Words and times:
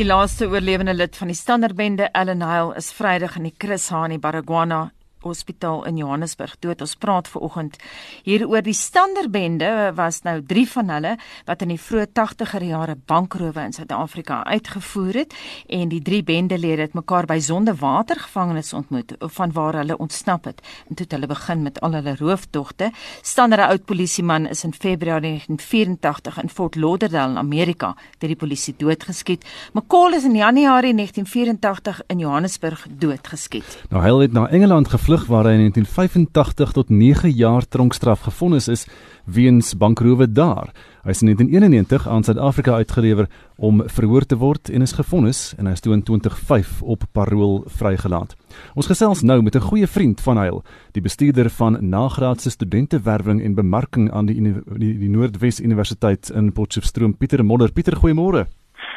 Die 0.00 0.06
laaste 0.06 0.46
oorlewende 0.48 0.94
lid 0.94 1.16
van 1.16 1.28
die 1.28 1.34
Standerbende, 1.36 2.06
Ellen 2.14 2.40
Hale, 2.40 2.72
is 2.74 2.86
Vrydag 2.90 3.34
in 3.36 3.44
die 3.44 3.52
Chris 3.52 3.90
Hani 3.90 4.16
Baragwana 4.16 4.92
Hospitaal 5.20 5.84
in 5.86 5.96
Johannesburg 6.00 6.56
dood. 6.58 6.80
Ons 6.80 6.94
praat 6.96 7.28
ver 7.28 7.40
oggend 7.44 7.76
hier 8.24 8.46
oor 8.48 8.62
die 8.64 8.76
Standerbende 8.76 9.92
was 9.94 10.22
nou 10.24 10.38
3 10.46 10.66
van 10.74 10.92
hulle 10.94 11.12
wat 11.48 11.64
in 11.64 11.74
die 11.74 11.80
vroeë 11.80 12.06
80er 12.16 12.64
jare 12.64 12.96
bankrowe 12.96 13.64
in 13.64 13.74
Suid-Afrika 13.76 14.40
uitgevoer 14.48 15.20
het 15.22 15.36
en 15.68 15.90
die 15.92 16.00
drie 16.02 16.22
bendelede 16.24 16.88
het 16.88 16.96
mekaar 16.96 17.28
by 17.28 17.38
Sondewater 17.44 18.20
gevangenis 18.24 18.72
ontmoet 18.72 19.14
van 19.36 19.52
waar 19.52 19.80
hulle 19.82 19.98
ontsnap 19.98 20.48
het 20.48 20.64
en 20.88 20.96
toe 20.96 21.04
het 21.04 21.16
hulle 21.18 21.30
begin 21.30 21.62
met 21.62 21.80
al 21.84 21.98
hulle 21.98 22.16
rooftogte. 22.16 22.90
Stander 23.22 23.58
'n 23.60 23.70
oud 23.70 23.84
polisieman 23.84 24.46
is 24.46 24.64
in 24.64 24.72
Februarie 24.72 25.36
1984 25.36 26.42
in 26.42 26.48
Fort 26.48 26.74
Lauderdale 26.74 27.30
in 27.30 27.38
Amerika 27.38 27.94
deur 28.18 28.28
die 28.28 28.36
polisie 28.36 28.74
doodgeskiet. 28.76 29.44
McCall 29.72 30.14
is 30.14 30.24
in 30.24 30.34
Januarie 30.34 30.94
1984 30.94 32.02
in 32.06 32.18
Johannesburg 32.18 32.86
doodgeskiet. 32.88 33.82
Nou 33.90 34.02
hy 34.02 34.22
het 34.22 34.32
na 34.32 34.48
Engeland 34.48 34.88
gevlug 34.88 35.09
vlug 35.10 35.26
waar 35.26 35.48
hy 35.48 35.56
in 35.56 35.72
1985 35.72 36.72
tot 36.76 36.90
9 36.94 37.32
jaar 37.34 37.64
tronkstraf 37.66 38.20
gevonnis 38.28 38.68
is 38.70 38.84
weens 39.26 39.72
bankrowe 39.74 40.28
daar. 40.30 40.70
Hy 41.02 41.10
is 41.10 41.22
in 41.24 41.32
1991 41.32 42.06
aan 42.06 42.22
Suid-Afrika 42.22 42.76
uitgelewer 42.78 43.26
om 43.58 43.82
verhoor 43.90 44.22
te 44.22 44.38
word 44.38 44.70
en 44.70 44.86
is 44.86 44.94
gevonnis 44.94 45.40
en 45.58 45.66
hy 45.66 45.72
is 45.74 45.82
toe 45.82 45.96
in 45.96 46.04
2005 46.06 46.82
op 46.82 47.08
parol 47.10 47.64
vrygelaat. 47.80 48.36
Ons 48.78 48.86
gesels 48.86 49.24
nou 49.26 49.40
met 49.42 49.56
'n 49.56 49.66
goeie 49.66 49.86
vriend 49.86 50.20
van 50.20 50.38
Hyl, 50.38 50.62
die 50.92 51.02
bestuurder 51.02 51.50
van 51.50 51.78
nagraadse 51.80 52.50
studentewerwing 52.50 53.42
en 53.42 53.54
bemarking 53.54 54.12
aan 54.12 54.26
die 54.26 54.38
die, 54.40 54.98
die 54.98 55.10
Noordwes 55.10 55.60
Universiteit 55.60 56.30
in 56.30 56.52
Potchefstroom, 56.52 57.16
Pieter 57.16 57.44
Modder. 57.44 57.72
Pieter, 57.72 57.96
goeiemôre. 57.96 58.46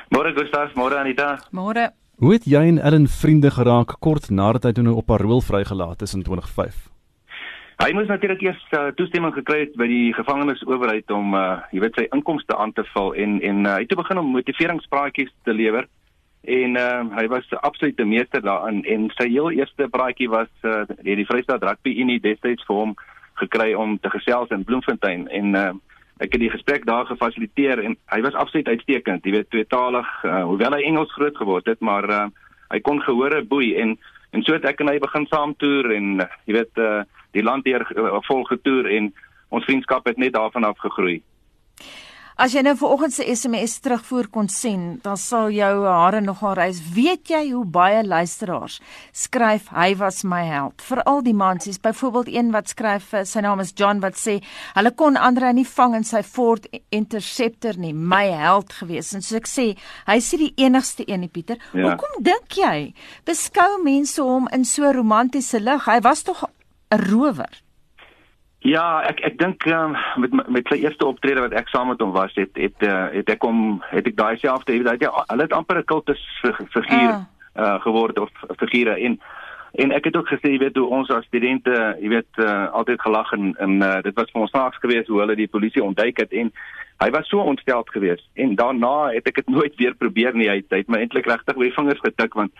Môre 0.09 0.33
Gustav, 0.35 0.75
môre 0.75 0.99
Anita. 0.99 1.39
Môre. 1.51 2.02
Hoe 2.21 2.33
het 2.33 2.45
jy 2.45 2.61
en 2.69 2.77
Ellen 2.77 3.07
vriende 3.07 3.49
geraak 3.51 3.95
kort 3.99 4.29
nadat 4.29 4.67
hy 4.67 4.71
toe 4.77 4.83
nou 4.85 4.99
op 5.01 5.07
parol 5.09 5.41
vrygelaat 5.41 6.01
is 6.05 6.13
in 6.13 6.21
2005? 6.21 6.75
Hy 7.81 7.89
moes 7.97 8.07
natuurlik 8.07 8.43
eers 8.45 8.61
uh, 8.77 8.91
toestemming 8.93 9.33
gekry 9.33 9.63
het 9.63 9.73
by 9.81 9.87
die 9.89 10.13
gevangenisowerheid 10.13 11.09
om 11.11 11.33
uh, 11.33 11.63
jy 11.73 11.81
weet 11.81 11.97
sy 11.97 12.05
inkomste 12.13 12.53
aan 12.53 12.71
te 12.77 12.85
vul 12.93 13.15
en 13.17 13.39
en 13.41 13.65
uh, 13.65 13.73
hy 13.79 13.87
het 13.87 13.95
begin 13.97 14.21
om 14.21 14.29
motiveringspraatjies 14.35 15.33
te 15.43 15.57
lewer 15.57 15.89
en 16.43 16.77
uh, 16.77 17.01
hy 17.17 17.25
was 17.33 17.49
absoluut 17.65 17.97
die 17.97 18.05
meester 18.05 18.45
daarin 18.45 18.83
en 18.85 19.09
sy 19.17 19.27
heel 19.31 19.49
eerste 19.57 19.89
praatjie 19.89 20.29
was 20.29 20.51
uh, 20.61 20.83
die 21.01 21.25
Vrystaat 21.25 21.65
Rugby 21.65 21.95
Unie 22.03 22.21
destyds 22.21 22.69
vir 22.69 22.77
hom 22.77 22.93
gekry 23.41 23.73
om 23.73 23.97
te 23.97 24.13
gesels 24.13 24.53
in 24.53 24.67
Bloemfontein 24.69 25.25
en 25.33 25.57
uh, 25.57 25.71
ek 26.21 26.35
het 26.35 26.41
die 26.41 26.51
gesprek 26.53 26.85
daar 26.85 27.05
gefasiliteer 27.09 27.81
en 27.83 27.97
hy 28.13 28.21
was 28.21 28.37
absoluut 28.37 28.67
uitstekend, 28.67 29.25
jy 29.25 29.31
weet 29.37 29.49
tweetalig, 29.49 30.09
uh, 30.23 30.43
hoewel 30.49 30.75
hy 30.77 30.83
Engels 30.87 31.13
groot 31.13 31.37
geword 31.37 31.69
het, 31.69 31.81
maar 31.81 32.09
uh, 32.09 32.25
hy 32.73 32.79
kon 32.85 33.01
gehore 33.01 33.43
boei 33.43 33.73
en 33.81 33.97
en 34.33 34.41
so 34.41 34.55
het 34.55 34.63
ek 34.65 34.79
en 34.81 34.89
hy 34.89 34.97
begin 34.97 35.27
saam 35.29 35.51
toer 35.61 35.91
en 35.93 36.23
uh, 36.23 36.29
jy 36.49 36.55
weet 36.57 36.79
uh, 36.81 37.03
die 37.37 37.43
land 37.45 37.65
deur 37.65 37.85
uh, 37.93 38.17
vol 38.25 38.41
getoer 38.49 38.89
en 38.89 39.11
ons 39.53 39.65
vriendskap 39.65 40.07
het 40.09 40.17
net 40.17 40.33
daarvan 40.33 40.65
af 40.65 40.79
gegroei. 40.81 41.19
As 42.33 42.55
jy 42.55 42.63
nou 42.65 42.73
vanoggend 42.73 43.13
se 43.13 43.25
SMS 43.29 43.75
terugvoer 43.85 44.25
kon 44.33 44.47
sien, 44.49 44.97
dan 45.05 45.19
sal 45.21 45.51
jou 45.53 45.83
hare 45.85 46.17
nogal 46.21 46.55
rys. 46.57 46.79
Weet 46.95 47.29
jy 47.29 47.43
hoe 47.51 47.65
baie 47.69 48.01
luisteraars 48.01 48.79
skryf 49.13 49.67
hy 49.73 49.91
was 49.99 50.23
my 50.25 50.41
held? 50.47 50.81
Veral 50.81 51.21
die 51.21 51.35
mansies, 51.37 51.77
byvoorbeeld 51.83 52.31
een 52.33 52.49
wat 52.55 52.73
skryf 52.73 53.11
eh, 53.13 53.25
sy 53.29 53.43
naam 53.45 53.61
is 53.61 53.73
John 53.77 54.01
wat 54.01 54.17
sê 54.17 54.39
hulle 54.73 54.93
kon 54.97 55.19
Andre 55.19 55.51
nie 55.53 55.67
vang 55.69 55.93
in 55.99 56.07
sy 56.07 56.23
Ford 56.25 56.65
Interceptor 56.89 57.77
nie, 57.77 57.93
my 57.93 58.25
held 58.33 58.73
gewees. 58.79 59.13
En 59.13 59.21
so 59.21 59.37
ek 59.37 59.49
sê, 59.49 59.67
hy 60.09 60.17
is 60.17 60.31
die 60.33 60.53
enigste 60.65 61.05
een, 61.05 61.29
Pieter. 61.29 61.61
Ja. 61.71 61.93
Hoekom 61.93 62.17
dink 62.25 62.57
jy 62.57 62.93
beskou 63.29 63.77
mense 63.85 64.25
hom 64.25 64.49
in 64.53 64.65
so 64.65 64.89
romantiese 64.89 65.61
lig? 65.61 65.85
Hy 65.85 66.01
was 66.01 66.25
tog 66.25 66.43
'n 66.43 66.97
rower. 67.09 67.62
Ja, 68.63 69.03
ek 69.03 69.19
ek 69.27 69.37
dink 69.41 69.65
um, 69.67 69.95
met 70.23 70.35
met 70.47 70.69
sy 70.71 70.79
eerste 70.85 71.05
optrede 71.05 71.41
wat 71.43 71.51
ek 71.59 71.67
saam 71.67 71.89
met 71.91 71.99
hom 71.99 72.13
was, 72.15 72.31
het 72.39 72.55
het 72.55 72.85
uh, 72.87 73.09
het 73.11 73.29
ek 73.35 73.43
hom 73.43 73.81
het 73.91 74.07
ek 74.07 74.15
daai 74.15 74.37
selfde 74.39 74.71
jy 74.71 74.83
weet 74.85 75.03
hy 75.03 75.09
hulle 75.11 75.47
het 75.47 75.55
amper 75.57 75.81
'n 75.81 75.89
kultus 75.91 76.21
figuur 76.71 77.09
uh. 77.11 77.23
uh, 77.59 77.79
geword 77.83 78.19
of 78.23 78.31
figure 78.61 78.95
en 78.95 79.19
en 79.83 79.91
ek 79.91 80.05
het 80.05 80.15
ook 80.15 80.31
gesê 80.31 80.53
jy 80.53 80.61
weet 80.61 80.79
hoe 80.79 80.87
ons 80.87 81.11
as 81.11 81.27
studente 81.27 81.75
jy 81.99 82.09
weet 82.13 82.39
uh, 82.39 82.69
altyd 82.71 83.01
gelag 83.01 83.33
en 83.35 83.51
en 83.59 83.81
uh, 83.81 83.99
dit 84.05 84.15
was 84.15 84.31
vir 84.31 84.41
ons 84.41 84.51
snaaks 84.55 84.79
geweest 84.79 85.11
hoe 85.11 85.19
hulle 85.19 85.35
die 85.35 85.51
polisie 85.51 85.83
ontduik 85.83 86.23
het 86.23 86.31
en 86.31 86.53
hy 87.03 87.09
was 87.11 87.27
so 87.27 87.43
ontsteld 87.43 87.89
geweest 87.89 88.29
en 88.39 88.55
daarna 88.55 89.11
het 89.11 89.27
ek 89.27 89.41
dit 89.43 89.49
nooit 89.49 89.75
weer 89.75 89.95
probeer 89.95 90.31
nie 90.33 90.47
hy 90.47 90.61
het, 90.61 90.71
hy 90.71 90.85
het 90.85 90.93
my 90.93 91.03
eintlik 91.03 91.27
regtig 91.27 91.59
weer 91.59 91.75
vingers 91.75 91.99
getik 91.99 92.39
want 92.39 92.53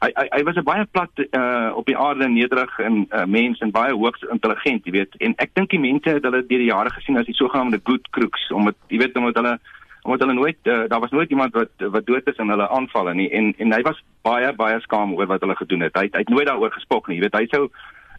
hy 0.00 0.10
hy 0.16 0.26
hy 0.32 0.42
was 0.48 0.56
'n 0.56 0.64
baie 0.64 0.84
plat 0.84 1.10
uh, 1.18 1.70
op 1.76 1.86
die 1.86 1.96
aarde 1.96 2.28
nederig 2.28 2.78
en 2.78 3.06
uh, 3.10 3.24
mens 3.24 3.60
en 3.60 3.70
baie 3.70 3.92
hoogs 3.92 4.22
intelligent, 4.32 4.84
jy 4.84 4.92
weet. 4.92 5.16
En 5.18 5.34
ek 5.36 5.54
dink 5.54 5.70
die 5.70 5.80
mense 5.80 6.08
het 6.08 6.24
hulle 6.24 6.40
deur 6.46 6.64
die 6.64 6.72
jare 6.72 6.90
gesien 6.90 7.18
as 7.20 7.28
die 7.28 7.36
sogenaamde 7.36 7.80
good 7.84 8.08
crooks 8.10 8.50
omdat 8.50 8.76
jy 8.88 8.98
weet 8.98 9.16
omdat 9.16 9.36
hulle 9.36 9.58
omdat 10.02 10.20
hulle 10.24 10.38
nooit 10.38 10.56
uh, 10.64 10.88
daar 10.88 11.00
was 11.00 11.12
nooit 11.12 11.30
iemand 11.30 11.54
wat 11.54 11.72
wat 11.96 12.06
dood 12.06 12.28
is 12.28 12.36
en 12.36 12.48
hulle 12.48 12.68
aanval 12.68 13.12
nie 13.14 13.30
en 13.30 13.54
en 13.58 13.72
hy 13.72 13.82
was 13.82 14.00
baie 14.22 14.52
baie 14.52 14.80
skaam 14.80 15.12
oor 15.14 15.26
wat 15.26 15.40
hulle 15.40 15.56
gedoen 15.56 15.80
het. 15.88 15.96
Hy 15.96 16.08
hy 16.12 16.24
het 16.24 16.32
nooit 16.32 16.46
daaroor 16.46 16.72
gespok 16.72 17.08
nie, 17.08 17.20
jy 17.20 17.28
weet. 17.28 17.36
Hy 17.36 17.46
sou 17.52 17.68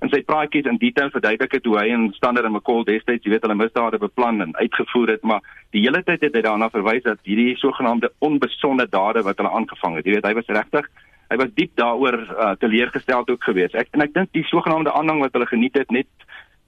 in 0.02 0.10
sy 0.10 0.22
praatjies 0.26 0.66
in 0.66 0.78
detail 0.82 1.10
verduidelik 1.14 1.52
het 1.52 1.66
hoe 1.66 1.78
hy 1.78 1.90
en 1.94 2.08
Standard 2.14 2.46
en 2.46 2.56
McCall 2.56 2.86
destyds, 2.86 3.26
jy 3.26 3.36
weet, 3.36 3.44
hulle 3.46 3.58
misdade 3.58 4.00
beplan 4.02 4.42
en 4.42 4.56
uitgevoer 4.58 5.14
het, 5.14 5.22
maar 5.22 5.46
die 5.76 5.84
hele 5.86 6.02
tyd 6.04 6.26
het 6.26 6.34
hy 6.34 6.42
daarna 6.42 6.72
verwys 6.74 7.04
dat 7.06 7.22
hierdie 7.24 7.54
sogenaamde 7.62 8.10
onbesonde 8.20 8.88
dade 8.90 9.22
wat 9.28 9.38
hulle 9.38 9.54
aangevang 9.54 10.00
het. 10.00 10.06
Jy 10.10 10.16
weet, 10.18 10.26
hy 10.26 10.34
was 10.40 10.50
regtig 10.50 10.90
hy 11.32 11.40
was 11.40 11.54
diep 11.56 11.72
daaroor 11.80 12.18
uh, 12.20 12.52
teleurgesteld 12.60 13.30
ook 13.32 13.44
geweest. 13.44 13.76
Ek 13.80 13.88
en 13.96 14.04
ek 14.04 14.14
dink 14.14 14.34
die 14.36 14.44
sogenaamde 14.50 14.92
aanhang 14.92 15.24
wat 15.24 15.36
hulle 15.38 15.48
geniet 15.48 15.80
het 15.80 15.92
net 15.96 16.10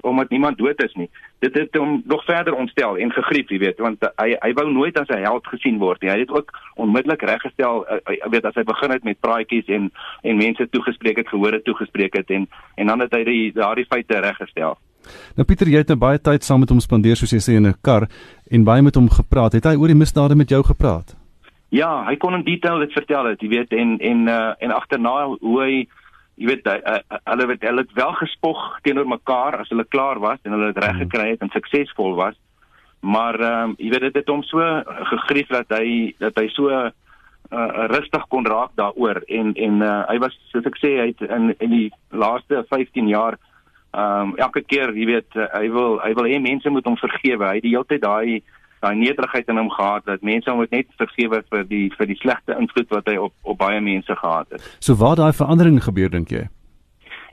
omdat 0.04 0.30
niemand 0.30 0.58
dood 0.58 0.84
is 0.84 0.94
nie. 1.00 1.10
Dit 1.40 1.56
het 1.56 1.76
hom 1.80 2.02
nog 2.06 2.26
verder 2.28 2.54
ontstel 2.54 2.98
en 3.00 3.12
gegrief, 3.12 3.50
jy 3.50 3.60
weet, 3.62 3.80
want 3.80 4.04
hy 4.20 4.34
hy 4.36 4.52
wou 4.58 4.66
nooit 4.72 4.98
as 5.00 5.08
'n 5.08 5.24
held 5.24 5.48
gesien 5.48 5.80
word 5.80 6.02
nie. 6.02 6.12
Hy 6.12 6.20
het 6.20 6.32
ook 6.32 6.52
onmiddellik 6.76 7.22
reggestel, 7.22 7.86
uh, 7.88 8.00
jy 8.08 8.30
weet, 8.30 8.46
as 8.46 8.56
hy 8.56 8.64
begin 8.64 8.92
het 8.92 9.04
met 9.04 9.20
praatjies 9.20 9.68
en 9.68 9.92
en 10.24 10.38
mense 10.38 10.70
toegespreek 10.70 11.18
het, 11.18 11.28
gehoor 11.28 11.54
het 11.54 11.64
toegespreek 11.64 12.14
het 12.14 12.30
en 12.30 12.48
en 12.76 12.88
dan 12.88 13.00
het 13.00 13.14
hy 13.14 13.24
die 13.24 13.52
daardie 13.52 13.86
feite 13.86 14.20
reggestel. 14.20 14.78
Nou 15.36 15.46
Pieter, 15.46 15.68
jy 15.68 15.78
het 15.78 15.88
nou 15.88 15.98
baie 15.98 16.20
tyd 16.20 16.44
saam 16.44 16.60
met 16.60 16.70
hom 16.70 16.80
spandeer 16.80 17.16
soos 17.16 17.32
jy 17.32 17.40
sê 17.40 17.56
in 17.56 17.68
'n 17.68 17.80
kar 17.82 18.08
en 18.52 18.64
baie 18.64 18.82
met 18.82 18.96
hom 18.96 19.10
gepraat. 19.10 19.54
Het 19.54 19.64
hy 19.64 19.76
oor 19.76 19.88
die 19.88 20.02
misdade 20.04 20.36
met 20.36 20.50
jou 20.50 20.64
gepraat? 20.64 21.23
Ja, 21.74 22.04
hy 22.06 22.18
kon 22.22 22.36
in 22.38 22.46
detail 22.46 22.84
dit 22.84 22.94
vertel 22.94 23.32
het, 23.32 23.42
jy 23.42 23.50
weet 23.50 23.72
en 23.74 23.98
en 23.98 24.28
uh, 24.30 24.54
en 24.62 24.74
agterna 24.76 25.14
hoe 25.32 25.60
hy 25.62 25.72
jy 26.38 26.50
weet 26.50 26.68
uh, 26.70 26.76
uh, 26.78 27.20
hulle 27.32 27.48
het 27.50 27.66
hulle 27.66 27.86
het 27.86 27.96
wel 27.98 28.14
gespog 28.20 28.62
teenoor 28.86 29.10
mekaar 29.10 29.58
as 29.62 29.72
hulle 29.74 29.86
klaar 29.90 30.22
was 30.22 30.42
en 30.44 30.54
hulle 30.54 30.70
het 30.70 30.82
reg 30.84 30.98
mhm. 30.98 31.08
gekry 31.08 31.30
het 31.32 31.42
en 31.46 31.54
suksesvol 31.54 32.14
was. 32.20 32.38
Maar 33.02 33.40
ehm 33.40 33.72
um, 33.72 33.76
jy 33.78 33.90
weet 33.90 34.06
dit 34.08 34.20
het 34.22 34.30
hom 34.30 34.44
so 34.48 34.62
gegrief 35.10 35.50
dat 35.50 35.74
hy 35.74 36.14
dat 36.22 36.38
hy 36.40 36.46
so 36.54 36.70
uh, 36.70 36.92
rustig 37.92 38.30
kon 38.30 38.46
raak 38.46 38.78
daaroor 38.78 39.24
en 39.28 39.54
en 39.54 39.82
uh, 39.82 40.04
hy 40.12 40.20
was 40.22 40.38
soos 40.54 40.70
ek 40.70 40.78
sê 40.78 40.94
hy 41.02 41.10
het 41.12 41.26
in 41.26 41.56
in 41.58 41.74
die 41.74 41.90
laaste 42.10 42.66
15 42.70 43.10
jaar 43.10 43.40
ehm 43.94 44.30
um, 44.30 44.36
elke 44.38 44.62
keer 44.62 44.94
jy 44.94 45.10
weet 45.10 45.42
uh, 45.42 45.50
hy 45.58 45.68
wil 45.74 45.98
hy 46.06 46.14
wil 46.14 46.30
hê 46.30 46.38
mense 46.38 46.70
moet 46.70 46.86
hom 46.86 47.02
vergewe. 47.02 47.50
Hy 47.50 47.58
het 47.58 47.66
die 47.66 47.74
hele 47.74 47.90
tyd 47.90 48.06
daai 48.06 48.44
daai 48.84 48.96
nederigheid 49.00 49.48
in 49.52 49.62
hom 49.62 49.72
gehad 49.72 50.06
dat 50.10 50.26
mense 50.26 50.52
hom 50.52 50.66
net 50.70 50.90
vergewe 51.00 51.44
vir 51.50 51.64
die 51.70 51.86
vir 51.98 52.10
die 52.10 52.20
slegte 52.20 52.58
invloed 52.60 52.92
wat 52.96 53.08
hy 53.08 53.16
op 53.28 53.34
op 53.44 53.58
baie 53.62 53.80
mense 53.82 54.16
gehad 54.20 54.52
het. 54.52 54.68
So 54.80 55.00
waar 55.00 55.16
daai 55.20 55.34
verandering 55.34 55.80
gebeur 55.84 56.12
dink 56.12 56.34
jy? 56.36 56.48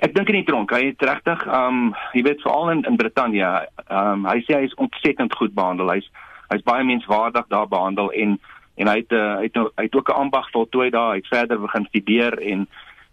Ek 0.00 0.14
dink 0.16 0.30
in 0.32 0.38
die 0.38 0.46
tronk, 0.48 0.72
hy 0.72 0.92
het 0.92 1.02
regtig 1.04 1.42
um 1.52 1.90
jy 2.16 2.24
weet 2.24 2.44
veral 2.44 2.70
in 2.76 2.84
in 2.88 2.96
Brittanje, 3.00 3.50
um 3.88 4.24
hy 4.30 4.38
sê 4.46 4.60
hy 4.60 4.68
is 4.70 4.78
ontsettend 4.80 5.34
goed 5.36 5.56
behandel. 5.56 5.92
Hy's 5.92 6.08
hy's 6.50 6.64
baie 6.66 6.86
menswaardig 6.86 7.50
daar 7.52 7.68
behandel 7.68 8.12
en 8.12 8.38
en 8.80 8.88
hy 8.88 8.96
het 9.02 9.12
uh, 9.12 9.34
hy 9.42 9.50
het, 9.50 9.58
hy 9.76 9.84
het 9.84 9.96
ook 9.98 10.08
'n 10.08 10.20
ambag 10.22 10.48
voltooi 10.54 10.88
daar. 10.90 11.12
Hy 11.12 11.20
het 11.20 11.34
verder 11.34 11.60
begin 11.60 11.84
studeer 11.90 12.38
en 12.38 12.68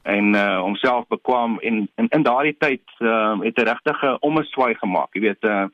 en 0.07 0.35
uh 0.35 0.59
homself 0.63 1.07
bekwam 1.07 1.59
en 1.59 1.89
in 1.95 2.07
in 2.07 2.23
daardie 2.23 2.55
tyd 2.57 2.85
um 2.99 3.43
het 3.43 3.57
hy 3.57 3.63
regtig 3.63 4.03
'n 4.03 4.17
omeswaai 4.19 4.75
gemaak. 4.75 5.09
Jy 5.13 5.21
weet 5.21 5.43
uh 5.43 5.67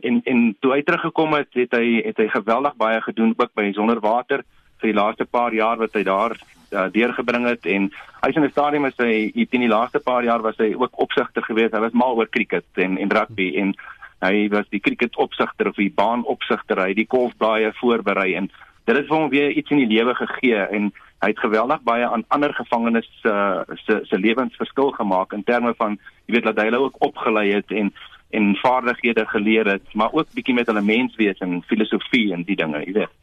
en 0.00 0.20
en 0.24 0.56
toe 0.60 0.72
hy 0.72 0.82
teruggekom 0.82 1.34
het, 1.38 1.48
het 1.54 1.72
hy 1.76 2.00
het 2.04 2.18
hy 2.18 2.28
geweldig 2.32 2.76
baie 2.76 3.00
gedoen 3.00 3.34
ook 3.36 3.54
by 3.54 3.70
Sonderwater 3.72 4.44
vir 4.80 4.90
die 4.90 4.98
laaste 4.98 5.24
paar 5.24 5.54
jaar 5.54 5.78
wat 5.78 5.94
hy 5.94 6.02
daar 6.02 6.36
uh, 6.74 6.86
deurgebring 6.92 7.46
het 7.46 7.66
en 7.66 7.90
hy's 8.24 8.36
in 8.36 8.44
'n 8.44 8.50
stadium 8.50 8.84
as 8.84 8.98
hy 8.98 9.30
in 9.34 9.64
die 9.66 9.68
laaste 9.68 10.00
paar 10.00 10.24
jaar 10.24 10.42
was 10.42 10.56
hy 10.58 10.74
ook 10.74 10.98
opsigter 11.00 11.42
geweest. 11.42 11.74
Hy 11.74 11.80
was 11.80 11.92
mal 11.92 12.16
oor 12.16 12.28
cricket 12.28 12.66
en 12.74 12.98
en 12.98 13.10
rugby 13.10 13.54
en 13.56 13.74
hy 14.20 14.48
was 14.48 14.68
die 14.70 14.80
cricket 14.80 15.16
opsigter 15.16 15.68
of 15.68 15.76
die 15.76 15.92
baan 15.92 16.24
opsigter. 16.24 16.80
Hy 16.80 16.88
het 16.88 16.96
die 16.96 17.10
golfblaaie 17.10 17.72
voorberei 17.72 18.34
en 18.34 18.50
dit 18.84 18.96
het 18.96 19.06
vir 19.06 19.16
hom 19.16 19.30
weer 19.30 19.50
iets 19.50 19.70
in 19.70 19.78
die 19.78 19.92
lewe 19.96 20.14
gegee 20.14 20.66
en 20.70 20.92
hy 21.22 21.30
het 21.32 21.40
geweldig 21.40 21.80
baie 21.82 22.06
aan 22.06 22.24
ander 22.28 22.52
gevangenes 22.54 23.08
uh, 23.24 23.62
se 23.86 24.00
se 24.04 24.18
lewens 24.18 24.56
verskil 24.56 24.90
gemaak 24.90 25.32
in 25.32 25.44
terme 25.44 25.74
van 25.78 25.98
jy 26.26 26.34
weet 26.36 26.44
dat 26.44 26.58
hy 26.58 26.64
hulle 26.68 26.82
ook 26.84 27.00
opgelei 27.00 27.52
het 27.52 27.70
en 27.70 27.92
en 28.34 28.54
vaardighede 28.56 29.26
geleer 29.26 29.66
het, 29.66 29.94
maar 29.94 30.12
ook 30.12 30.32
bietjie 30.34 30.54
met 30.54 30.66
hulle 30.66 30.82
menswees 30.82 31.38
en 31.38 31.62
filosofie 31.66 32.32
en 32.32 32.42
die 32.48 32.56
dinge, 32.56 32.82
jy 32.84 32.92
weet. 32.92 33.14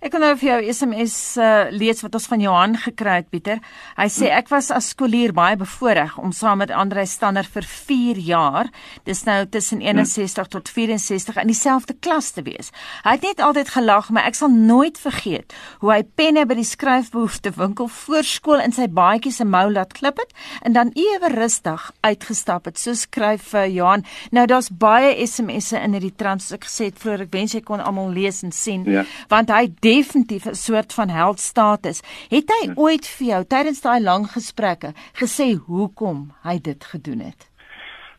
Ek 0.00 0.12
kan 0.14 0.22
nou 0.24 0.32
vir 0.40 0.48
jou 0.48 0.58
SMS 0.72 1.16
uh, 1.40 1.68
lees 1.70 2.00
wat 2.04 2.14
ons 2.16 2.26
van 2.30 2.40
Johan 2.40 2.76
gekry 2.80 3.18
het 3.20 3.28
Pieter. 3.30 3.60
Hy 3.98 4.06
sê 4.12 4.30
ek 4.32 4.48
was 4.52 4.70
as 4.74 4.90
skoolier 4.94 5.34
baie 5.36 5.58
bevoordeel 5.60 6.16
om 6.22 6.32
saam 6.32 6.62
met 6.62 6.72
Andre 6.72 7.04
Stander 7.06 7.44
vir 7.44 7.66
4 7.68 8.20
jaar, 8.24 8.70
dis 9.04 9.22
nou 9.26 9.38
tussen 9.52 9.82
61 9.84 10.48
tot 10.52 10.68
64 10.72 11.40
in 11.42 11.52
dieselfde 11.52 11.96
klas 12.00 12.30
te 12.36 12.44
wees. 12.46 12.72
Hy 13.04 13.16
het 13.18 13.26
net 13.26 13.42
altyd 13.44 13.72
gelag, 13.74 14.10
maar 14.10 14.28
ek 14.30 14.38
sal 14.38 14.52
nooit 14.52 14.98
vergeet 15.00 15.54
hoe 15.84 15.92
hy 15.92 16.00
penne 16.18 16.46
by 16.48 16.56
die 16.58 16.66
skryfbehoefte 16.66 17.52
winkel 17.56 17.90
voor 18.00 18.26
skool 18.26 18.64
in 18.64 18.74
sy 18.76 18.88
baadjie 18.88 19.32
se 19.34 19.44
mou 19.44 19.66
laat 19.72 19.94
klip 19.96 20.20
het 20.20 20.34
en 20.66 20.76
dan 20.76 20.94
ewe 20.98 21.32
rustig 21.34 21.90
uitgestap 22.06 22.68
het. 22.68 22.80
So 22.80 22.96
skryf 22.96 23.52
uh, 23.54 23.66
Johan. 23.68 24.04
Nou 24.34 24.46
daar's 24.50 24.70
baie 24.72 25.12
SMS'e 25.26 25.80
in 25.84 25.96
hierdie 25.96 26.14
trans 26.16 26.50
ek 26.54 26.66
gesê 26.68 26.90
het 26.90 27.00
vroeër 27.00 27.26
ek 27.26 27.34
wens 27.34 27.54
jy 27.56 27.62
kon 27.66 27.82
almal 27.84 28.10
lees 28.14 28.42
en 28.46 28.52
sien 28.54 28.84
ja. 28.88 29.04
want 29.30 29.52
hy 29.52 29.59
definitief 29.80 30.46
'n 30.46 30.54
soort 30.54 30.92
van 30.92 31.08
heldstatus. 31.08 32.02
Het 32.28 32.48
hy 32.48 32.66
hm. 32.66 32.78
ooit 32.80 33.06
vir 33.06 33.26
jou 33.26 33.44
tydens 33.44 33.80
daai 33.80 34.00
lang 34.00 34.26
gesprekke 34.26 34.92
gesê 35.12 35.54
hoekom 35.66 36.32
hy 36.42 36.58
dit 36.60 36.84
gedoen 36.84 37.20
het? 37.20 37.50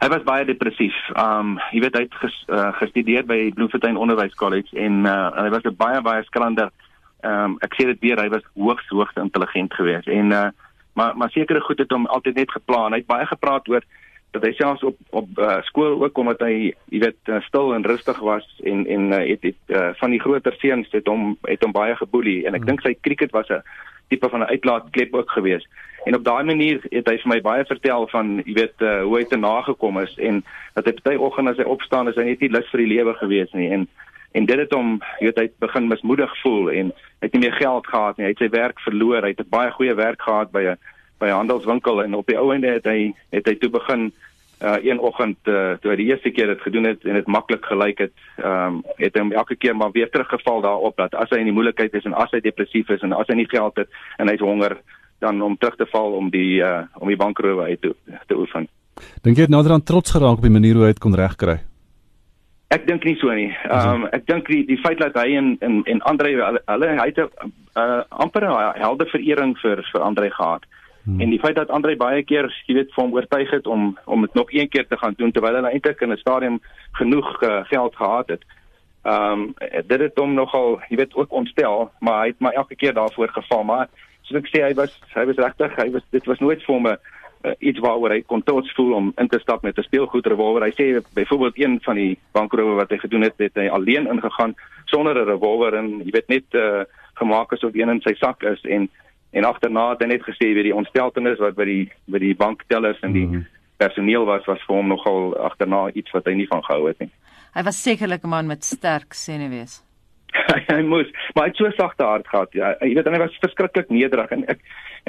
Hy 0.02 0.08
was 0.10 0.24
baie 0.24 0.46
depressief. 0.46 0.98
Um 1.14 1.60
jy 1.72 1.80
weet 1.80 1.96
hy 1.96 2.02
het 2.02 2.14
ges, 2.14 2.38
uh, 2.50 2.74
gestudeer 2.74 3.26
by 3.26 3.52
Bloemfontein 3.54 3.98
Onderwys 3.98 4.34
College 4.34 4.74
en 4.74 5.06
uh, 5.06 5.30
hy 5.38 5.50
was 5.50 5.64
'n 5.64 5.76
baie 5.78 6.02
baie 6.02 6.24
skrander. 6.24 6.72
Um 7.24 7.58
ek 7.62 7.74
sê 7.78 7.86
dit 7.86 8.00
weer, 8.02 8.18
hy 8.18 8.30
was 8.30 8.42
hoogs 8.56 8.88
hoogs 8.90 9.16
intelligent 9.16 9.74
geweest 9.74 10.08
en 10.08 10.32
uh 10.32 10.50
maar 10.94 11.18
maar 11.18 11.30
sekere 11.30 11.62
goed 11.62 11.80
het 11.80 11.92
hom 11.92 12.06
altyd 12.06 12.36
net 12.36 12.52
geplan. 12.52 12.92
Hy 12.92 12.98
het 12.98 13.08
baie 13.08 13.26
gepraat 13.26 13.70
oor 13.70 13.84
dat 14.32 14.46
hy 14.48 14.52
selfs 14.56 14.84
op 14.84 14.98
op 15.10 15.40
uh, 15.40 15.60
skool 15.68 16.04
ook 16.04 16.18
omdat 16.18 16.40
hy 16.46 16.72
jy 16.90 17.00
weet 17.04 17.30
uh, 17.30 17.42
stil 17.48 17.74
en 17.76 17.86
rustig 17.86 18.20
was 18.20 18.48
en 18.64 18.86
en 18.88 19.12
uh, 19.12 19.24
het 19.28 19.44
het 19.44 19.76
uh, 19.76 19.90
van 20.00 20.16
die 20.16 20.22
groter 20.24 20.56
seuns 20.60 20.92
het 20.96 21.08
hom 21.08 21.38
het 21.48 21.64
hom 21.64 21.76
baie 21.76 21.96
geboelie. 21.96 22.46
En 22.46 22.56
ek 22.56 22.64
hmm. 22.64 22.72
dink 22.72 22.86
sy 22.86 22.96
cricket 23.02 23.36
was 23.36 23.52
'n 23.52 23.64
tipe 24.08 24.30
van 24.30 24.40
'n 24.40 24.52
uitlaatklep 24.56 25.14
ook 25.14 25.32
geweest. 25.32 25.68
En 26.04 26.16
op 26.16 26.24
daai 26.24 26.44
manier 26.44 26.80
het 26.90 27.08
hy 27.08 27.18
vir 27.18 27.30
my 27.30 27.42
baie 27.42 27.66
vertel 27.66 28.08
van 28.08 28.42
jy 28.46 28.54
weet 28.54 28.78
uh, 28.82 29.02
hoe 29.04 29.18
hy 29.18 29.24
te 29.24 29.38
nagekom 29.38 30.00
is 30.00 30.16
en 30.18 30.44
dat 30.74 30.86
hy 30.86 30.94
baie 31.04 31.20
oggend 31.20 31.52
as 31.52 31.58
hy 31.58 31.68
opstaan 31.68 32.08
is 32.08 32.16
hy 32.16 32.24
net 32.24 32.40
nie 32.40 32.50
lus 32.50 32.72
vir 32.72 32.84
die 32.86 32.94
lewe 32.96 33.14
geweest 33.14 33.54
nie. 33.54 33.70
En 33.70 33.88
en 34.32 34.46
dit 34.46 34.58
het 34.58 34.72
hom 34.72 35.02
jy 35.20 35.28
weet 35.28 35.38
hy 35.38 35.44
het 35.44 35.60
begin 35.60 35.88
mismoedig 35.88 36.32
voel 36.42 36.72
en 36.72 36.94
hy 37.20 37.28
het 37.28 37.34
nie 37.34 37.44
meer 37.44 37.58
geld 37.60 37.88
gehad 37.88 38.18
nie. 38.18 38.26
Hy 38.26 38.32
het 38.32 38.44
sy 38.46 38.50
werk 38.50 38.80
verloor. 38.80 39.22
Hy 39.22 39.36
het 39.36 39.50
baie 39.50 39.72
goeie 39.72 39.96
werk 39.96 40.22
gehad 40.22 40.52
by 40.52 40.64
'n 40.72 40.78
by 41.22 41.30
'n 41.30 41.40
handelswinkel 41.42 42.04
en 42.04 42.18
op 42.18 42.28
die 42.28 42.38
ou 42.38 42.52
ende 42.54 42.74
het 42.78 42.86
hy 42.90 43.14
het 43.30 43.48
hy 43.48 43.56
toe 43.62 43.70
begin 43.70 44.12
uh 44.62 44.78
een 44.82 45.00
oggend 45.00 45.38
uh, 45.50 45.74
toe 45.82 45.92
hy 45.92 45.98
die 45.98 46.10
eerste 46.12 46.30
keer 46.30 46.52
dit 46.54 46.62
gedoen 46.62 46.86
het 46.86 47.06
en 47.06 47.18
dit 47.18 47.28
maklik 47.28 47.66
gelyk 47.66 47.98
het, 48.06 48.14
ehm 48.38 48.76
um, 48.78 48.84
het 48.98 49.16
hy 49.18 49.24
elke 49.32 49.56
keer 49.56 49.76
maar 49.76 49.92
weer 49.92 50.10
teruggeval 50.10 50.62
daarop 50.62 50.98
dat 50.98 51.16
as 51.16 51.30
hy 51.30 51.42
in 51.42 51.50
die 51.50 51.56
moeilikheid 51.58 51.94
is 51.98 52.06
en 52.06 52.14
as 52.14 52.32
hy 52.32 52.42
depressief 52.46 52.90
is 52.90 53.02
en 53.02 53.14
as 53.14 53.28
hy 53.28 53.40
nie 53.42 53.50
geld 53.50 53.76
het 53.82 53.90
en 54.18 54.30
hy's 54.30 54.44
honger 54.46 54.78
dan 55.20 55.42
om 55.42 55.58
terug 55.58 55.76
te 55.76 55.86
val 55.86 56.14
om 56.18 56.30
die 56.30 56.62
uh 56.62 56.84
om 57.00 57.08
die 57.08 57.18
bankrowe 57.18 57.64
uit 57.64 57.82
te 57.82 57.96
te 58.28 58.38
oefen. 58.38 58.68
Dink 59.26 59.38
jy 59.38 59.48
het 59.50 59.54
nader 59.54 59.72
aan 59.72 59.84
trots 59.84 60.14
geraak 60.14 60.38
op 60.38 60.46
die 60.46 60.58
manier 60.58 60.78
hoe 60.78 60.86
hy 60.86 60.94
dit 60.94 61.02
kon 61.02 61.18
regkry? 61.18 61.58
Ek 62.72 62.86
dink 62.88 63.04
nie 63.04 63.18
so 63.20 63.34
nie. 63.34 63.50
Ehm 63.68 64.04
um, 64.04 64.06
ek 64.16 64.28
dink 64.30 64.48
die 64.48 64.62
die 64.66 64.80
feit 64.80 65.02
dat 65.02 65.18
hy 65.20 65.34
en 65.40 65.56
en 65.60 65.82
en 65.86 66.06
Andre 66.12 66.36
hulle 66.66 66.92
hy 67.00 67.08
het 67.10 67.18
'n 67.18 67.50
uh, 67.78 68.04
amper 68.10 68.46
'n 68.46 68.80
helde 68.80 69.06
verering 69.06 69.58
vir 69.58 69.84
vir 69.92 70.02
Andre 70.02 70.30
gehad. 70.30 70.64
Hmm. 71.04 71.20
En 71.20 71.30
die 71.30 71.40
feit 71.40 71.56
dat 71.56 71.70
Andre 71.70 71.96
baie 71.98 72.24
keer, 72.24 72.48
jy 72.68 72.76
weet, 72.78 72.92
vir 72.94 73.04
hom 73.04 73.14
oortuig 73.14 73.50
het 73.52 73.68
om 73.68 73.98
om 74.06 74.22
dit 74.22 74.34
nog 74.34 74.52
een 74.54 74.70
keer 74.70 74.88
te 74.88 74.98
gaan 74.98 75.14
doen 75.18 75.32
terwyl 75.32 75.64
hy 75.64 75.72
eintlik 75.72 76.02
in 76.02 76.12
'n 76.12 76.18
stadium 76.18 76.60
genoeg 76.92 77.42
uh, 77.44 77.64
geld 77.66 77.96
gehad 77.96 78.28
het. 78.28 78.44
Ehm 79.04 79.32
um, 79.32 79.54
dit 79.88 80.00
het 80.00 80.18
hom 80.18 80.34
nogal, 80.34 80.82
jy 80.90 80.98
weet, 80.98 81.16
ook 81.16 81.32
ontstel, 81.32 81.92
maar 82.00 82.22
hy 82.22 82.28
het 82.28 82.40
maar 82.40 82.54
elke 82.54 82.76
keer 82.76 82.94
daarvoor 82.94 83.30
geval, 83.30 83.64
maar 83.64 83.90
soos 84.22 84.42
ek 84.42 84.50
sê, 84.52 84.62
hy 84.62 84.74
was 84.74 84.94
hy 85.16 85.26
was 85.26 85.42
regtig, 85.42 85.76
hy 85.76 85.90
was 85.92 86.04
dit 86.10 86.26
was 86.26 86.40
nooit 86.40 86.64
vir 86.64 86.76
hom 86.76 86.88
'n 86.88 86.98
uh, 87.46 87.52
iets 87.60 87.80
waaroor 87.80 88.14
hy 88.14 88.22
kon 88.22 88.44
trots 88.44 88.74
voel 88.78 88.94
om 88.94 89.14
in 89.18 89.28
te 89.28 89.40
stap 89.40 89.64
met 89.64 89.78
'n 89.78 89.84
speelgoed 89.84 90.28
revolver. 90.28 90.64
Hy 90.64 90.74
sê 90.78 91.02
byvoorbeeld 91.14 91.58
een 91.58 91.80
van 91.82 91.96
die 91.96 92.20
bankrowe 92.32 92.76
wat 92.76 92.90
hy 92.90 92.98
gedoen 92.98 93.22
het, 93.22 93.34
het 93.38 93.56
hy 93.56 93.68
alleen 93.68 94.08
ingegaan 94.08 94.56
sonder 94.86 95.16
'n 95.16 95.30
revolver 95.30 95.74
en 95.74 96.02
jy 96.06 96.12
weet 96.12 96.28
net 96.28 96.46
uh, 96.52 96.84
gemaak 97.14 97.54
asof 97.54 97.74
een 97.74 97.90
in 97.90 98.02
sy 98.02 98.14
sak 98.14 98.44
is 98.44 98.62
en 98.64 98.90
en 99.32 99.48
agterna 99.48 99.90
het 99.90 100.04
hy 100.04 100.08
net 100.12 100.24
gesê 100.28 100.52
weet 100.54 100.70
die 100.70 100.76
ontsteltenis 100.76 101.40
wat 101.40 101.56
by 101.56 101.66
die 101.66 101.84
by 102.12 102.20
die 102.20 102.36
banktellers 102.36 103.00
en 103.02 103.14
die 103.14 103.26
mm 103.26 103.34
-hmm. 103.34 103.48
personeel 103.78 104.26
was 104.26 104.46
was 104.46 104.64
vir 104.68 104.76
hom 104.76 104.88
nogal 104.88 105.38
agterna 105.38 105.90
iets 105.94 106.12
wat 106.12 106.26
hy 106.26 106.34
nie 106.34 106.48
van 106.48 106.64
gehou 106.64 106.88
het 106.88 107.00
nie. 107.00 107.10
Hy 107.54 107.64
was 107.64 107.84
sekerlik 107.84 108.24
'n 108.24 108.30
man 108.30 108.48
met 108.48 108.64
sterk 108.64 109.14
senuwees. 109.14 109.82
hy 110.76 110.82
moes, 110.82 111.10
maar 111.34 111.44
hy 111.44 111.50
het 111.52 111.60
so 111.60 111.72
sagte 111.76 112.04
hart 112.04 112.28
gehad. 112.28 112.54
Ja, 112.54 112.76
jy 112.80 112.94
weet 112.96 113.08
hy 113.08 113.20
was 113.20 113.38
verskriklik 113.44 113.90
nederig 113.90 114.32
en 114.32 114.46
ek 114.48 114.60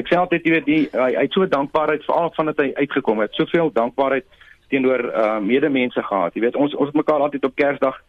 ek 0.00 0.08
sê 0.08 0.16
altyd 0.18 0.46
jy 0.46 0.52
weet 0.52 0.66
die 0.66 0.88
hy, 0.92 1.10
hy 1.14 1.26
het 1.26 1.32
so 1.32 1.46
dankbaarheid 1.46 2.04
veral 2.04 2.32
vandat 2.36 2.58
hy 2.58 2.72
uitgekom 2.74 3.20
het. 3.22 3.34
Soveel 3.34 3.70
dankbaarheid 3.72 4.26
teenoor 4.72 5.04
uh 5.12 5.38
medemense 5.40 6.02
gehad. 6.02 6.34
Jy 6.34 6.42
weet 6.46 6.56
ons 6.56 6.74
ons 6.74 6.90
het 6.90 6.98
mekaar 6.98 7.20
altyd 7.20 7.44
op 7.44 7.56
Kersdag 7.56 8.00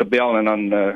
gebel 0.00 0.38
en 0.38 0.44
dan 0.44 0.72
uh 0.72 0.92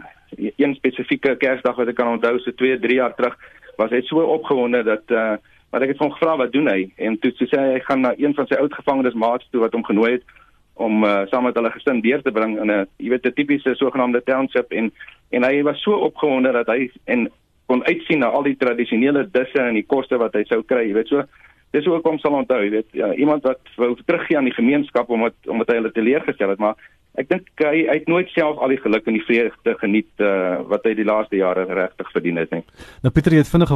een 0.57 0.75
spesifieke 0.75 1.37
Kersdag 1.37 1.77
wat 1.77 1.89
ek 1.89 1.99
kan 1.99 2.11
onthou 2.17 2.39
so 2.39 2.53
2, 2.53 2.79
3 2.79 2.95
jaar 3.01 3.15
terug 3.15 3.37
was 3.77 3.91
hy 3.91 4.01
so 4.07 4.23
opgewonde 4.37 4.83
dat 4.83 5.11
uh 5.11 5.35
maar 5.75 5.83
ek 5.83 5.97
het 5.97 6.03
hom 6.05 6.13
gevra 6.15 6.37
wat 6.39 6.53
doen 6.55 6.69
hy? 6.71 6.93
En 7.03 7.17
toe 7.19 7.33
sê 7.35 7.59
hy 7.59 7.71
hy 7.75 7.79
gaan 7.83 8.05
na 8.05 8.13
een 8.15 8.35
van 8.35 8.47
sy 8.47 8.55
oud 8.63 8.75
gevangenes 8.79 9.17
maats 9.19 9.49
toe 9.51 9.65
wat 9.65 9.73
hom 9.75 9.83
genooi 9.83 10.13
het 10.13 10.23
om 10.79 11.03
uh, 11.03 11.25
saam 11.31 11.49
met 11.49 11.57
hulle 11.59 11.73
gesin 11.75 11.99
deur 12.03 12.23
te 12.23 12.31
bring 12.31 12.55
in 12.63 12.71
'n 12.71 12.87
jy 13.03 13.11
weet 13.11 13.27
'n 13.27 13.35
tipiese 13.35 13.75
sogenaamde 13.75 14.23
township. 14.23 14.71
En 14.73 14.93
en 15.31 15.43
hy 15.43 15.63
was 15.63 15.83
so 15.83 15.99
opgewonde 15.99 16.53
dat 16.53 16.67
hy 16.67 16.91
en 17.05 17.27
kon 17.67 17.85
uitsien 17.85 18.19
na 18.19 18.27
al 18.27 18.43
die 18.43 18.57
tradisionele 18.57 19.27
disse 19.31 19.59
en 19.59 19.75
die 19.75 19.87
koste 19.87 20.17
wat 20.17 20.35
hy 20.35 20.45
sou 20.45 20.63
kry 20.63 20.87
jy 20.89 20.95
weet 20.95 21.09
so 21.09 21.25
dis 21.73 21.87
ook 21.87 22.07
om 22.07 22.19
sal 22.19 22.39
onthou 22.39 22.63
jy 22.63 22.71
weet. 22.71 22.89
Ja, 22.93 23.13
iemand 23.15 23.43
wat 23.43 23.61
wou 23.77 23.97
teruggee 24.07 24.37
aan 24.37 24.51
die 24.51 24.55
gemeenskap 24.55 25.11
omdat 25.11 25.35
omdat 25.47 25.69
hy 25.69 25.75
hulle 25.75 25.93
teleurgestel 25.93 26.55
het 26.55 26.59
maar 26.59 26.77
ek 27.21 27.29
dink 27.31 27.63
hy, 27.63 27.85
hy 27.87 27.97
het 28.01 28.09
nooit 28.11 28.31
self 28.35 28.59
al 28.63 28.75
die 28.75 28.81
geluk 28.83 29.07
en 29.07 29.19
die 29.19 29.25
vreugde 29.27 29.75
geniet 29.81 30.23
uh, 30.25 30.61
wat 30.71 30.87
hy 30.89 30.95
die 30.99 31.07
laaste 31.07 31.39
jare 31.39 31.67
regtig 31.71 32.11
verdien 32.15 32.41
het 32.43 32.55
nie. 32.55 32.63
Nou 33.05 33.13
Pieter 33.15 33.37
het 33.39 33.51
vinnig 33.51 33.71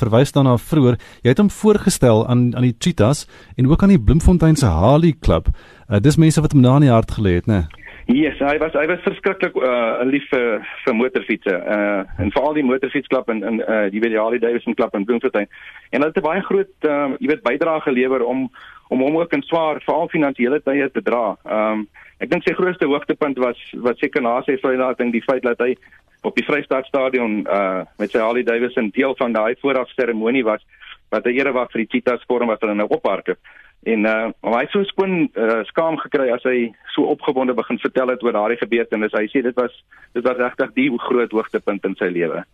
verwys 0.00 0.34
daarna 0.36 0.58
vroeër. 0.60 0.98
Jy 1.24 1.34
het 1.34 1.40
hom 1.40 1.52
voorgestel 1.52 2.26
aan 2.26 2.50
aan 2.56 2.68
die 2.68 2.76
Cheetahs 2.78 3.24
en 3.56 3.70
ook 3.70 3.82
aan 3.82 3.94
die 3.94 4.02
Bloemfontein 4.02 4.58
se 4.60 4.68
Harley 4.68 5.14
Club. 5.20 5.48
Uh, 5.88 6.00
dis 6.00 6.20
mense 6.20 6.40
wat 6.44 6.52
hom 6.52 6.64
na 6.64 6.76
in 6.80 6.88
die 6.88 6.92
hart 6.92 7.16
gelê 7.16 7.38
het, 7.40 7.48
né? 7.48 7.64
Yes, 8.06 8.38
hy 8.38 8.58
was 8.58 8.74
hy 8.74 8.86
was 8.90 9.02
verskriklik 9.04 9.54
uh 9.56 10.02
lief 10.04 10.24
vir 10.30 10.64
vir 10.84 10.94
motorfietsse. 10.94 11.54
Uh 11.54 12.02
en 12.18 12.32
veral 12.34 12.54
die 12.54 12.66
motorfietsklub 12.66 13.28
in 13.30 13.42
in 13.44 13.60
uh 13.62 13.90
die 13.90 14.18
Harley 14.18 14.38
Davidson 14.38 14.74
klub 14.74 14.94
in 14.94 15.04
Bloemfontein. 15.04 15.48
En 15.90 16.00
hulle 16.00 16.10
het 16.10 16.18
'n 16.18 16.28
baie 16.28 16.42
groot 16.42 16.72
uh 16.82 17.14
jy 17.18 17.28
weet 17.28 17.42
bydrae 17.42 17.80
gelewer 17.80 18.24
om 18.24 18.50
om 18.88 19.00
hom 19.00 19.16
ook 19.16 19.32
in 19.32 19.42
swaar 19.42 19.80
veral 19.80 20.08
finansiële 20.08 20.60
tye 20.62 20.90
te 20.90 21.02
dra. 21.02 21.36
Um 21.44 21.88
Ek 22.22 22.30
dink 22.30 22.44
sy 22.46 22.54
grootste 22.54 22.86
hoogtepunt 22.86 23.38
was 23.42 23.58
wat 23.82 23.98
seker 23.98 24.22
na 24.22 24.36
sy 24.46 24.54
Vrydag 24.62 25.00
ding 25.00 25.10
die 25.10 25.24
feit 25.26 25.42
dat 25.42 25.58
hy 25.58 25.74
op 26.22 26.36
die 26.38 26.44
Vrystaat 26.46 26.86
stadion 26.86 27.42
uh 27.50 27.82
met 27.98 28.10
sy 28.10 28.18
Harley 28.22 28.44
Davidson 28.46 28.92
deel 28.94 29.16
van 29.18 29.32
daai 29.32 29.56
vooraf 29.62 29.90
seremonie 29.96 30.44
was 30.44 30.62
wat 31.10 31.26
'n 31.26 31.34
erewag 31.34 31.70
vir 31.72 31.82
die 31.82 31.90
Cheetahs 31.90 32.24
vorm 32.28 32.48
wat 32.48 32.60
hulle 32.60 32.74
nou 32.74 32.86
ophardloop. 32.88 33.38
En 33.82 34.06
uh 34.06 34.30
hy 34.54 34.60
het 34.62 34.70
so 34.74 34.84
skoon 34.86 35.26
uh, 35.34 35.62
skaam 35.66 35.96
gekry 35.98 36.28
as 36.30 36.44
hy 36.46 36.68
so 36.94 37.08
opgewonde 37.10 37.54
begin 37.58 37.80
vertel 37.82 38.12
het 38.14 38.22
oor 38.22 38.36
daardie 38.36 38.60
gebeurtenis. 38.60 39.14
Hy 39.16 39.26
sê 39.32 39.42
dit 39.42 39.56
was 39.58 39.74
dit 40.14 40.22
was 40.22 40.38
regtig 40.38 40.74
die 40.76 40.90
groot 41.08 41.34
hoogtepunt 41.34 41.84
in 41.88 41.98
sy 41.98 42.12
lewe. 42.14 42.44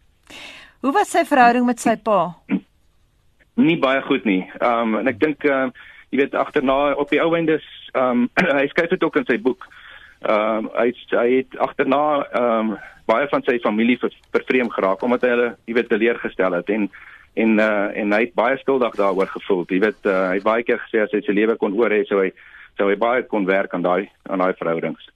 Hoe 0.81 0.93
was 0.95 1.13
sy 1.13 1.27
verhouding 1.29 1.67
met 1.67 1.83
sy 1.83 1.99
pa? 2.01 2.33
Nie 3.59 3.77
baie 3.83 4.01
goed 4.07 4.25
nie. 4.25 4.45
Um 4.63 4.97
en 5.03 5.11
ek 5.13 5.21
dink 5.21 5.45
uh 5.45 5.69
jy 6.09 6.23
weet 6.23 6.35
agterna 6.41 6.95
op 6.97 7.11
die 7.13 7.21
ou 7.21 7.35
einde 7.37 7.59
um, 7.93 8.29
hy 8.61 8.65
skryf 8.73 8.95
dit 8.95 9.05
ook 9.05 9.21
in 9.21 9.29
sy 9.29 9.37
boek. 9.43 9.67
Um, 10.25 10.71
hy 10.75 10.91
hy 11.13 11.27
het 11.37 11.59
agterna 11.63 12.01
um, 12.41 12.73
baie 13.07 13.29
van 13.31 13.45
sy 13.47 13.59
familie 13.63 13.99
ver, 14.01 14.15
vervreem 14.35 14.71
geraak 14.75 15.05
omdat 15.07 15.23
hy 15.25 15.35
hulle 15.35 15.51
jy 15.69 15.77
weet 15.77 15.91
teleurgestel 15.93 16.57
het 16.59 16.73
en 16.75 16.89
en 17.35 17.59
uh, 17.59 17.91
en 17.95 18.13
hy 18.13 18.21
het 18.27 18.35
baie 18.39 18.57
skuldig 18.59 18.97
daaroor 18.99 19.31
gevoel. 19.35 19.65
Jy 19.69 19.83
weet 19.85 20.09
uh, 20.09 20.29
hy 20.33 20.41
het 20.41 20.47
baie 20.47 20.65
keer 20.67 20.81
gesê 20.87 21.05
as 21.05 21.13
hy 21.15 21.23
sy 21.27 21.37
lewe 21.37 21.57
kon 21.61 21.77
oor 21.79 21.93
hê 21.95 22.05
sou 22.09 22.23
hy 22.23 22.33
sou 22.79 22.89
hy 22.91 22.97
baie 22.99 23.27
kon 23.27 23.47
werk 23.47 23.75
aan 23.75 23.87
daai 23.87 24.09
aan 24.31 24.43
daai 24.45 24.55
verhoudings. 24.59 25.11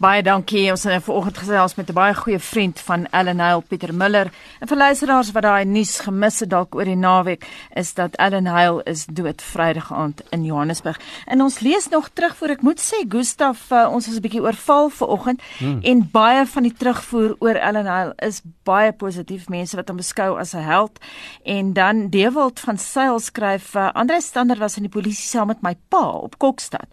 Baie 0.00 0.22
dankie. 0.24 0.70
Ons 0.72 0.86
het 0.88 1.02
vanoggend 1.04 1.38
gesels 1.38 1.74
met 1.76 1.90
'n 1.90 1.92
baie 1.92 2.14
goeie 2.14 2.38
vriend 2.38 2.80
van 2.80 3.06
Ellen 3.10 3.38
Hale, 3.38 3.60
Pieter 3.60 3.94
Miller. 3.94 4.32
En 4.60 4.68
vir 4.68 4.76
luisteraars 4.76 5.30
wat 5.32 5.42
daai 5.42 5.64
nuus 5.64 5.98
gemis 5.98 6.40
het 6.40 6.50
dalk 6.50 6.74
oor 6.74 6.84
die 6.84 6.96
naweek, 6.96 7.44
is 7.74 7.94
dat 7.94 8.14
Ellen 8.16 8.46
Hale 8.46 8.82
is 8.84 9.04
dood 9.06 9.42
Vrydag 9.42 9.92
aand 9.92 10.22
in 10.30 10.44
Johannesburg. 10.44 11.00
En 11.26 11.42
ons 11.42 11.60
lees 11.60 11.88
nog 11.88 12.08
terug 12.08 12.36
voor 12.36 12.48
ek 12.48 12.62
moet 12.62 12.80
sê 12.80 13.08
Gustaf, 13.08 13.70
uh, 13.70 13.88
ons 13.92 14.06
was 14.06 14.16
'n 14.16 14.20
bietjie 14.20 14.40
oorval 14.40 14.88
vanoggend 14.88 15.42
hmm. 15.58 15.78
en 15.82 16.08
baie 16.10 16.46
van 16.46 16.62
die 16.62 16.72
terugvoer 16.72 17.36
oor 17.38 17.54
Ellen 17.54 17.86
Hale 17.86 18.12
is 18.16 18.40
baie 18.62 18.92
positief. 18.92 19.48
Mense 19.48 19.76
wat 19.76 19.88
hom 19.88 19.96
beskou 19.96 20.38
as 20.38 20.54
'n 20.54 20.64
held. 20.64 20.98
En 21.44 21.72
dan 21.72 22.08
Dewald 22.08 22.60
van 22.60 22.78
Sail 22.78 23.18
skryf, 23.18 23.74
uh, 23.74 23.90
Andre 23.92 24.20
Stander 24.20 24.58
was 24.58 24.76
in 24.76 24.82
die 24.82 25.00
polisie 25.00 25.28
saam 25.28 25.46
met 25.46 25.62
my 25.62 25.76
pa 25.88 26.10
op 26.10 26.38
Kokstad. 26.38 26.88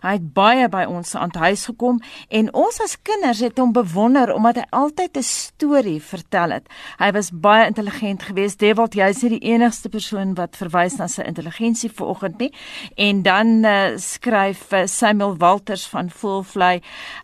Hy 0.00 0.12
het 0.12 0.32
baie 0.32 0.68
by 0.68 0.84
ons 0.84 1.14
aan 1.14 1.30
huis 1.32 1.64
gekom 1.64 2.00
en 2.28 2.51
ons 2.52 2.80
as 2.84 2.96
kinders 3.02 3.40
het 3.44 3.58
hom 3.58 3.72
bewonder 3.72 4.32
omdat 4.34 4.56
hy 4.56 4.64
altyd 4.70 5.16
'n 5.16 5.22
storie 5.22 6.00
vertel 6.02 6.50
het. 6.50 6.68
Hy 6.98 7.10
was 7.12 7.30
baie 7.30 7.66
intelligent 7.66 8.22
geweest. 8.22 8.58
Dewald, 8.58 8.94
jy 8.94 9.08
is 9.08 9.22
nie 9.22 9.38
die 9.38 9.52
enigste 9.52 9.88
persoon 9.88 10.34
wat 10.34 10.56
verwys 10.56 10.98
na 10.98 11.08
sy 11.08 11.22
intelligensie 11.22 11.90
vanoggend 11.90 12.38
nie. 12.38 12.52
En 12.96 13.22
dan 13.22 13.64
uh, 13.64 13.96
skryf 13.96 14.72
uh, 14.72 14.86
Samuel 14.86 15.36
Walters 15.36 15.86
van 15.86 16.10
Voelvlei, 16.10 16.80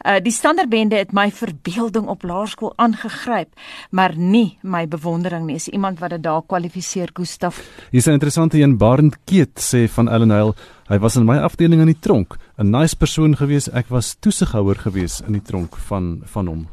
uh, 0.06 0.16
die 0.22 0.32
standaardbende 0.32 0.96
het 0.96 1.12
my 1.12 1.30
verbeelding 1.30 2.08
op 2.08 2.22
laerskool 2.22 2.72
aangegryp, 2.76 3.48
maar 3.90 4.16
nie 4.16 4.58
my 4.62 4.88
bewondering 4.88 5.46
nie. 5.46 5.56
Is 5.56 5.68
iemand 5.68 5.98
wat 5.98 6.10
dit 6.10 6.22
daar 6.22 6.42
kwalifiseer, 6.46 7.10
Gustaf? 7.12 7.60
Hier 7.90 8.00
is 8.00 8.06
'n 8.06 8.10
interessante 8.10 8.58
een 8.58 8.76
Barend 8.76 9.16
Keet 9.24 9.60
sê 9.60 9.88
van 9.88 10.08
Ellenhil 10.08 10.54
Hy 10.88 10.96
was 10.98 11.16
in 11.16 11.26
my 11.28 11.36
afdeling 11.44 11.82
in 11.84 11.90
die 11.90 12.00
tronk, 12.00 12.38
'n 12.56 12.70
nice 12.70 12.96
persoon 12.96 13.36
gewees. 13.36 13.68
Ek 13.68 13.88
was 13.88 14.16
toesighouer 14.20 14.76
gewees 14.76 15.20
in 15.20 15.32
die 15.32 15.42
tronk 15.42 15.76
van 15.76 16.22
van 16.24 16.46
hom. 16.46 16.68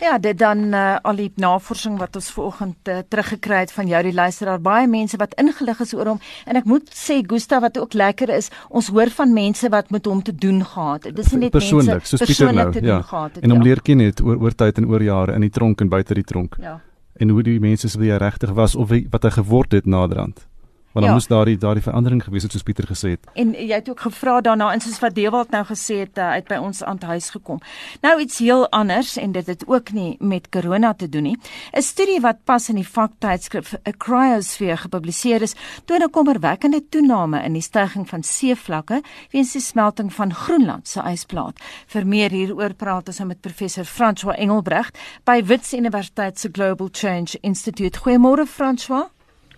Ja, 0.00 0.18
dit 0.18 0.38
dan 0.38 0.58
uh, 0.74 0.96
al 1.02 1.16
die 1.16 1.32
navorsing 1.36 1.98
wat 1.98 2.16
ons 2.16 2.30
vanoggend 2.30 2.88
uh, 2.88 2.98
teruggekry 3.08 3.58
het 3.64 3.72
van 3.72 3.86
jou 3.86 4.02
die 4.02 4.14
luisteraar, 4.14 4.60
baie 4.60 4.88
mense 4.88 5.16
wat 5.16 5.34
ingelig 5.40 5.80
is 5.80 5.94
oor 5.94 6.06
hom 6.06 6.20
en 6.46 6.56
ek 6.56 6.64
moet 6.64 6.88
sê 6.88 7.20
Gustav 7.26 7.62
wat 7.64 7.78
ook 7.78 7.94
lekker 7.94 8.32
is, 8.34 8.50
ons 8.68 8.88
hoor 8.88 9.10
van 9.10 9.32
mense 9.32 9.68
wat 9.68 9.90
met 9.90 10.06
hom 10.06 10.22
te 10.22 10.34
doen 10.34 10.64
gehad 10.64 11.04
het. 11.04 11.16
Dis 11.16 11.32
nie 11.32 11.44
net 11.46 11.52
persoonlik, 11.52 12.06
soos 12.06 12.24
Pieter 12.24 12.52
nou, 12.52 12.72
ja. 12.80 13.02
Het, 13.04 13.38
en 13.42 13.50
hom 13.50 13.62
ja. 13.62 13.68
leer 13.68 13.82
ken 13.82 13.98
het 13.98 14.24
oor 14.24 14.40
oor 14.40 14.54
tyd 14.54 14.78
en 14.78 14.88
oor 14.88 15.02
jare 15.02 15.34
in 15.34 15.46
die 15.46 15.52
tronk 15.52 15.80
en 15.80 15.88
buite 15.88 16.14
die 16.14 16.24
tronk. 16.24 16.56
Ja. 16.60 16.80
En 17.14 17.28
hoe 17.28 17.42
die 17.42 17.60
mense 17.60 17.88
se 17.88 18.00
hy 18.00 18.16
regtig 18.18 18.50
was 18.56 18.74
of 18.74 18.88
wie, 18.88 19.06
wat 19.10 19.22
hy 19.22 19.30
geword 19.30 19.72
het 19.72 19.86
naderhand. 19.86 20.46
Want 20.94 21.06
dan 21.06 21.14
ja. 21.14 21.20
moes 21.20 21.26
daardie 21.26 21.56
daardie 21.58 21.82
verandering 21.82 22.22
gewees 22.22 22.42
het 22.46 22.52
soos 22.54 22.62
Pieter 22.62 22.86
gesê 22.86 23.08
het. 23.16 23.26
En 23.34 23.50
jy 23.50 23.74
het 23.74 23.88
ook 23.90 24.00
gevra 24.06 24.40
daarna 24.40 24.68
en 24.72 24.80
soos 24.80 25.00
wat 25.02 25.14
Dewald 25.14 25.50
nou 25.50 25.64
gesê 25.66 25.96
het 26.04 26.18
uh, 26.18 26.28
uit 26.38 26.46
by 26.46 26.58
ons 26.62 26.84
aan 26.86 27.00
huis 27.02 27.30
gekom. 27.34 27.58
Nou 28.00 28.20
iets 28.22 28.38
heel 28.38 28.68
anders 28.70 29.16
en 29.18 29.32
dit 29.34 29.46
het 29.46 29.64
ook 29.66 29.90
nie 29.92 30.14
met 30.20 30.46
corona 30.54 30.92
te 30.94 31.08
doen 31.08 31.22
nie. 31.22 31.38
'n 31.72 31.82
Studie 31.82 32.20
wat 32.20 32.44
pas 32.44 32.68
in 32.68 32.78
die 32.78 32.86
vaktydskrif 32.88 33.74
Cryosphere 33.98 34.76
gepubliseer 34.76 35.42
is, 35.42 35.54
toon 35.84 36.02
'n 36.02 36.10
kommerwekkende 36.10 36.88
toename 36.88 37.42
in 37.42 37.52
die 37.52 37.62
stygings 37.62 38.10
van 38.10 38.22
seevlakke 38.22 39.02
weens 39.30 39.52
die 39.52 39.60
smelting 39.60 40.12
van 40.12 40.34
Groenland 40.34 40.88
se 40.88 41.00
ysplaat. 41.00 41.58
Vir 41.86 42.06
meer 42.06 42.30
hieroor 42.30 42.74
praat 42.74 43.08
ons 43.08 43.18
nou 43.18 43.28
met 43.28 43.40
professor 43.40 43.84
François 43.84 44.36
Engelbrecht 44.38 44.98
by 45.24 45.42
Wits 45.44 45.72
Universiteit 45.72 46.38
se 46.38 46.48
Global 46.52 46.88
Change 46.92 47.38
Institute. 47.40 47.98
Goeiemôre 47.98 48.46
François. 48.46 49.13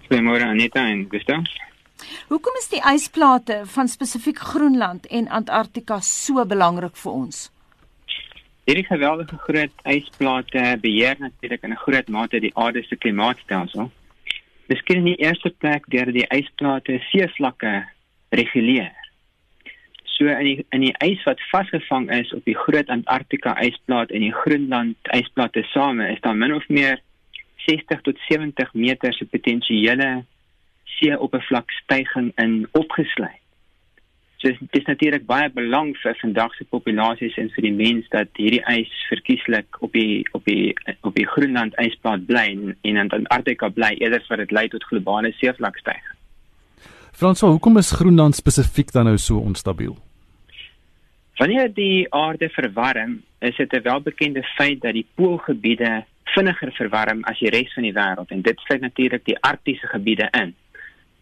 Goeiemôre 0.06 0.44
Anita 0.46 0.84
en 0.86 1.08
Gustav. 1.10 1.42
Hoekom 2.28 2.54
is 2.60 2.68
die 2.70 2.80
ysplate 2.86 3.62
van 3.74 3.88
spesifiek 3.90 4.38
Groenland 4.38 5.08
en 5.10 5.26
Antarktika 5.34 5.96
so 5.98 6.44
belangrik 6.46 6.94
vir 7.00 7.12
ons? 7.12 7.40
Hierdie 8.70 8.84
geweldige 8.86 9.38
groot 9.48 9.82
ysplate 9.82 10.62
beheer 10.84 11.18
natuurlik 11.18 11.64
in 11.66 11.74
'n 11.74 11.82
groot 11.82 12.08
mate 12.08 12.40
die 12.40 12.52
aarde 12.54 12.84
se 12.86 12.96
klimaatstelsel. 12.96 13.90
Miskien 14.68 14.98
in 14.98 15.10
die 15.10 15.22
eerste 15.26 15.50
plek 15.50 15.90
deur 15.90 16.12
die 16.12 16.26
ysplate 16.30 17.00
seevlakke 17.10 17.74
reguleer. 18.30 18.94
So 20.04 20.26
in 20.26 20.44
die 20.44 20.66
in 20.70 20.80
die 20.80 20.94
ys 21.02 21.24
wat 21.24 21.40
vasgevang 21.50 22.10
is 22.10 22.32
op 22.32 22.44
die 22.44 22.56
groot 22.56 22.88
Antarktika 22.88 23.58
ysplaat 23.60 24.10
en 24.10 24.20
die 24.20 24.32
Groenland 24.32 24.96
ysplate 25.10 25.62
same 25.62 26.12
is 26.12 26.20
daar 26.20 26.36
min 26.36 26.54
of 26.54 26.68
meer 26.68 27.00
60 27.66 28.00
tot 28.06 28.18
70 28.28 28.72
meter 28.74 29.14
se 29.14 29.24
potensiële 29.24 30.24
seeoppervlakstyging 30.98 32.32
in 32.42 32.66
opgesluit. 32.72 33.42
So 34.36 34.48
dit 34.48 34.80
is 34.80 34.84
natuurlik 34.84 35.24
baie 35.26 35.48
belangrik 35.50 35.96
vir 36.02 36.18
vandag 36.20 36.52
se 36.54 36.66
populasies 36.68 37.38
en 37.40 37.48
vir 37.54 37.64
die 37.64 37.76
mens 37.76 38.08
dat 38.12 38.28
hierdie 38.36 38.60
ys 38.68 38.92
verkieslik 39.08 39.78
op 39.80 39.94
die 39.96 40.26
op 40.36 40.44
die 40.44 40.74
op 41.00 41.14
die 41.16 41.26
Groenland 41.26 41.76
ysplaat 41.80 42.26
bly 42.28 42.44
en 42.52 42.76
in 42.84 43.00
Antarktika 43.00 43.70
bly 43.72 43.94
eerder 43.96 44.20
as 44.20 44.28
wat 44.28 44.44
dit 44.44 44.52
lei 44.52 44.68
tot 44.68 44.84
globale 44.84 45.32
seevlakstyging. 45.40 46.12
Franso, 47.16 47.48
hoekom 47.48 47.80
is 47.80 47.94
Groenland 47.96 48.36
spesifiek 48.36 48.92
dan 48.92 49.08
nou 49.08 49.16
so 49.16 49.40
onstabiel? 49.40 49.96
Wanneer 51.40 51.72
die 51.72 52.06
aarde 52.12 52.48
verwarm, 52.52 53.22
is 53.40 53.56
dit 53.56 53.72
'n 53.72 53.82
welbekende 53.82 54.42
feit 54.56 54.82
dat 54.82 54.92
die 54.92 55.06
poolgebiede 55.14 56.04
vinniger 56.34 56.72
verwarm 56.72 57.24
as 57.24 57.38
die 57.38 57.50
res 57.50 57.72
van 57.74 57.86
die 57.86 57.94
wêreld 57.96 58.30
en 58.34 58.42
dit 58.42 58.58
sluit 58.66 58.80
natuurlik 58.80 59.24
die 59.24 59.38
arktiese 59.40 59.86
gebiede 59.86 60.28
in. 60.32 60.54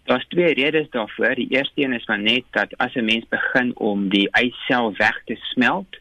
Daar's 0.04 0.26
twee 0.28 0.54
redes 0.54 0.90
daarvoor. 0.90 1.34
Die 1.34 1.48
eerste 1.48 1.82
een 1.82 1.92
is 1.92 2.06
maar 2.06 2.20
net 2.20 2.44
dat 2.50 2.76
as 2.76 2.94
'n 2.94 3.04
mens 3.04 3.24
begin 3.28 3.76
om 3.76 4.08
die 4.08 4.28
ysself 4.32 4.96
weg 4.98 5.22
te 5.24 5.36
smelt 5.52 5.96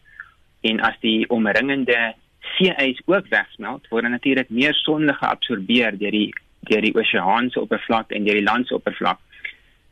en 0.61 0.79
as 0.79 0.97
die 0.99 1.29
omringende 1.29 2.13
see-ys 2.55 3.01
ook 3.05 3.27
wegsmelt, 3.27 3.87
word 3.87 4.09
natuurlik 4.09 4.49
meer 4.49 4.73
sonlig 4.73 5.17
geabsorbeer 5.17 5.97
deur 5.97 6.11
die 6.11 6.33
deur 6.59 6.81
die 6.81 6.95
oseaanse 6.95 7.59
oppervlak 7.59 8.11
en 8.11 8.23
deur 8.23 8.39
die 8.39 8.43
landoppervlak. 8.43 9.19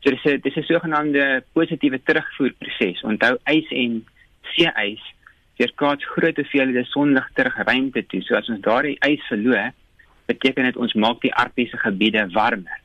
So 0.00 0.10
dis 0.10 0.24
'n 0.24 0.40
dis 0.40 0.56
'n 0.56 0.62
sogenaamde 0.62 1.44
positiewe 1.52 2.00
terugvoerproses. 2.02 3.02
Onthou 3.02 3.38
ys 3.44 3.68
en 3.70 4.04
see-ys 4.42 5.02
weerkaats 5.62 6.06
groot 6.14 6.36
hoeveelhede 6.36 6.84
sonlig 6.90 7.28
terug 7.38 7.56
ruimte 7.66 8.04
toe. 8.10 8.22
So 8.26 8.36
as 8.38 8.50
ons 8.50 8.62
daardie 8.64 8.98
ys 9.06 9.22
verloor, 9.30 9.72
beteken 10.30 10.70
dit 10.70 10.78
ons 10.80 10.94
maak 10.98 11.22
die 11.22 11.34
arktiese 11.34 11.78
gebiede 11.82 12.26
warmer. 12.34 12.78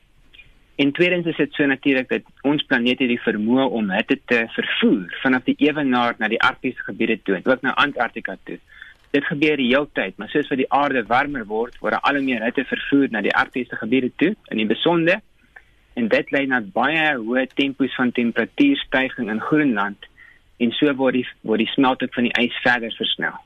En 0.78 0.92
tweedens 0.94 1.26
is 1.26 1.36
dit 1.36 1.54
so 1.58 1.66
natuurlik 1.66 2.08
dat 2.08 2.26
ons 2.46 2.62
planeet 2.70 3.00
het 3.02 3.10
die 3.10 3.22
vermoë 3.22 3.64
om 3.74 3.90
hitte 3.90 4.18
te 4.30 4.44
vervoer 4.54 5.14
vanaf 5.24 5.46
die 5.48 5.56
ewenaar 5.66 6.14
na 6.18 6.28
die 6.30 6.38
arktiese 6.38 6.84
gebiede 6.86 7.18
toe, 7.26 7.40
ook 7.42 7.64
na 7.66 7.74
Antarktika 7.82 8.36
toe. 8.46 8.60
Dit 9.10 9.24
gebeur 9.26 9.56
die 9.58 9.70
hele 9.72 9.88
tyd, 9.96 10.14
maar 10.20 10.30
soos 10.30 10.50
wat 10.52 10.60
die 10.60 10.68
aarde 10.74 11.02
warmer 11.08 11.46
word, 11.48 11.78
word 11.82 11.98
al 11.98 12.20
meer 12.22 12.44
hitte 12.46 12.66
vervoer 12.68 13.08
na 13.10 13.24
die 13.24 13.34
arktiese 13.34 13.78
gebiede 13.80 14.12
toe, 14.22 14.34
in 14.52 14.62
die 14.62 14.68
besonder 14.68 15.18
en 15.98 16.06
dit 16.12 16.30
lei 16.30 16.44
na 16.46 16.60
baie 16.62 17.08
hoë 17.16 17.48
tempos 17.58 17.96
van 17.98 18.14
temperatuurstygings 18.14 19.32
in 19.34 19.42
Groenland 19.42 20.06
en 20.58 20.72
so 20.78 20.94
word 20.94 21.18
die 21.18 21.26
word 21.42 21.64
die 21.64 21.72
smelting 21.74 22.10
van 22.14 22.28
die 22.28 22.34
ys 22.40 22.56
verder 22.64 22.94
versnel. 22.98 23.36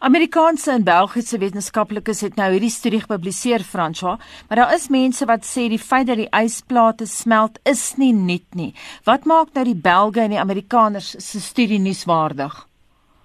Amerikaanse 0.00 0.72
en 0.72 0.84
Belgiese 0.84 1.38
wetenskaplikes 1.38 2.22
het 2.24 2.38
nou 2.40 2.48
hierdie 2.54 2.72
studie 2.72 3.02
gepubliseer, 3.02 3.62
François, 3.66 4.18
maar 4.48 4.62
daar 4.62 4.74
is 4.74 4.88
mense 4.90 5.26
wat 5.28 5.44
sê 5.46 5.68
die 5.70 5.78
feit 5.78 6.08
dat 6.08 6.18
die 6.18 6.30
ysplate 6.34 7.06
smelt 7.06 7.60
is 7.68 7.84
nie 8.00 8.12
nuut 8.16 8.56
nie. 8.56 8.72
Wat 9.04 9.28
maak 9.28 9.52
nou 9.54 9.64
die 9.68 9.76
Belge 9.76 10.24
en 10.24 10.34
die 10.34 10.42
Amerikaners 10.42 11.12
se 11.18 11.40
studie 11.44 11.78
nuuswaardig? 11.78 12.56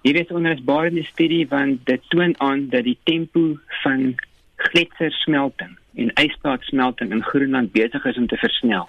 Hier 0.06 0.20
is 0.20 0.30
in 0.30 0.46
die 0.94 1.08
studie 1.08 1.46
want 1.48 1.86
dit 1.86 2.02
toon 2.08 2.34
aan 2.38 2.68
dat 2.70 2.84
die 2.84 2.98
tempo 3.04 3.56
van 3.82 4.14
gletsersmelting 4.56 5.76
en 5.96 6.12
ysplaatsmelting 6.20 7.10
in 7.12 7.22
Groenland 7.22 7.72
besig 7.72 8.04
is 8.04 8.16
om 8.16 8.26
te 8.26 8.36
versnel. 8.36 8.88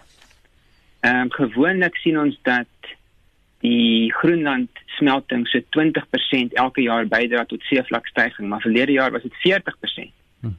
Ehm 1.01 1.27
um, 1.27 1.31
gewoonlik 1.31 1.95
sien 1.95 2.19
ons 2.19 2.37
dat 2.43 2.67
die 3.59 4.13
Groenland 4.13 4.69
smelting 4.97 5.47
so 5.47 5.59
20% 5.77 6.53
elke 6.53 6.81
jaar 6.81 7.07
bydra 7.09 7.45
tot 7.45 7.63
seevlakstygings, 7.69 8.49
maar 8.49 8.61
verlede 8.61 8.91
jaar 8.91 9.11
was 9.11 9.25
dit 9.25 9.33
40%. 9.45 10.11
Hm. 10.41 10.53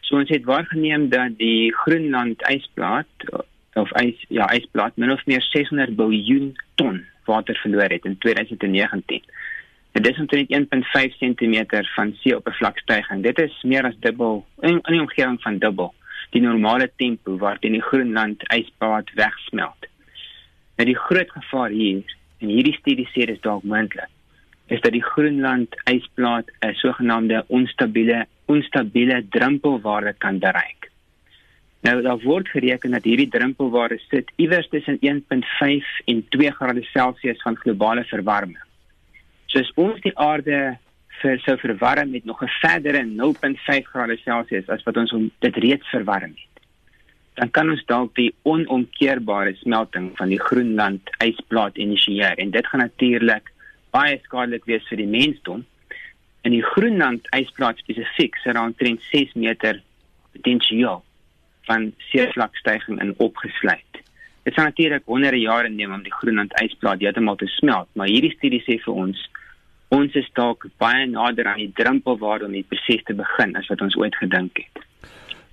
So 0.00 0.16
ons 0.20 0.30
het 0.30 0.44
waargeneem 0.44 1.08
dat 1.08 1.38
die 1.38 1.74
Groenland 1.74 2.42
ysplaat 2.50 3.28
of 3.76 3.90
ys 4.00 4.22
ja, 4.28 4.48
ysplaat 4.54 4.96
min 4.96 5.12
of 5.12 5.26
meer 5.26 5.42
600 5.42 5.96
biljoen 5.96 6.54
ton 6.74 7.04
water 7.26 7.58
verloor 7.62 7.90
het 7.90 8.04
in 8.04 8.18
2019. 8.18 9.22
En 9.92 10.02
dit 10.02 10.12
is 10.12 10.18
omtrent 10.20 10.52
1.5 10.52 11.18
cm 11.18 11.82
van 11.94 12.14
seeoppervlakstygings. 12.20 13.22
Dit 13.22 13.38
is 13.38 13.62
meer 13.62 13.84
as 13.84 13.96
dubbel 14.00 14.44
in, 14.60 14.78
in 14.78 14.92
die 14.92 15.00
omgewing 15.00 15.40
van 15.42 15.58
dubbel 15.58 15.94
die 16.30 16.42
normale 16.42 16.90
tempo 16.96 17.36
waarteen 17.38 17.76
die 17.76 17.82
Groenland 17.82 18.42
ysplaat 18.52 19.10
wegsmelt. 19.14 19.88
Nou 20.76 20.88
die 20.88 20.98
groot 20.98 21.30
gevaar 21.32 21.70
hier 21.70 22.02
en 22.40 22.48
hierdie 22.48 22.76
studie 22.76 23.08
sê 23.14 23.26
dit 23.26 23.42
dalk 23.42 23.64
moontlik 23.64 24.12
is 24.66 24.80
dat 24.82 24.92
die 24.92 25.02
Groenland 25.02 25.74
ysplaat 25.86 26.50
'n 26.60 26.74
sogenaamde 26.74 27.44
onstabiele 27.48 28.26
onstabiele 28.46 29.24
drempelwaarde 29.28 30.14
kan 30.18 30.38
bereik. 30.38 30.90
Nou 31.80 32.02
daar 32.02 32.18
word 32.18 32.48
gereken 32.48 32.90
dat 32.90 33.04
hierdie 33.04 33.28
drempelwaarde 33.28 33.98
sit 34.08 34.32
iewers 34.36 34.68
tussen 34.68 34.98
1.5 35.00 35.86
en 36.04 36.28
2 36.28 36.50
grade 36.50 36.82
Celsius 36.82 37.42
van 37.42 37.56
globale 37.56 38.04
verwarming. 38.04 38.64
So 39.46 39.58
as 39.58 39.72
ons 39.74 40.00
die 40.00 40.18
aarde 40.18 40.78
vir 41.20 41.38
sou 41.38 41.56
verwarm 41.58 42.10
met 42.10 42.24
nog 42.24 42.42
'n 42.42 42.48
verdere 42.60 43.04
0.5 43.04 43.86
grade 43.86 44.16
Celsius 44.16 44.68
as 44.68 44.82
wat 44.82 44.96
ons 44.96 45.14
dit 45.38 45.56
reeds 45.56 45.88
verwarm 45.88 46.34
het 46.34 46.55
dan 47.36 47.50
kan 47.52 47.70
ons 47.70 47.84
dalk 47.88 48.14
die 48.16 48.30
onomkeerbare 48.48 49.52
smelting 49.60 50.10
van 50.16 50.32
die 50.32 50.40
Groenland 50.40 51.10
ysplaat 51.24 51.76
initieer 51.76 52.38
en 52.40 52.52
dit 52.54 52.68
gaan 52.72 52.80
natuurlik 52.80 53.50
baie 53.92 54.16
skadelik 54.24 54.64
wees 54.68 54.86
vir 54.88 55.02
die 55.02 55.10
mensdom. 55.10 55.64
In 56.48 56.54
die 56.56 56.64
Groenland 56.64 57.28
ysplaat 57.36 57.80
spesifiek 57.84 58.38
sê 58.40 58.54
daar 58.54 58.70
omtrent 58.70 59.04
6 59.10 59.36
meter 59.36 59.82
potensiaal 60.32 61.02
van 61.68 61.90
seevlakstygings 62.08 63.02
in 63.02 63.14
opgesluit. 63.20 64.02
Dit 64.46 64.54
sal 64.54 64.70
natuurlik 64.70 65.04
honderde 65.10 65.42
jare 65.42 65.68
neem 65.68 65.92
om 65.92 66.04
die 66.06 66.14
Groenland 66.14 66.54
ysplaat 66.62 67.02
heeltemal 67.04 67.36
te 67.36 67.50
smelt, 67.58 67.90
maar 67.92 68.08
hierdie 68.08 68.32
studie 68.38 68.62
sê 68.64 68.78
vir 68.84 69.04
ons 69.06 69.24
ons 69.94 70.16
is 70.18 70.26
dalk 70.34 70.64
baie 70.82 71.04
nader 71.06 71.46
aan 71.46 71.60
die 71.62 71.72
drempelwaarde 71.78 72.48
om 72.48 72.54
die 72.56 72.66
proses 72.66 73.04
te 73.06 73.14
begin 73.14 73.54
as 73.60 73.68
wat 73.70 73.84
ons 73.84 73.94
ooit 74.00 74.16
gedink 74.18 74.64
het. 74.64 74.86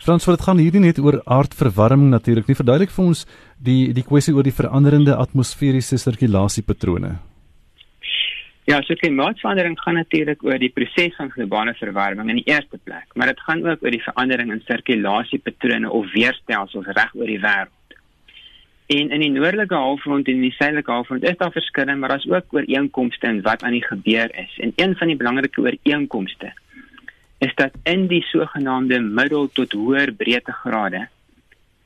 Frans, 0.04 0.26
wat 0.28 0.36
dit 0.36 0.44
gaan 0.44 0.60
hierdie 0.60 0.82
net 0.84 0.98
oor 1.00 1.22
aardverwarming 1.32 2.10
natuurlik. 2.12 2.50
Nie 2.50 2.58
verduidelik 2.60 2.92
vir 2.92 3.04
ons 3.06 3.22
die 3.64 3.94
die 3.96 4.04
kwessie 4.04 4.34
oor 4.36 4.44
die 4.44 4.52
veranderende 4.52 5.14
atmosferiese 5.16 5.96
sirkulasiepatrone. 6.02 7.12
Ja, 8.68 8.82
so 8.84 9.00
klimaatsverandering 9.00 9.78
gaan 9.80 9.96
natuurlik 10.02 10.44
oor 10.44 10.60
die 10.60 10.72
proses 10.76 11.16
van 11.16 11.32
globale 11.32 11.72
verwarming 11.80 12.34
in 12.34 12.42
die 12.42 12.52
eerste 12.52 12.80
plek, 12.84 13.16
maar 13.16 13.32
dit 13.32 13.40
gaan 13.48 13.64
ook 13.64 13.86
oor 13.86 13.96
die 13.96 14.04
verandering 14.04 14.52
in 14.52 14.60
sirkulasiepatrone 14.68 15.92
of 16.00 16.12
weerstelsels 16.12 16.92
reg 17.00 17.16
oor 17.16 17.32
die 17.32 17.40
wêreld. 17.46 17.96
En 18.92 19.16
in 19.16 19.24
die 19.24 19.32
noordelike 19.32 19.80
halfrond 19.86 20.28
en 20.28 20.44
die 20.44 20.52
suidelike 20.58 20.92
halfrond 20.92 21.24
is 21.24 21.40
daar 21.40 21.56
verskille, 21.56 21.96
maar 21.96 22.12
daar's 22.12 22.28
ook 22.28 22.52
ooreenkomste 22.60 23.32
in 23.32 23.40
wat 23.48 23.64
aan 23.64 23.80
die 23.80 23.86
gebeur 23.88 24.36
is. 24.36 24.60
En 24.60 24.76
een 24.76 24.98
van 25.00 25.08
die 25.08 25.20
belangrike 25.24 25.64
ooreenkomste 25.64 26.52
is 27.44 27.56
dat 27.56 27.74
in 27.84 28.08
die 28.08 28.22
sogenaamde 28.24 29.00
middel 29.00 29.50
tot 29.52 29.74
hoër 29.76 30.14
breedtegrade 30.16 31.08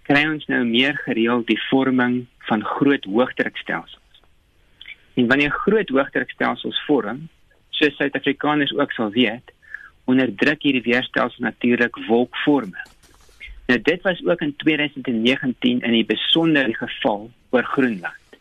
kry 0.07 0.21
ons 0.29 0.45
nou 0.51 0.59
meer 0.67 0.99
gereeld 1.05 1.47
die 1.49 1.59
vorming 1.67 2.19
van 2.49 2.63
groot 2.63 3.07
hoëdrukstelsels. 3.09 4.21
En 5.17 5.27
wanneer 5.31 5.55
groot 5.65 5.89
hoëdrukstelsels 5.89 6.77
vorm, 6.85 7.25
soos 7.75 7.97
Suid-Afrikaners 7.97 8.75
ook 8.77 8.93
sal 8.95 9.09
weet, 9.15 9.51
onderdruk 10.07 10.61
hierdie 10.63 10.85
weerstelsels 10.85 11.41
natuurlik 11.43 11.97
wolkvorming. 12.07 12.93
Nou 13.67 13.79
dit 13.89 14.05
was 14.05 14.21
ook 14.25 14.45
in 14.45 14.53
2019 14.63 15.81
in 15.81 15.97
die 15.97 16.05
besonder 16.07 16.69
die 16.69 16.77
geval 16.77 17.27
oor 17.49 17.67
Groenland. 17.73 18.39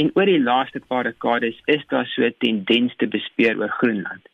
En 0.00 0.10
oor 0.14 0.26
die 0.26 0.42
laaste 0.42 0.80
paar 0.80 1.06
dekades 1.06 1.60
is 1.66 1.84
daar 1.92 2.06
so 2.06 2.24
'n 2.24 2.34
tendens 2.38 2.96
te 2.96 3.06
bespeur 3.06 3.58
oor 3.58 3.74
Groenland. 3.78 4.24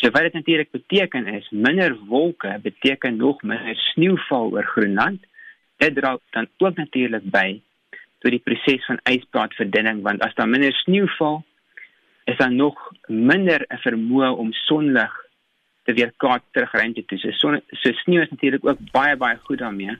So 0.00 0.08
wat 0.10 0.22
dit 0.22 0.32
natuurlik 0.32 0.70
beteken 0.70 1.26
is 1.26 1.50
minder 1.50 1.96
wolke 2.08 2.58
beteken 2.62 3.16
nog 3.16 3.42
minder 3.42 3.76
sneeuval 3.76 4.50
oor 4.52 4.64
Groenland. 4.64 5.26
Dit 5.76 5.94
dra 5.94 6.18
dan 6.30 6.48
ook 6.56 6.76
natuurlik 6.76 7.26
by 7.30 7.60
tot 8.18 8.32
die 8.32 8.40
proses 8.40 8.86
van 8.86 9.00
ysplaatverdunning 9.04 10.00
want 10.02 10.24
as 10.24 10.34
daar 10.34 10.48
minder 10.48 10.72
sneeu 10.72 11.08
val 11.18 11.42
is 12.24 12.36
daar 12.36 12.52
nog 12.52 12.80
minder 13.08 13.66
'n 13.68 13.82
vermoë 13.84 14.30
om 14.36 14.52
sonlig 14.52 15.12
te 15.84 15.92
weerkaats 15.92 16.44
terug 16.50 16.72
ruimte 16.72 17.04
toe. 17.04 17.18
So 17.18 17.30
son, 17.30 17.60
so 17.70 17.92
sneeu 17.92 18.22
is 18.22 18.30
natuurlik 18.30 18.66
ook 18.66 18.78
baie 18.92 19.16
baie 19.16 19.36
goed 19.36 19.58
daarmee 19.58 19.98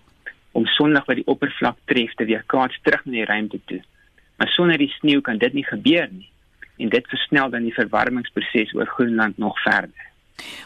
om 0.52 0.66
sonlig 0.66 1.04
by 1.04 1.14
die 1.14 1.26
oppervlak 1.26 1.76
tref 1.84 2.14
te 2.14 2.24
weerkaats 2.24 2.80
terug 2.82 3.04
na 3.04 3.12
die 3.12 3.24
ruimte 3.24 3.60
toe. 3.64 3.82
Maar 4.36 4.48
sonder 4.48 4.78
die 4.78 4.94
sneeu 4.98 5.20
kan 5.20 5.38
dit 5.38 5.52
nie 5.52 5.64
gebeur 5.64 6.08
nie. 6.10 6.28
En 6.80 6.88
dit 6.88 7.08
versnel 7.12 7.50
dan 7.50 7.66
die 7.68 7.74
verwarmingsproses 7.76 8.74
oor 8.74 8.86
Groenland 8.86 9.38
nog 9.38 9.58
verder. 9.62 10.08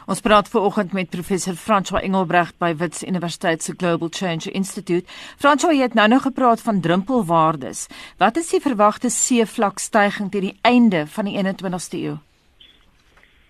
Ons 0.07 0.21
praat 0.21 0.49
ver 0.49 0.67
oggend 0.69 0.93
met 0.93 1.11
professor 1.11 1.57
François 1.59 2.03
Engelbrecht 2.07 2.59
by 2.63 2.75
Wits 2.79 3.03
Universiteit 3.03 3.63
se 3.63 3.75
Global 3.77 4.09
Change 4.11 4.51
Institute. 4.51 5.07
François, 5.37 5.75
jy 5.75 5.89
het 5.89 5.97
nou 5.99 6.09
nog 6.09 6.23
gepraat 6.23 6.63
van 6.63 6.81
drempelwaardes. 6.81 7.89
Wat 8.23 8.37
is 8.37 8.53
die 8.55 8.63
verwagte 8.63 9.11
seevlakstygings 9.11 10.31
teen 10.31 10.51
die 10.51 10.59
einde 10.63 11.07
van 11.17 11.31
die 11.31 11.37
21ste 11.41 11.99
eeu? 11.99 12.17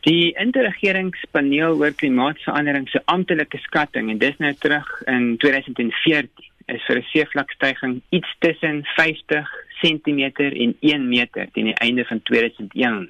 Die 0.05 0.35
interregeringspaneel 0.37 1.79
oor 1.81 1.95
klimaatsverandering 1.97 2.89
se 2.93 3.01
amptelike 3.09 3.59
skatting 3.65 4.11
en 4.13 4.19
dis 4.21 4.37
nou 4.39 4.53
terug 4.61 4.89
in 5.09 5.37
2014 5.41 6.53
is 6.67 6.85
vir 6.89 6.97
'n 6.97 7.07
seevlakstyging 7.13 8.01
iets 8.11 8.37
tussen 8.39 8.85
50 8.97 9.49
cm 9.85 10.21
en 10.37 10.77
1 10.81 11.09
meter 11.09 11.49
teen 11.53 11.69
die 11.71 11.79
einde 11.85 12.05
van 12.05 12.23
2001. 12.23 13.09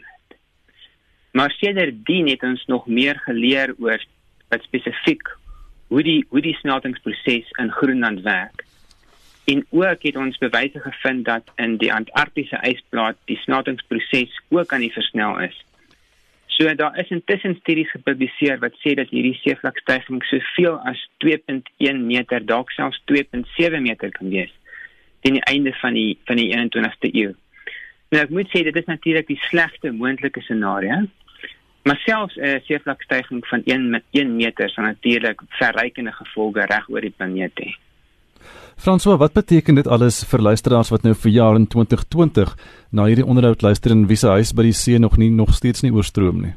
Maar 1.33 1.55
sedertdien 1.59 2.29
het 2.29 2.43
ons 2.43 2.65
nog 2.67 2.87
meer 2.87 3.19
geleer 3.27 3.75
oor 3.79 4.03
wat 4.49 4.63
spesifiek 4.63 5.29
hoe 5.87 6.03
die 6.03 6.25
hoe 6.29 6.41
die 6.41 6.55
smeltingsproses 6.55 7.51
in 7.63 7.71
Groenland 7.71 8.21
werk. 8.21 8.65
En 9.45 9.67
ook 9.71 10.03
het 10.03 10.17
ons 10.17 10.39
bewyse 10.39 10.81
gevind 10.81 11.25
dat 11.25 11.51
in 11.61 11.77
die 11.77 11.93
Antarktiese 11.93 12.59
ysplaat 12.63 13.17
die 13.31 13.39
smeltingsproses 13.45 14.41
ook 14.49 14.73
aan 14.73 14.87
die 14.87 14.93
versnel 14.93 15.41
is. 15.41 15.57
So 16.47 16.75
daar 16.75 16.99
is 16.99 17.11
intussen 17.11 17.57
studies 17.61 17.91
gepubliseer 17.91 18.59
wat 18.59 18.79
sê 18.83 18.95
dat 18.95 19.11
hierdie 19.11 19.39
seevlakstyging 19.43 20.23
soveel 20.25 20.79
as 20.91 21.09
2.1 21.27 22.05
meter, 22.07 22.47
dalk 22.47 22.71
selfs 22.71 23.03
2.7 23.11 23.83
meter 23.83 24.11
kan 24.15 24.31
wees 24.31 24.55
teen 25.25 25.39
die 25.41 25.47
einde 25.49 25.73
van 25.81 25.97
die 25.97 26.19
van 26.29 26.37
die 26.41 26.51
21ste 26.53 27.11
eeu. 27.13 27.33
Nou 28.13 28.23
ek 28.23 28.33
moet 28.37 28.51
sê 28.53 28.63
dit 28.67 28.77
is 28.77 28.91
natuurlik 28.91 29.31
die 29.31 29.41
slegste 29.49 29.93
moontlike 29.93 30.43
scenario. 30.45 31.05
Maar 31.85 32.01
selfs 32.05 32.37
'n 32.37 32.45
uh, 32.45 32.61
seevlakstyging 32.65 33.47
van 33.47 33.63
1 33.65 33.91
met 33.91 34.05
1 34.11 34.37
meter 34.37 34.71
sal 34.71 34.85
natuurlik 34.85 35.41
verrykende 35.49 36.13
gevolge 36.13 36.65
reg 36.67 36.89
oor 36.89 37.01
die 37.01 37.15
planeet 37.17 37.53
hê. 37.61 37.75
François, 38.77 39.19
wat 39.19 39.33
beteken 39.33 39.75
dit 39.75 39.87
alles 39.87 40.25
vir 40.25 40.41
luisteraars 40.41 40.89
wat 40.89 41.03
nou 41.03 41.15
vir 41.15 41.31
jaar 41.31 41.55
in 41.57 41.67
2020 41.67 42.57
na 42.91 43.05
hierdie 43.05 43.27
onderhoud 43.27 43.63
luister 43.63 43.91
en 43.91 44.07
wie 44.07 44.17
se 44.17 44.29
huis 44.29 44.53
by 44.53 44.63
die 44.63 44.73
see 44.73 44.99
nog 44.99 45.17
nie 45.17 45.31
nog 45.31 45.55
steeds 45.55 45.83
nie 45.83 45.93
oorstroom 45.93 46.41
nie? 46.43 46.55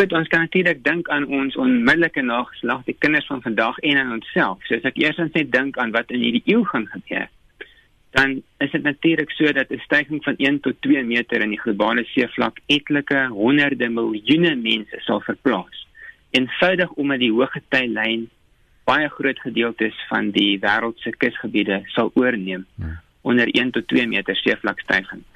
Goed, 0.00 0.12
ons 0.16 0.28
kan 0.32 0.40
natuurlik 0.40 0.78
dink 0.84 1.08
aan 1.12 1.26
ons 1.28 1.56
onmiddellike 1.60 2.22
nageslag, 2.24 2.86
die 2.86 2.94
kinders 3.04 3.26
van 3.28 3.42
vandag 3.44 3.78
en 3.84 3.98
aan 4.00 4.14
onsself. 4.14 4.62
So 4.64 4.78
as 4.80 4.86
ek 4.88 4.96
eers 4.96 5.18
net 5.20 5.50
dink 5.52 5.76
aan 5.76 5.92
wat 5.92 6.08
in 6.16 6.22
hierdie 6.24 6.40
eeu 6.48 6.62
gaan 6.70 6.86
gebeur, 6.88 7.26
dan 8.16 8.32
is 8.64 8.72
dit 8.72 8.88
natuurlik 8.88 9.36
so 9.36 9.52
dat 9.52 9.68
'n 9.68 9.82
stygings 9.84 10.24
van 10.24 10.40
1 10.40 10.60
tot 10.64 10.80
2 10.88 11.04
meter 11.04 11.44
in 11.44 11.52
die 11.52 11.60
globale 11.60 12.06
seevlak 12.14 12.64
etlike 12.66 13.26
honderde 13.28 13.88
miljoene 13.88 14.56
mense 14.56 14.96
sal 15.04 15.20
verplaas. 15.20 15.86
Eenvoudig 16.30 16.90
omdat 16.92 17.18
die 17.18 17.32
hoëgetylyn 17.32 18.28
baie 18.84 19.08
groot 19.08 19.40
gedeeltes 19.40 20.04
van 20.08 20.30
die 20.30 20.58
wêreld 20.58 20.98
se 20.98 21.10
kusgebiede 21.10 21.82
sal 21.84 22.10
oorneem 22.14 22.66
ja. 22.76 23.02
onder 23.20 23.48
1 23.48 23.70
tot 23.70 23.88
2 23.88 24.06
meter 24.06 24.36
seevlakstygings. 24.36 25.28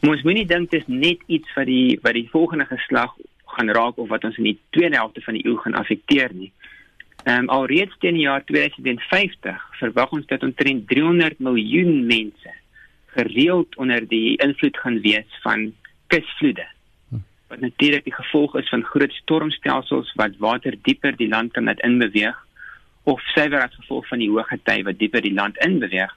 Ons 0.00 0.22
moenie 0.22 0.46
dink 0.46 0.70
dit 0.70 0.80
is 0.80 0.86
net 0.86 1.18
iets 1.26 1.54
wat 1.54 1.66
die 1.66 1.98
wat 2.02 2.14
die 2.14 2.28
volgende 2.30 2.66
geslag 2.66 3.10
gaan 3.56 3.72
raak 3.78 3.98
of 3.98 4.08
wat 4.12 4.24
ons 4.28 4.36
in 4.40 4.50
die 4.50 4.58
tweede 4.76 4.96
helfte 5.00 5.24
van 5.24 5.38
die 5.38 5.46
eeu 5.46 5.56
gaan 5.64 5.78
affekteer 5.80 6.34
nie. 6.34 6.52
Ehm 7.24 7.46
um, 7.46 7.50
alreeds 7.56 7.96
teen 7.98 8.14
die 8.14 8.26
jaar 8.28 8.44
2050 8.44 9.66
verwag 9.80 10.12
ons 10.14 10.26
dat 10.30 10.44
omtrent 10.46 10.86
300 10.88 11.38
miljoen 11.38 12.06
mense 12.06 12.54
gereeld 13.16 13.76
onder 13.76 14.08
die 14.08 14.36
invloed 14.44 14.76
gaan 14.78 15.00
wees 15.00 15.38
van 15.42 15.72
kusvloede. 16.12 16.66
Hm. 17.08 17.22
Wat 17.48 17.60
natuurlik 17.60 18.04
die 18.04 18.14
gevolg 18.14 18.56
is 18.60 18.68
van 18.68 18.84
groot 18.84 19.12
stormstelsels 19.22 20.12
wat 20.20 20.36
water 20.38 20.76
dieper 20.82 21.16
die 21.16 21.28
land 21.28 21.52
kan 21.52 21.64
laat 21.64 21.80
inbeweeg 21.80 22.38
of 23.02 23.22
suiwer 23.34 23.62
as 23.62 23.74
gevolg 23.80 24.06
van 24.10 24.22
die 24.22 24.30
hoë 24.30 24.44
gety 24.52 24.82
wat 24.86 24.98
dieper 24.98 25.22
die 25.22 25.34
land 25.34 25.58
inbeweeg 25.64 26.14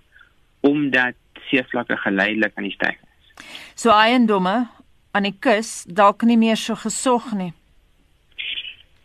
omdat 0.66 1.16
seevlakke 1.50 1.98
geleidelik 1.98 2.58
aan 2.58 2.68
die 2.68 2.76
styg 2.76 2.98
is. 2.98 3.46
So 3.80 3.94
eiendomme 3.96 4.68
aan 5.12 5.26
die 5.26 5.36
kus 5.40 5.84
dalk 5.86 6.24
nie 6.28 6.38
meer 6.38 6.58
so 6.58 6.76
gesog 6.76 7.32
nie. 7.38 7.52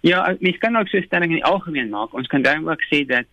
Ja, 0.05 0.37
mens 0.41 0.59
kan 0.61 0.77
ook 0.77 0.89
so 0.89 1.01
stelling 1.01 1.33
in 1.33 1.41
die 1.41 1.49
algemeen 1.49 1.89
maak. 1.89 2.13
Ons 2.13 2.29
kan 2.29 2.43
dan 2.45 2.69
ook 2.69 2.83
sê 2.91 3.05
dat 3.09 3.29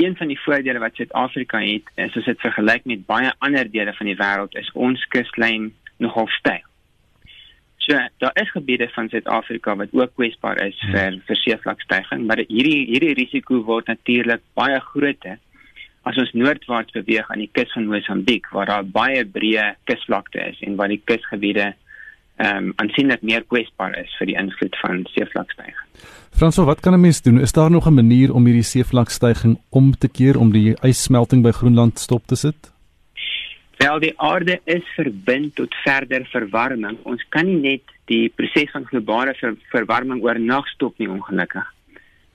een 0.00 0.16
van 0.16 0.28
die 0.28 0.40
voordele 0.40 0.80
wat 0.80 0.96
Suid-Afrika 0.96 1.60
het, 1.60 1.86
is 1.94 2.16
as 2.16 2.24
dit 2.28 2.40
vergelyk 2.40 2.84
met 2.88 3.06
baie 3.08 3.32
ander 3.38 3.68
dele 3.70 3.92
van 3.96 4.08
die 4.08 4.16
wêreld, 4.16 4.56
is 4.56 4.68
ons 4.72 5.04
kuslyn 5.12 5.70
nogal 6.00 6.28
styf. 6.36 6.64
So 7.80 7.96
daar 8.20 8.36
is 8.42 8.52
gebiede 8.52 8.88
van 8.92 9.08
Suid-Afrika 9.08 9.76
wat 9.76 9.92
ook 9.96 10.12
kwesbaar 10.14 10.60
is 10.66 10.76
hmm. 10.80 10.92
vir 10.92 11.20
vir 11.28 11.40
seevlakstygings, 11.44 12.26
maar 12.28 12.44
hierdie 12.46 12.84
hierdie 12.92 13.14
risiko 13.16 13.62
word 13.68 13.88
natuurlik 13.88 14.44
baie 14.54 14.80
groter 14.92 15.38
as 16.08 16.16
ons 16.20 16.32
noordwaarts 16.36 16.92
beweeg 16.96 17.28
aan 17.32 17.42
die 17.44 17.50
kus 17.52 17.72
van 17.72 17.88
Mosambiek 17.88 18.48
waar 18.56 18.68
daar 18.68 18.84
baie 18.84 19.24
breë 19.24 19.66
kusvlakte 19.88 20.40
is 20.52 20.60
en 20.64 20.76
waar 20.80 20.92
die 20.92 21.00
kusgebiede 21.04 21.72
ehm 22.40 22.56
um, 22.56 22.72
aansienlik 22.76 23.22
meer 23.22 23.44
kwesbaar 23.52 23.98
is 24.00 24.12
vir 24.18 24.30
die 24.30 24.36
invloed 24.40 24.76
van 24.80 25.02
seevlakstygings. 25.12 26.04
Franso, 26.38 26.64
wat 26.64 26.80
kan 26.80 26.94
'n 26.94 27.00
mens 27.00 27.22
doen? 27.22 27.40
Is 27.40 27.52
daar 27.52 27.70
nog 27.70 27.86
'n 27.86 27.94
manier 27.94 28.34
om 28.34 28.44
hierdie 28.44 28.70
seevlakstygings 28.72 29.60
om 29.68 29.92
te 29.98 30.08
keer 30.08 30.38
om 30.38 30.52
die 30.52 30.74
ysmelting 30.82 31.42
by 31.42 31.50
Groenland 31.50 31.98
stop 31.98 32.26
te 32.26 32.36
sit? 32.36 32.72
Wel 33.76 33.98
die 33.98 34.20
aarde 34.20 34.60
is 34.64 34.84
verbind 34.96 35.54
tot 35.54 35.74
verder 35.74 36.26
verwarming. 36.26 36.98
Ons 37.02 37.24
kan 37.28 37.46
nie 37.46 37.60
net 37.60 37.82
die 38.04 38.28
proses 38.28 38.70
van 38.70 38.84
globale 38.84 39.34
ver 39.34 39.56
verwarming 39.70 40.22
oornag 40.22 40.66
stop 40.68 40.98
nie 40.98 41.08
ongelukkig. 41.08 41.66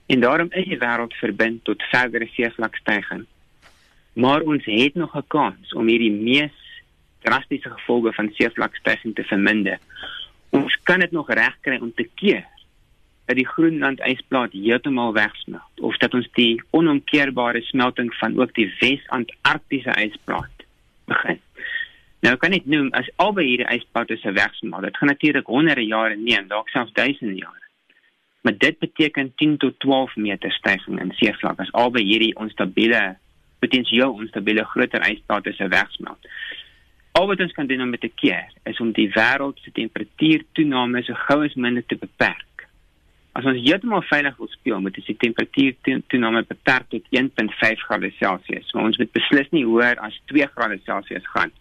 En 0.06 0.20
daarom 0.20 0.48
is 0.50 0.64
die 0.64 0.78
wêreld 0.78 1.14
verbind 1.14 1.64
tot 1.64 1.82
verdere 1.82 2.26
seevlakstygings. 2.26 3.26
Maar 4.12 4.40
ons 4.40 4.64
het 4.64 4.94
nog 4.94 5.16
'n 5.16 5.24
kans 5.26 5.72
om 5.72 5.86
hierdie 5.86 6.12
mees 6.12 6.65
drastiese 7.26 7.70
gevolge 7.70 8.12
van 8.16 8.30
seevlakstygings 8.38 9.16
te 9.18 9.24
verminder. 9.30 9.80
Ons 10.56 10.76
kan 10.88 11.02
dit 11.02 11.12
nog 11.12 11.32
regkry 11.32 11.78
om 11.82 11.92
te 11.94 12.06
keer 12.14 12.44
dat 13.26 13.36
die 13.36 13.46
Groenland 13.46 14.00
ysplaat 14.06 14.54
heeltemal 14.54 15.12
wegsmelt 15.12 15.80
of 15.80 15.96
dat 16.02 16.14
ons 16.14 16.28
die 16.38 16.62
onomkeerbare 16.70 17.62
smelting 17.66 18.12
van 18.20 18.38
ook 18.38 18.54
die 18.54 18.68
Wes-Antarktiese 18.78 19.96
ysplaat 20.04 20.66
begin. 21.10 21.42
Nou 22.24 22.36
kan 22.42 22.54
ek 22.56 22.68
noem 22.70 22.88
as 22.98 23.08
albei 23.22 23.44
hierdie 23.50 23.68
yspatte 23.74 24.16
se 24.22 24.32
wegsmelt, 24.34 24.86
dit 24.86 24.96
gaan 24.96 25.10
natuurlik 25.12 25.50
honderde 25.50 25.84
jare 25.86 26.16
neem, 26.16 26.46
dalk 26.50 26.70
selfs 26.72 26.94
duisende 26.94 27.34
jare. 27.42 27.64
Maar 28.46 28.56
dit 28.62 28.78
beteken 28.78 29.32
10 29.42 29.56
tot 29.62 29.78
12 29.82 30.16
meter 30.16 30.52
stygings 30.54 31.02
in 31.02 31.12
seevlak 31.18 31.60
as 31.62 31.72
albei 31.74 32.04
hierdie 32.06 32.34
onstabiele 32.38 33.16
potensieel 33.58 34.14
onstabiele 34.14 34.64
groter 34.70 35.02
yspatte 35.10 35.52
se 35.56 35.68
wegsmelt. 35.68 36.30
Al 37.16 37.26
wat 37.30 37.40
ons 37.40 37.54
kan 37.56 37.66
doen 37.66 37.80
om 37.80 37.94
dit 37.94 38.00
te 38.00 38.12
keer 38.12 38.50
is 38.68 38.80
om 38.82 38.90
die 38.96 39.08
wêreld 39.14 39.60
se 39.62 39.72
temperatuurtoename 39.76 41.00
so 41.06 41.16
gou 41.28 41.38
as 41.46 41.54
moontlik 41.56 41.88
te 41.88 41.96
beperk. 42.00 42.66
As 43.36 43.44
ons 43.48 43.60
heeltemal 43.60 44.04
veilig 44.08 44.36
wil 44.40 44.50
speel, 44.52 44.82
moet 44.84 44.98
ons 45.00 45.08
die 45.08 45.16
temperatuurtoename 45.22 46.42
beperk 46.48 46.90
tot 46.92 47.08
1.5 47.20 47.86
grade 47.86 48.10
Celsius. 48.18 48.68
Maar 48.72 48.90
ons 48.90 49.00
moet 49.00 49.12
beslis 49.16 49.48
nie 49.52 49.64
hoër 49.64 50.00
as 50.04 50.18
2 50.32 50.48
grade 50.52 50.78
Celsius 50.84 51.32
gaan 51.32 51.54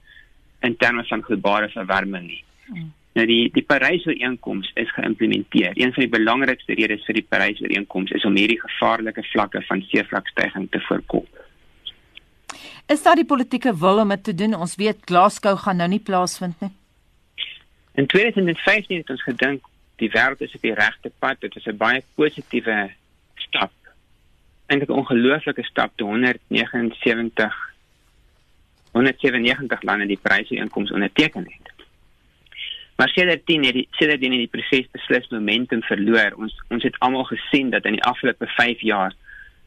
in 0.68 0.76
terme 0.82 1.04
van 1.08 1.24
globale 1.24 1.72
verwarming 1.72 2.28
nie. 2.34 2.44
Hmm. 2.68 2.92
Nou 3.16 3.24
die 3.30 3.48
die 3.56 3.64
Parys-ooreenkoms 3.64 4.74
is 4.82 4.92
geïmplementeer. 4.92 5.78
Een 5.80 5.94
van 5.96 6.04
die 6.04 6.12
belangrikste 6.12 6.76
redes 6.76 7.06
vir 7.08 7.22
die 7.22 7.28
Parys-ooreenkoms 7.32 8.12
is 8.18 8.28
om 8.28 8.36
hierdie 8.36 8.60
gevaarlike 8.60 9.24
vlakke 9.32 9.64
van 9.70 9.84
seevlakstygings 9.92 10.74
te 10.76 10.84
voorkom. 10.90 11.28
Is 12.86 13.04
daar 13.04 13.16
die 13.16 13.26
politieke 13.26 13.78
wil 13.78 14.00
om 14.00 14.10
dit 14.14 14.24
te 14.24 14.34
doen? 14.36 14.54
Ons 14.54 14.76
weet 14.76 14.98
Glasgow 15.10 15.58
gaan 15.58 15.80
nou 15.82 15.90
nie 15.90 16.00
plaasvind 16.00 16.60
nie. 16.62 16.72
In 17.98 18.06
2015 18.08 18.98
het 18.98 19.10
ons 19.10 19.24
gedink 19.24 19.64
die 20.02 20.10
wêreld 20.14 20.42
is 20.46 20.54
op 20.54 20.62
die 20.62 20.74
regte 20.74 21.12
pad. 21.20 21.40
Dit 21.40 21.56
is 21.56 21.66
'n 21.66 21.78
baie 21.78 22.04
positiewe 22.16 22.92
stap. 23.36 23.72
'n 24.68 24.86
ongelooflike 24.88 25.64
stap 25.64 25.92
te 25.96 26.04
179 26.04 27.54
197 28.92 29.82
lande 29.82 30.06
die 30.06 30.20
pryse-inkomste 30.22 30.94
onderteken 30.94 31.44
het. 31.44 31.74
Maar 32.96 33.10
sedertdien 33.10 33.64
het 33.64 33.74
die 33.74 33.88
sedertdien 33.92 34.32
het 34.32 34.40
die 34.40 34.62
proses 34.62 34.92
beslis 34.92 35.28
momentum 35.28 35.82
verloor. 35.84 36.34
Ons 36.38 36.64
ons 36.70 36.84
het 36.84 37.00
almal 37.00 37.24
gesien 37.24 37.70
dat 37.70 37.86
in 37.86 37.92
die 37.92 38.04
afgelope 38.04 38.48
5 38.48 38.82
jaar 38.82 39.14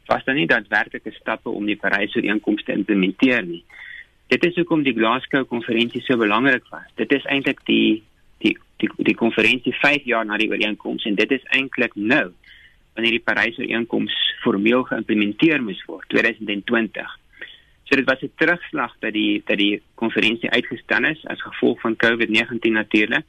was 0.08 0.24
daar 0.24 0.34
nie 0.34 0.48
daadwerklike 0.48 1.12
stappe 1.16 1.50
om 1.50 1.66
die 1.68 1.76
Parys-ooreenkoms 1.76 2.64
te 2.64 2.72
implementeer 2.72 3.44
nie. 3.44 3.62
Dit 4.28 4.44
is 4.44 4.56
hoekom 4.60 4.82
die 4.84 4.96
Glasgow 4.96 5.46
konferensie 5.48 6.02
so 6.04 6.16
belangrik 6.20 6.66
was. 6.72 6.88
Dit 7.00 7.12
is 7.16 7.24
eintlik 7.24 7.60
die 7.68 8.02
die 8.44 8.56
die 8.80 8.90
die 9.08 9.16
konferensie 9.18 9.72
5 9.74 10.04
jaar 10.08 10.26
na 10.26 10.36
die 10.40 10.50
ooreenkoms 10.50 11.06
en 11.08 11.16
dit 11.18 11.32
is 11.36 11.46
eintlik 11.56 11.96
nou 11.96 12.26
wanneer 12.94 13.16
die 13.16 13.24
Parys-ooreenkoms 13.24 14.14
formeel 14.42 14.84
geïmplementeer 14.90 15.62
moes 15.62 15.80
word 15.86 16.08
2020. 16.14 17.16
So 17.88 17.96
dit 17.96 18.04
was 18.04 18.22
'n 18.22 18.32
terugslag 18.36 18.92
dat 19.00 19.12
die 19.12 19.42
dat 19.46 19.58
die 19.58 19.82
konferensie 19.94 20.50
uitgestel 20.50 21.04
is 21.04 21.26
as 21.26 21.42
gevolg 21.42 21.80
van 21.80 21.96
COVID-19 21.96 22.72
natuurlik. 22.72 23.24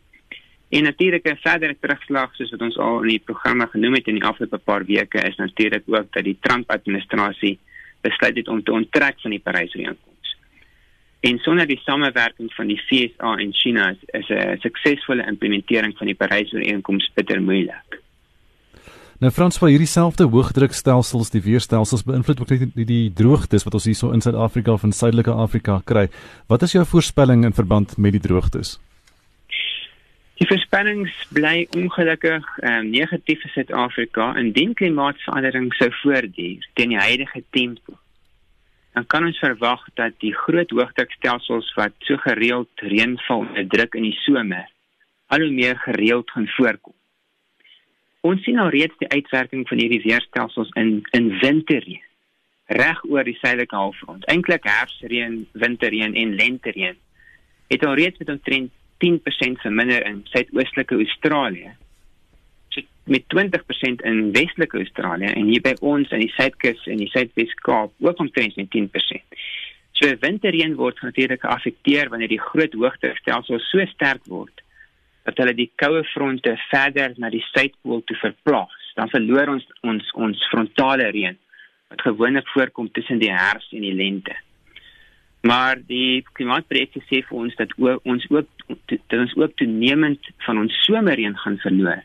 En 0.69 0.83
natuurlik 0.83 1.25
'n 1.25 1.39
verdere 1.41 1.75
terugslag 1.79 2.35
soos 2.35 2.51
wat 2.51 2.61
ons 2.61 2.77
al 2.77 3.01
in 3.01 3.07
die 3.07 3.25
programme 3.25 3.67
genoem 3.67 3.93
het 3.93 4.07
in 4.07 4.19
die 4.19 4.23
afgelope 4.23 4.57
paar 4.57 4.85
weke 4.85 5.27
is 5.27 5.35
natuurlik 5.35 5.83
ook 5.85 6.13
dat 6.13 6.23
die 6.23 6.37
Trump-administrasie 6.39 7.59
besluit 8.01 8.35
het 8.35 8.47
om 8.47 8.63
te 8.63 8.71
onttrek 8.71 9.19
van 9.21 9.31
die 9.31 9.39
Parys-ooreenkoms. 9.39 10.37
En 11.19 11.37
sonder 11.37 11.67
die 11.67 11.81
samewerking 11.83 12.53
van 12.53 12.67
die 12.67 12.81
VSA 12.87 13.35
en 13.37 13.53
China 13.53 13.95
is 14.05 14.29
'n 14.29 14.57
suksesvolle 14.59 15.25
implementering 15.25 15.97
van 15.97 16.07
die 16.07 16.15
Parys-ooreenkoms 16.15 17.11
bitter 17.13 17.41
moeilik. 17.41 18.01
Nou 19.19 19.31
Frans, 19.31 19.57
vir 19.57 19.69
hierdie 19.69 19.87
selfde 19.87 20.23
hoëdrukstelsels, 20.23 21.29
die 21.29 21.41
weerstelsels 21.41 22.03
beïnvloed 22.03 22.39
ook 22.39 22.49
net 22.49 22.75
die, 22.75 22.85
die 22.85 23.13
droogtes 23.13 23.63
wat 23.63 23.73
ons 23.73 23.83
hierso 23.83 24.11
in 24.11 24.21
Suid-Afrika 24.21 24.71
of 24.71 24.83
in 24.83 24.91
Suidelike 24.91 25.31
Afrika 25.31 25.81
kry. 25.85 26.07
Wat 26.47 26.61
is 26.61 26.71
jou 26.71 26.85
voorspelling 26.85 27.43
in 27.43 27.53
verband 27.53 27.97
met 27.97 28.11
die 28.11 28.21
droogtes? 28.21 28.79
Die 30.39 30.47
voorspellings 30.47 31.11
bly 31.35 31.65
ongelukkig 31.75 32.45
um, 32.63 32.85
negatief 32.93 33.41
vir 33.43 33.51
Suid-Afrika 33.57 34.29
indien 34.39 34.71
klimaatsverandering 34.79 35.65
sou 35.75 35.89
voortduur 35.97 36.63
teen 36.79 36.93
die 36.93 37.01
huidige 37.01 37.41
tempo. 37.51 37.97
Dan 38.95 39.07
kan 39.11 39.27
ons 39.27 39.41
verwag 39.43 39.83
dat 39.99 40.15
die 40.23 40.31
groot 40.45 40.71
hoogdrukstelsels 40.71 41.73
wat 41.75 42.07
so 42.07 42.15
gereeld 42.23 42.85
reënval 42.87 43.43
onderdruk 43.49 43.99
in 43.99 44.07
die 44.07 44.15
somer 44.23 44.63
al 45.27 45.43
hoe 45.43 45.51
meer 45.51 45.75
gereeld 45.83 46.31
gaan 46.31 46.47
voorkom. 46.55 46.95
Ons 48.31 48.47
sien 48.47 48.63
al 48.63 48.71
reeds 48.71 48.95
die 49.03 49.11
uitwerking 49.11 49.67
van 49.67 49.83
hierdie 49.83 50.05
weerstelsels 50.07 50.71
in 50.79 51.01
in 51.19 51.33
winterreën 51.43 52.07
reg 52.79 53.03
oor 53.11 53.27
die 53.27 53.37
suidelike 53.41 53.75
halfrond. 53.75 54.25
Eintlik 54.31 54.63
herfsreën, 54.69 55.39
winterreën 55.51 56.15
en 56.15 56.35
lentereën 56.39 56.97
het 57.69 57.85
al 57.85 57.97
reeds 57.99 58.23
met 58.23 58.29
omtrent 58.29 58.78
10% 59.03 59.61
verminder 59.63 60.05
in 60.05 60.21
suidoostelike 60.31 60.95
Australië. 60.95 61.71
So 62.69 62.81
met 63.03 63.25
20% 63.35 64.03
in 64.05 64.31
westelike 64.35 64.77
Australië 64.77 65.33
en 65.33 65.49
hier 65.49 65.63
by 65.65 65.75
ons 65.81 66.11
in 66.15 66.23
die 66.23 66.33
suidkus 66.35 66.85
en 66.87 67.01
die 67.01 67.09
suidweskaap 67.13 67.93
ook 68.05 68.19
omtrent 68.25 68.55
met 68.59 68.71
10%. 68.75 69.39
So 69.99 70.15
winterreën 70.21 70.75
word 70.79 71.01
natuurlik 71.03 71.41
geaffekteer 71.43 72.09
wanneer 72.09 72.31
die 72.31 72.41
groot 72.41 72.73
hoogtestelsel 72.73 73.59
so 73.59 73.85
sterk 73.93 74.25
word 74.31 74.63
dat 75.27 75.37
hulle 75.41 75.53
die 75.57 75.69
koue 75.77 76.03
fronte 76.13 76.55
verder 76.69 77.13
na 77.17 77.29
die 77.29 77.43
suidpool 77.51 78.01
toe 78.07 78.17
verplaas. 78.21 78.75
Dan 78.95 79.11
verloor 79.11 79.55
ons 79.55 79.65
ons 79.85 80.13
ons 80.15 80.45
frontale 80.51 81.09
reën 81.13 81.37
wat 81.89 82.05
gewoonlik 82.05 82.47
voorkom 82.53 82.91
tussen 82.93 83.19
die 83.21 83.33
herfs 83.33 83.71
en 83.73 83.83
die 83.85 83.95
lente. 83.95 84.35
Maar 85.41 85.79
die 85.87 86.25
klimaatprojekte 86.35 86.99
sê 87.07 87.21
vir 87.23 87.37
ons 87.37 87.55
dat 87.55 87.71
ons 87.79 88.25
ook 88.29 88.47
dat 88.85 89.19
ons 89.19 89.35
ook 89.39 89.55
toenemend 89.55 90.31
van 90.45 90.59
ons 90.65 90.79
somerreën 90.85 91.37
gaan 91.37 91.57
verloor 91.63 92.03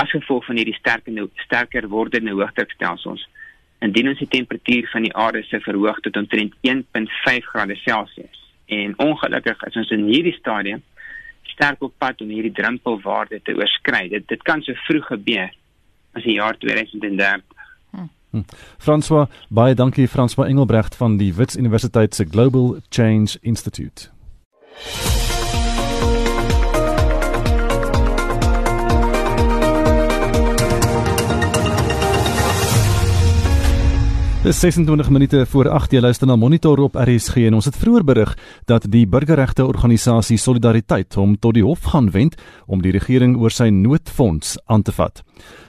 as 0.00 0.10
gevolg 0.10 0.44
van 0.46 0.56
hierdie 0.56 0.76
sterker 0.78 1.28
sterker 1.44 1.88
wordende 1.88 2.32
hoogdrukstelsels. 2.32 3.26
Indien 3.84 4.10
ons 4.12 4.18
die 4.20 4.28
temperatuur 4.28 4.88
van 4.92 5.06
die 5.06 5.14
aarde 5.16 5.42
se 5.48 5.60
verhoog 5.64 6.00
tot 6.04 6.16
omtrent 6.16 6.54
1.5 6.66 7.48
grade 7.52 7.76
Celsius 7.84 8.38
en 8.70 8.94
ongelukkig 9.02 9.62
is 9.66 9.78
ons 9.82 9.90
in 9.94 10.04
hierdie 10.06 10.36
stadium 10.36 10.82
sterk 11.50 11.82
op 11.82 11.94
pad 11.98 12.20
om 12.22 12.30
hierdie 12.30 12.54
drempelwaarde 12.54 13.40
te 13.42 13.54
oorskry. 13.58 14.08
Dit 14.08 14.28
dit 14.28 14.42
kan 14.46 14.62
so 14.62 14.74
vroeg 14.86 15.06
gebeur 15.10 15.50
as 16.14 16.26
die 16.26 16.36
jaar 16.38 16.58
2030. 16.58 17.59
Hm. 18.32 18.44
François, 18.78 19.28
baie 19.48 19.74
dankie 19.74 20.08
François 20.08 20.46
Engelbrecht 20.46 20.94
van 20.94 21.18
die 21.18 21.36
Wits 21.36 21.56
Universiteit 21.56 22.14
se 22.14 22.24
Global 22.24 22.80
Change 22.90 23.38
Institute. 23.42 24.10
Dis 34.40 34.60
26 34.60 35.10
minute 35.10 35.46
voor 35.46 35.68
8 35.68 35.92
jy 35.92 36.00
luister 36.00 36.26
na 36.26 36.32
Monitor 36.36 36.80
op 36.80 36.94
RSG 36.96 37.42
en 37.44 37.58
ons 37.58 37.66
het 37.68 37.76
vroeër 37.76 38.04
berig 38.08 38.30
dat 38.64 38.86
die 38.88 39.02
burgerregte 39.04 39.66
organisasie 39.68 40.38
Solidariteit 40.40 41.12
hom 41.20 41.34
tot 41.36 41.58
die 41.58 41.64
hof 41.66 41.90
gaan 41.92 42.08
wend 42.14 42.38
om 42.64 42.80
die 42.80 42.94
regering 42.94 43.34
oor 43.36 43.52
sy 43.52 43.68
noodfonds 43.68 44.54
aan 44.64 44.80
te 44.82 44.94
vat. 44.96 45.20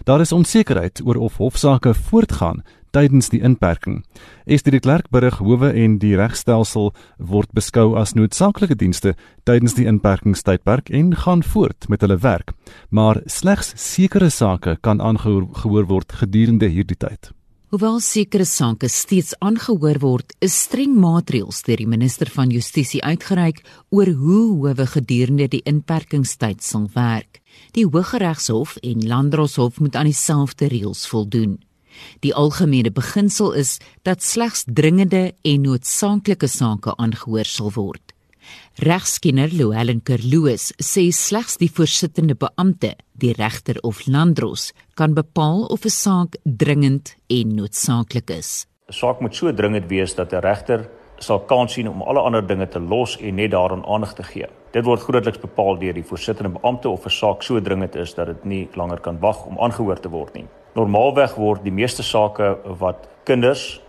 Daar 0.08 0.24
is 0.24 0.32
onsekerheid 0.32 1.02
oor 1.04 1.20
of 1.20 1.36
hofsaake 1.44 1.92
voortgaan 1.94 2.62
tydens 2.96 3.28
die 3.34 3.42
inperking. 3.44 4.06
Esther 4.46 4.72
de 4.72 4.80
Klerk 4.80 5.12
berig 5.12 5.42
howe 5.44 5.74
en 5.76 6.00
die 6.00 6.16
regstelsel 6.16 6.94
word 7.18 7.52
beskou 7.52 7.98
as 8.00 8.16
noodsaaklike 8.16 8.80
dienste 8.80 9.18
tydens 9.44 9.76
die 9.76 9.90
inperkingstydperk 9.92 10.94
en 10.96 11.12
gaan 11.26 11.44
voort 11.44 11.92
met 11.92 12.08
hulle 12.08 12.22
werk, 12.24 12.56
maar 12.90 13.20
slegs 13.26 13.76
sekere 13.76 14.32
sake 14.32 14.78
kan 14.80 15.04
aangehoor 15.04 15.92
word 15.92 16.16
gedurende 16.24 16.72
hierdie 16.72 16.96
tyd. 16.96 17.36
Hoewel 17.72 18.02
sekere 18.04 18.44
sake 18.44 18.90
steeds 18.92 19.30
aangehoor 19.40 19.96
word, 20.04 20.34
is 20.44 20.58
streng 20.66 20.92
maatreëls 21.00 21.62
deur 21.64 21.80
die 21.80 21.88
minister 21.88 22.28
van 22.28 22.52
Justisie 22.52 23.00
uitgereik 23.00 23.62
oor 23.96 24.12
hoe 24.12 24.42
howe 24.66 24.88
gedurende 24.92 25.48
die 25.54 25.62
inperkingstyd 25.64 26.60
sal 26.68 26.90
werk. 26.98 27.40
Die 27.72 27.86
Hooggeregshof 27.88 28.76
en 28.84 29.08
Landdroshof 29.08 29.80
moet 29.80 29.96
aan 29.96 30.12
dieselfde 30.12 30.68
reëls 30.68 31.06
voldoen. 31.08 31.62
Die 32.20 32.36
algemene 32.36 32.92
beginsel 32.92 33.56
is 33.56 33.78
dat 34.04 34.20
slegs 34.20 34.66
dringende 34.68 35.30
en 35.42 35.64
noodsaaklike 35.64 36.52
sake 36.52 36.98
aangehoor 37.00 37.48
sal 37.48 37.72
word. 37.72 38.04
Regskenner 38.80 39.50
Louwelen 39.52 40.02
Kerloos 40.04 40.72
sê 40.80 41.12
slegs 41.12 41.58
die 41.58 41.70
voorsittende 41.70 42.36
beampte, 42.36 42.96
die 43.14 43.34
regter 43.34 43.78
of 43.84 44.08
landdros, 44.08 44.72
kan 44.96 45.14
bepaal 45.14 45.66
of 45.70 45.86
'n 45.86 45.90
saak 45.90 46.36
dringend 46.44 47.16
en 47.30 47.56
noodsaaklik 47.56 48.30
is. 48.30 48.68
'n 48.90 48.94
Saak 48.94 49.22
moet 49.22 49.36
so 49.36 49.54
dringend 49.54 49.88
wees 49.90 50.16
dat 50.16 50.34
'n 50.34 50.42
regter 50.42 50.90
sal 51.20 51.40
kans 51.40 51.74
sien 51.74 51.90
om 51.90 52.02
alle 52.02 52.20
ander 52.20 52.48
dinge 52.48 52.68
te 52.68 52.80
los 52.80 53.18
en 53.18 53.36
net 53.36 53.52
daaraan 53.52 53.86
aandag 53.86 54.14
te 54.14 54.24
gee. 54.24 54.48
Dit 54.72 54.86
word 54.86 55.02
grootliks 55.02 55.40
bepaal 55.40 55.78
deur 55.80 55.94
die 55.94 56.04
voorsittende 56.04 56.60
beampte 56.60 56.90
of 56.90 57.06
'n 57.06 57.10
saak 57.10 57.44
so 57.44 57.62
dringend 57.62 57.96
is 57.96 58.14
dat 58.14 58.28
dit 58.28 58.46
nie 58.46 58.70
langer 58.74 59.00
kan 59.00 59.20
wag 59.20 59.46
om 59.46 59.60
aangehoor 59.60 60.00
te 60.00 60.10
word 60.10 60.34
nie. 60.34 60.48
Normaalweg 60.76 61.36
word 61.36 61.64
die 61.64 61.72
meeste 61.72 62.04
sake 62.04 62.58
wat 62.80 63.08
kinders 63.24 63.82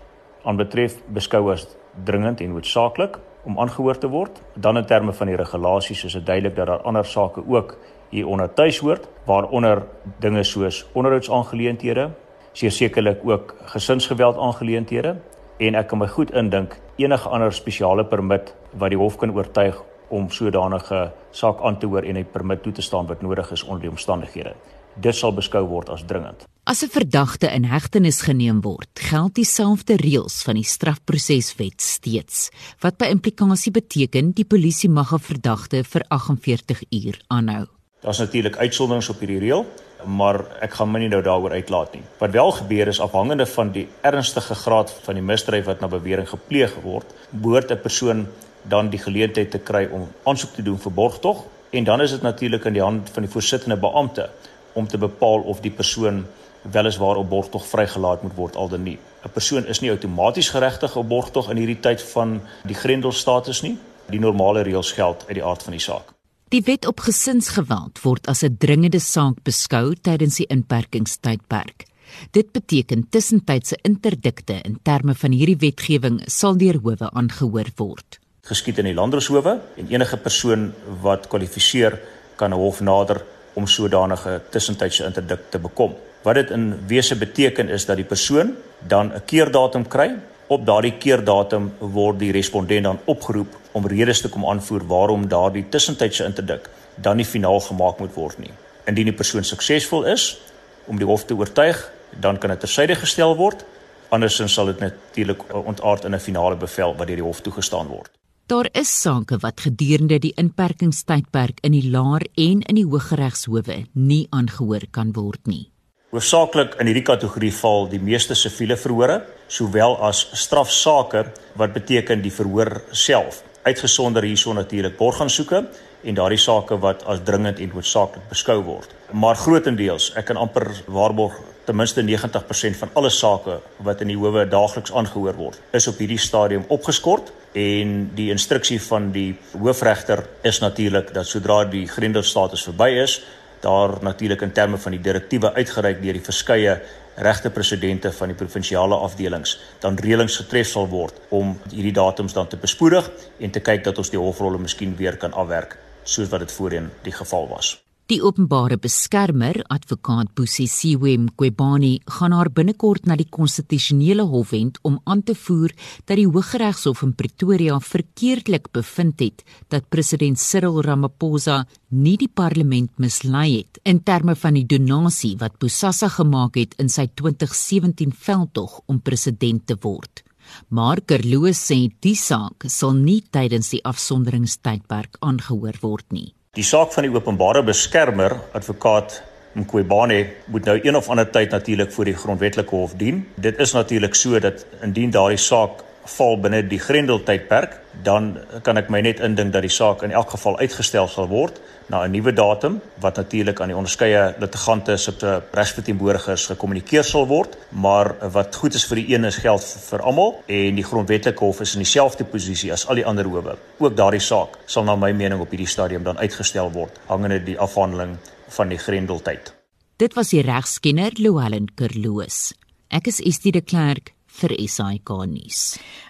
aanbetref 0.45 0.97
beskou 1.07 1.53
as 1.53 1.67
dringend 2.05 2.41
en 2.41 2.53
noodsaaklik 2.53 3.19
om 3.45 3.59
aangehoor 3.59 3.99
te 3.99 4.09
word. 4.09 4.43
Dan 4.55 4.77
in 4.77 4.87
terme 4.87 5.13
van 5.13 5.27
die 5.27 5.37
regulasies 5.37 6.05
is 6.05 6.13
dit 6.13 6.27
duidelik 6.27 6.57
dat 6.57 6.67
daar 6.67 6.83
ander 6.83 7.05
sake 7.05 7.43
ook 7.49 7.77
hier 8.11 8.27
onder 8.27 8.55
tuis 8.55 8.79
hoort, 8.79 9.09
waaronder 9.25 9.83
dinge 10.19 10.45
soos 10.45 10.87
onderhoudsaangeleenthede, 10.93 12.11
sekerlik 12.53 13.21
ook 13.25 13.55
gesinsgeweld 13.65 14.37
aangeleenthede 14.37 15.17
en 15.57 15.75
ek 15.75 15.89
kan 15.89 15.99
my 15.99 16.09
goed 16.11 16.33
indink 16.37 16.77
enige 16.97 17.29
ander 17.29 17.53
spesiale 17.53 18.05
permit 18.05 18.55
wat 18.77 18.93
die 18.93 18.99
hof 18.99 19.17
kan 19.17 19.33
oortuig 19.33 19.83
om 20.13 20.29
sodanige 20.31 21.11
saak 21.31 21.63
aan 21.65 21.79
te 21.79 21.87
hoor 21.87 22.03
en 22.03 22.19
'n 22.19 22.31
permit 22.33 22.63
toe 22.63 22.73
te 22.73 22.83
staan 22.83 23.07
wat 23.07 23.23
nodig 23.23 23.51
is 23.51 23.63
onder 23.63 23.81
die 23.81 23.91
omstandighede. 23.91 24.55
Dit 24.95 25.15
sal 25.15 25.33
beskou 25.33 25.67
word 25.67 25.89
as 25.89 26.05
dringend. 26.05 26.52
As 26.65 26.83
'n 26.83 26.95
verdagte 26.95 27.51
in 27.51 27.65
hegtenis 27.65 28.21
geneem 28.23 28.61
word, 28.61 28.89
geld 28.95 29.35
dieselfde 29.35 29.97
reëls 29.97 30.43
van 30.47 30.55
die 30.55 30.65
strafproseswet 30.65 31.83
steeds, 31.83 32.51
wat 32.81 32.97
by 32.99 33.09
implikasie 33.11 33.73
beteken 33.73 34.31
die 34.31 34.45
polisie 34.45 34.89
mag 34.89 35.13
'n 35.13 35.19
verdagte 35.19 35.83
vir 35.83 36.05
48 36.09 36.83
uur 36.91 37.19
aanhou. 37.27 37.67
Daar's 38.01 38.19
natuurlik 38.19 38.57
uitsonderings 38.57 39.09
op 39.09 39.19
hierdie 39.19 39.39
reël, 39.39 39.67
maar 40.07 40.47
ek 40.61 40.73
gaan 40.75 40.91
my 40.91 40.99
nie 40.99 41.09
nou 41.09 41.23
daaroor 41.23 41.51
uitlaat 41.51 41.95
nie. 41.95 42.03
Wat 42.19 42.31
wel 42.31 42.51
gebeur 42.51 42.89
is 42.89 43.01
afhangende 43.01 43.47
van 43.47 43.73
die 43.73 43.89
ernstige 44.01 44.55
graad 44.55 44.91
van 45.03 45.15
die 45.15 45.23
misdrijf 45.23 45.65
wat 45.65 45.81
na 45.81 45.89
bewering 45.89 46.29
gepleeg 46.29 46.75
word, 46.83 47.07
behoort 47.31 47.71
'n 47.73 47.81
persoon 47.83 48.29
dan 48.63 48.91
die 48.91 49.03
geleentheid 49.03 49.51
te 49.51 49.59
kry 49.59 49.89
om 49.91 50.09
aansoek 50.23 50.55
te 50.55 50.63
doen 50.63 50.79
vir 50.79 50.93
borgtog 50.93 51.45
en 51.71 51.85
dan 51.85 52.01
is 52.01 52.11
dit 52.11 52.23
natuurlik 52.23 52.65
in 52.65 52.73
die 52.73 52.83
hand 52.83 53.11
van 53.11 53.23
die 53.23 53.33
voorsittende 53.33 53.77
beampte 53.77 54.31
om 54.73 54.87
te 54.87 54.99
bepaal 54.99 55.41
of 55.41 55.61
die 55.61 55.71
persoon 55.71 56.25
weliswaar 56.63 57.17
op 57.17 57.29
borgtog 57.29 57.67
vrygelaat 57.67 58.23
moet 58.23 58.35
word 58.35 58.57
al 58.57 58.69
dan 58.69 58.83
nie. 58.83 58.99
'n 59.25 59.31
Persoon 59.33 59.67
is 59.67 59.81
nie 59.81 59.91
outomaties 59.91 60.49
geregtig 60.49 60.97
op 60.97 61.09
borgtog 61.09 61.51
in 61.51 61.57
hierdie 61.57 61.81
tyd 61.81 62.03
van 62.03 62.41
die 62.65 62.75
grendelstatus 62.75 63.63
nie. 63.63 63.79
Die 64.11 64.21
normale 64.21 64.63
reëls 64.63 64.93
geld 64.93 65.25
uit 65.27 65.35
die 65.35 65.45
aard 65.45 65.63
van 65.63 65.73
die 65.73 65.81
saak. 65.81 66.13
Die 66.49 66.63
wet 66.65 66.87
op 66.87 67.01
gesinsgeweld 67.01 68.03
word 68.03 68.27
as 68.27 68.43
'n 68.43 68.57
dringende 68.59 69.01
saak 69.01 69.43
beskou 69.43 69.95
tydens 69.95 70.37
die 70.37 70.47
inperkingstydperk. 70.47 71.87
Dit 72.31 72.53
beteken 72.53 73.09
tussentydse 73.09 73.79
interdikte 73.83 74.61
in 74.63 74.79
terme 74.83 75.15
van 75.15 75.33
hierdie 75.33 75.57
wetgewing 75.57 76.21
sal 76.27 76.57
deur 76.57 76.79
howe 76.83 77.11
aangehoor 77.11 77.71
word. 77.77 78.19
Geskied 78.43 78.79
in 78.79 78.85
die 78.85 78.95
landdroshowe 78.95 79.61
en 79.77 79.89
enige 79.89 80.17
persoon 80.17 80.73
wat 81.03 81.29
kwalifiseer 81.29 82.01
kan 82.37 82.51
'n 82.51 82.59
hof 82.59 82.81
nader 82.81 83.25
om 83.55 83.67
sodanige 83.67 84.43
tussentydse 84.51 85.05
interdikt 85.05 85.51
te 85.51 85.59
bekom. 85.59 85.95
Wat 86.23 86.35
dit 86.35 86.51
in 86.51 86.87
wese 86.87 87.17
beteken 87.19 87.69
is 87.69 87.87
dat 87.87 87.97
die 87.97 88.07
persoon 88.07 88.55
dan 88.79 89.13
'n 89.13 89.23
keerdatum 89.25 89.89
kry. 89.89 90.15
Op 90.47 90.67
daardie 90.67 90.97
keerdatum 90.99 91.73
word 91.79 92.19
die 92.19 92.33
respondent 92.33 92.85
dan 92.85 92.99
opgeroep 93.05 93.57
om 93.73 93.87
redes 93.87 94.21
te 94.21 94.29
kom 94.29 94.47
aanvoer 94.47 94.87
waarom 94.87 95.29
daardie 95.29 95.69
tussentydse 95.69 96.25
interdikt 96.25 96.69
dan 96.95 97.17
nie 97.17 97.25
finaal 97.25 97.61
gemaak 97.61 97.99
moet 97.99 98.15
word 98.15 98.39
nie. 98.39 98.51
Indien 98.85 99.05
die 99.05 99.15
persoon 99.15 99.45
suksesvol 99.45 100.05
is 100.05 100.39
om 100.87 100.99
die 100.99 101.07
hof 101.07 101.25
te 101.25 101.35
oortuig, 101.35 101.93
dan 102.21 102.39
kan 102.39 102.51
dit 102.51 102.61
tersyde 102.61 102.95
gestel 102.95 103.37
word. 103.37 103.65
Andersins 104.09 104.53
sal 104.53 104.67
dit 104.67 104.79
natuurlik 104.79 105.55
ontaard 105.55 106.05
in 106.05 106.15
'n 106.15 106.19
finale 106.19 106.57
bevel 106.57 106.95
wat 106.97 107.07
deur 107.07 107.17
die 107.17 107.25
hof 107.25 107.41
toegestaan 107.41 107.87
word. 107.87 108.11
Daar 108.47 108.69
is 108.73 109.01
sake 109.01 109.39
wat 109.39 109.61
gedurende 109.61 110.19
die 110.19 110.33
inperkingstydperk 110.37 111.59
in 111.63 111.73
die 111.73 111.91
laer 111.91 112.27
en 112.35 112.61
in 112.61 112.75
die 112.75 112.87
hooggeregshowe 112.87 113.87
nie 113.93 114.27
aangehoor 114.31 114.87
kan 114.91 115.13
word 115.13 115.47
nie. 115.47 115.72
Hoofsaaklik 116.13 116.75
in 116.77 116.91
hierdie 116.91 117.07
kategorie 117.09 117.55
val 117.57 117.87
die 117.89 117.99
meeste 118.05 118.35
siviele 118.37 118.77
verhore, 118.77 119.15
sowel 119.49 119.95
as 120.05 120.19
strafsaake 120.37 121.23
wat 121.57 121.73
beteken 121.73 122.21
die 122.21 122.33
verhoor 122.37 122.69
self. 122.93 123.39
Uitgesonder 123.65 124.27
hierso 124.29 124.53
natuurlik 124.53 124.99
borgaansoeke 124.99 125.63
en 126.05 126.21
daardie 126.21 126.43
sake 126.45 126.77
wat 126.85 127.07
as 127.09 127.25
dringend 127.25 127.65
en 127.65 127.73
noodsaaklik 127.73 128.29
beskou 128.29 128.59
word. 128.69 128.93
Maar 129.17 129.41
grootendeels, 129.41 130.11
ek 130.21 130.29
kan 130.29 130.43
amper 130.45 130.69
waarborg 130.85 131.41
ten 131.65 131.81
minste 131.81 132.05
90% 132.05 132.77
van 132.85 132.93
alle 132.93 133.17
sake 133.23 133.63
wat 133.81 134.05
in 134.05 134.13
die 134.13 134.21
howe 134.21 134.45
daagliks 134.45 134.93
aangehoor 134.93 135.41
word, 135.41 135.61
is 135.73 135.89
op 135.89 135.97
hierdie 135.97 136.21
stadium 136.21 136.69
opgeskort 136.69 137.33
en 137.57 138.11
die 138.19 138.29
instruksie 138.35 138.83
van 138.85 139.15
die 139.17 139.31
hoofregter 139.57 140.27
is 140.45 140.61
natuurlik 140.61 141.15
dat 141.17 141.25
sodra 141.31 141.63
die 141.65 141.87
grendelstatus 141.89 142.69
verby 142.69 142.99
is, 143.01 143.23
daar 143.63 143.97
natuurlik 144.03 144.43
in 144.43 144.53
terme 144.53 144.79
van 144.79 144.97
die 144.97 145.01
direktiewe 145.01 145.53
uitgereik 145.55 146.03
deur 146.03 146.19
die 146.19 146.25
verskeie 146.25 146.81
regte 147.17 147.51
presidente 147.51 148.13
van 148.13 148.33
die 148.33 148.37
provinsiale 148.37 148.97
afdelings 149.07 149.59
dan 149.85 149.99
reëlings 150.01 150.41
getref 150.43 150.73
sal 150.73 150.89
word 150.89 151.21
om 151.31 151.55
hierdie 151.71 151.95
datums 151.97 152.33
dan 152.33 152.49
te 152.49 152.57
bespoedig 152.57 153.11
en 153.39 153.51
te 153.51 153.61
kyk 153.61 153.85
dat 153.85 153.99
ons 153.99 154.11
die 154.11 154.21
hofrolle 154.21 154.59
miskien 154.59 154.97
weer 154.97 155.17
kan 155.17 155.33
afwerk 155.33 155.79
soos 156.05 156.29
wat 156.33 156.47
dit 156.47 156.53
voorheen 156.53 156.91
die 157.07 157.15
geval 157.15 157.49
was. 157.49 157.77
Die 158.11 158.19
openbare 158.19 158.81
beskermer, 158.83 159.61
advokaat 159.71 160.33
Busisiwe 160.35 161.13
Mqwebani, 161.23 162.01
gaan 162.17 162.33
haar 162.35 162.49
binnekort 162.51 163.07
na 163.07 163.15
die 163.15 163.29
konstitusionele 163.31 164.25
hof 164.27 164.51
wend 164.51 164.81
om 164.83 164.97
aan 165.07 165.23
te 165.23 165.37
voer 165.39 165.71
dat 166.09 166.19
die 166.19 166.27
Hooggeregshof 166.27 167.05
in 167.07 167.13
Pretoria 167.15 167.79
verkeerdelik 167.79 168.67
bevind 168.75 169.23
het 169.23 169.47
dat 169.71 169.87
president 169.95 170.43
Cyril 170.43 170.83
Ramaphosa 170.83 171.61
nie 171.95 172.17
die 172.19 172.29
parlement 172.43 172.91
mislei 172.99 173.61
het 173.61 173.79
in 173.87 174.03
terme 174.03 174.35
van 174.35 174.59
die 174.59 174.67
donasie 174.67 175.37
wat 175.39 175.61
Bosasa 175.63 176.11
gemaak 176.11 176.59
het 176.59 176.75
in 176.83 176.91
sy 176.91 177.07
2017 177.07 178.11
veldtog 178.11 178.81
om 178.87 178.99
president 178.99 179.67
te 179.67 179.79
word. 179.79 180.27
Maar 180.75 181.07
Kerloos 181.07 181.63
sê 181.71 181.87
die 182.03 182.19
saak 182.19 182.67
sal 182.67 182.99
nie 182.99 183.23
tydens 183.31 183.71
die 183.71 183.85
afsonderingstydperk 183.87 185.23
aangehoor 185.23 185.79
word 185.87 186.11
nie. 186.11 186.33
Die 186.53 186.65
saak 186.69 186.91
van 186.93 187.07
die 187.07 187.11
openbare 187.15 187.63
beskermer, 187.65 188.35
advokaat 188.53 189.15
Mqwebane, 189.57 190.19
moet 190.53 190.67
nou 190.69 190.75
een 190.83 190.99
of 190.99 191.07
ander 191.09 191.25
tyd 191.33 191.55
natuurlik 191.57 191.95
voor 191.95 192.11
die 192.11 192.15
grondwetlike 192.15 192.75
hof 192.77 192.93
dien. 193.01 193.23
Dit 193.41 193.57
is 193.57 193.73
natuurlik 193.73 194.13
so 194.15 194.37
dat 194.37 194.67
indien 194.85 195.15
daardie 195.15 195.41
saak 195.41 195.81
val 196.17 196.37
binne 196.45 196.61
die 196.69 196.81
Grendeltydperk, 196.83 197.79
dan 198.05 198.35
kan 198.69 198.77
ek 198.77 198.93
my 198.93 199.01
net 199.01 199.25
indink 199.25 199.55
dat 199.57 199.65
die 199.65 199.73
saak 199.73 200.05
in 200.05 200.13
elk 200.13 200.35
geval 200.37 200.61
uitgestel 200.61 201.09
sal 201.09 201.31
word 201.33 201.57
na 201.89 202.05
'n 202.05 202.11
nuwe 202.11 202.33
datum 202.33 202.81
wat 203.01 203.17
natuurlik 203.17 203.61
aan 203.61 203.69
die 203.69 203.77
onderskeie 203.77 204.35
litigante 204.39 204.97
se 204.97 205.43
regsverteenwoordigers 205.53 206.47
gekommunikeer 206.47 207.05
sal 207.05 207.27
word, 207.27 207.57
maar 207.69 208.15
wat 208.33 208.57
goed 208.57 208.75
is 208.75 208.85
vir 208.85 208.97
die 208.97 209.15
een 209.15 209.25
is 209.25 209.37
geld 209.37 209.65
vir 209.91 210.01
almal 210.01 210.43
en 210.47 210.75
die 210.75 210.85
grondwetlike 210.85 211.45
hof 211.45 211.61
is 211.61 211.75
in 211.75 211.83
dieselfde 211.83 212.25
posisie 212.25 212.73
as 212.73 212.87
al 212.87 212.95
die 212.95 213.07
ander 213.07 213.25
howe. 213.25 213.57
Ook 213.79 213.97
daardie 213.97 214.21
saak 214.21 214.59
sal 214.67 214.85
na 214.85 214.97
my 214.97 215.13
mening 215.13 215.41
op 215.41 215.51
hierdie 215.51 215.69
stadium 215.69 216.03
dan 216.03 216.19
uitgestel 216.19 216.71
word 216.73 217.01
hangende 217.07 217.43
die 217.45 217.59
afhandeling 217.59 218.17
van 218.49 218.69
die 218.69 218.79
Grendeltyd. 218.79 219.55
Dit 219.97 220.15
was 220.15 220.29
die 220.29 220.43
regskenner 220.43 221.13
Louwelen 221.17 221.69
Kerloos. 221.75 222.53
Ek 222.89 223.07
is 223.07 223.21
Estie 223.21 223.53
de 223.53 223.61
Klerk 223.61 224.12
vir 224.41 224.55
SAK 224.69 225.13
nuus. 225.29 225.61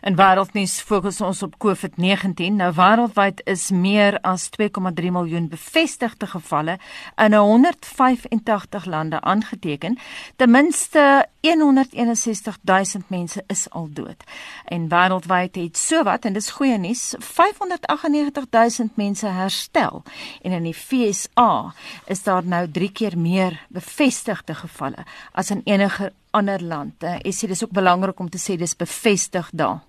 In 0.06 0.16
wêreldnuus 0.18 0.78
fokus 0.86 1.20
ons 1.24 1.42
op 1.42 1.56
COVID-19. 1.62 2.56
Nou 2.58 2.70
wêreldwyd 2.76 3.42
is 3.50 3.70
meer 3.74 4.18
as 4.26 4.48
2,3 4.54 5.10
miljoen 5.14 5.48
bevestigde 5.50 6.28
gevalle 6.30 6.78
in 7.16 7.34
185 7.34 8.86
lande 8.86 9.20
aangeteken. 9.20 9.98
Ten 10.36 10.50
minste 10.50 11.26
161 11.42 12.58
000 12.64 13.04
mense 13.08 13.44
is 13.46 13.66
al 13.70 13.88
dood. 13.90 14.24
En 14.64 14.88
wêreldwyd 14.88 15.58
het 15.58 15.78
sowat 15.78 16.24
en 16.24 16.38
dis 16.38 16.50
goeie 16.50 16.78
nuus, 16.78 17.14
598 17.18 18.46
000 18.78 18.88
mense 18.94 19.26
herstel. 19.26 20.02
En 20.42 20.52
in 20.52 20.70
die 20.70 20.74
FSA 20.74 21.74
is 22.06 22.22
daar 22.22 22.44
nou 22.44 22.68
3 22.70 22.92
keer 22.92 23.18
meer 23.18 23.60
bevestigde 23.68 24.54
gevalle 24.54 25.06
as 25.32 25.50
in 25.50 25.62
enige 25.64 26.12
ander 26.32 26.62
lande. 26.62 27.18
Ek 27.20 27.36
sê 27.36 27.48
dis 27.50 27.64
ook 27.64 27.74
belangrik 27.76 28.20
om 28.20 28.28
te 28.30 28.40
sê 28.40 28.56
dis 28.60 28.76
bevestig 28.76 29.50
daar. 29.52 29.82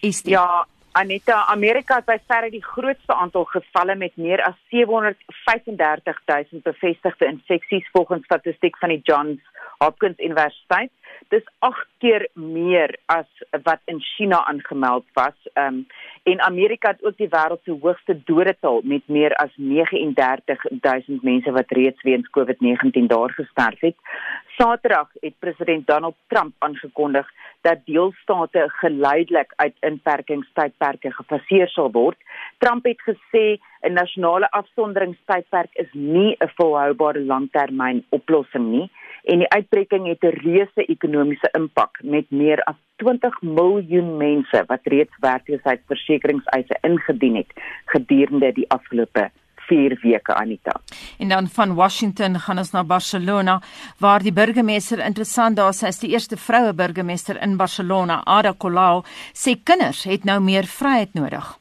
Is 0.00 0.22
dit? 0.22 0.32
Ja, 0.32 0.64
Aneta, 0.98 1.44
Amerika 1.52 2.00
het 2.00 2.06
by 2.08 2.16
verre 2.30 2.48
die 2.50 2.64
grootste 2.64 3.14
aantal 3.14 3.44
gevalle 3.52 3.94
met 3.98 4.16
meer 4.16 4.40
as 4.42 4.56
735 4.72 6.22
000 6.26 6.62
bevestigde 6.64 7.28
infeksies 7.28 7.86
volgens 7.92 8.24
statistiek 8.24 8.78
van 8.78 8.94
die 8.94 9.02
Johns 9.06 9.42
Hopkins 9.78 10.18
Universiteit. 10.18 10.90
Dis 11.30 11.44
8 11.66 11.86
keer 12.02 12.26
meer 12.34 12.94
as 13.06 13.28
wat 13.66 13.82
in 13.86 14.00
China 14.16 14.44
aangemeld 14.50 15.06
was. 15.18 15.36
Ehm 15.54 15.82
um, 15.82 15.86
en 16.30 16.40
Amerika 16.40 16.90
het 16.90 17.04
ook 17.04 17.16
die 17.16 17.28
wêreld 17.28 17.62
se 17.64 17.76
hoogste 17.80 18.14
dodetal 18.24 18.80
met 18.84 19.02
meer 19.06 19.34
as 19.34 19.52
39000 19.56 21.22
mense 21.22 21.52
wat 21.52 21.70
reeds 21.70 22.02
weens 22.02 22.28
COVID-19 22.38 23.06
daar 23.12 23.30
gesterf 23.30 23.80
het. 23.80 23.96
Saterdag 24.58 25.08
het 25.20 25.34
president 25.38 25.86
Donald 25.86 26.16
Trump 26.26 26.54
aangekondig 26.58 27.30
dat 27.60 27.78
deelstate 27.84 28.64
geleidelik 28.66 29.52
uit 29.56 29.74
inperkingstydperke 29.80 31.12
gefaseer 31.12 31.68
sal 31.68 31.90
word. 31.90 32.18
Trump 32.58 32.84
het 32.84 33.02
gesê 33.02 33.46
'n 33.82 33.92
nasionale 33.92 34.50
afsonderingstydperk 34.50 35.70
is 35.74 35.90
nie 35.92 36.36
'n 36.40 36.50
volhoubare 36.56 37.20
langtermyn 37.20 38.04
oplossing 38.10 38.66
nie 38.70 38.90
en 39.24 39.38
die 39.38 39.50
uitbreking 39.56 40.06
het 40.06 40.22
'n 40.22 40.38
reuse 40.44 40.82
ekonomiese 40.86 41.48
impak 41.52 41.98
met 42.02 42.30
meer 42.30 42.60
as 42.62 42.76
20 42.96 43.42
miljoen 43.42 44.16
mense 44.16 44.64
wat 44.66 44.80
reeds 44.82 45.14
werkloosheidsversekeringseise 45.20 46.76
ingedien 46.82 47.36
het 47.36 47.52
gedurende 47.84 48.52
die 48.52 48.68
afgelope 48.68 49.30
4 49.68 49.98
weke 50.02 50.34
Anita. 50.34 50.80
En 51.18 51.28
dan 51.28 51.48
van 51.48 51.74
Washington 51.74 52.38
gaan 52.40 52.58
ons 52.58 52.70
na 52.70 52.84
Barcelona 52.84 53.60
waar 53.98 54.22
die 54.22 54.32
burgemeester 54.32 54.98
interessant 55.04 55.56
daar 55.56 55.74
sy 55.74 55.92
is 55.92 56.00
die 56.02 56.10
eerste 56.10 56.36
vroue 56.36 56.72
burgemeester 56.72 57.42
in 57.42 57.56
Barcelona, 57.56 58.22
Ada 58.24 58.54
Colau, 58.54 59.04
sê 59.32 59.58
kinders 59.62 60.04
het 60.04 60.24
nou 60.24 60.40
meer 60.40 60.64
vryheid 60.64 61.14
nodig. 61.14 61.58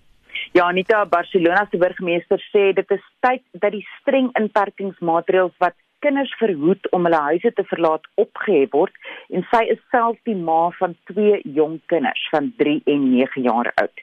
Ja, 0.58 0.66
Anita, 0.66 1.06
Barcelona 1.06 1.68
se 1.70 1.78
burgemeester 1.78 2.42
sê 2.50 2.72
dit 2.74 2.94
is 2.96 3.02
tyd 3.22 3.44
dat 3.62 3.76
die 3.76 3.84
streng 4.00 4.32
inperkingsmaatreëls 4.40 5.54
wat 5.62 5.76
kinders 6.06 6.32
verhoed 6.40 6.88
om 6.98 7.06
hulle 7.06 7.20
huise 7.26 7.52
te 7.60 7.66
verlaat 7.70 8.08
opgehef 8.24 8.74
word 8.74 8.98
en 9.38 9.46
sy 9.52 9.60
is 9.74 9.84
self 9.94 10.18
die 10.30 10.34
ma 10.48 10.72
van 10.80 10.96
twee 11.12 11.38
jong 11.60 11.76
kinders 11.94 12.24
van 12.34 12.48
3 12.64 12.74
en 12.96 13.06
9 13.12 13.46
jaar 13.46 13.70
oud. 13.84 14.02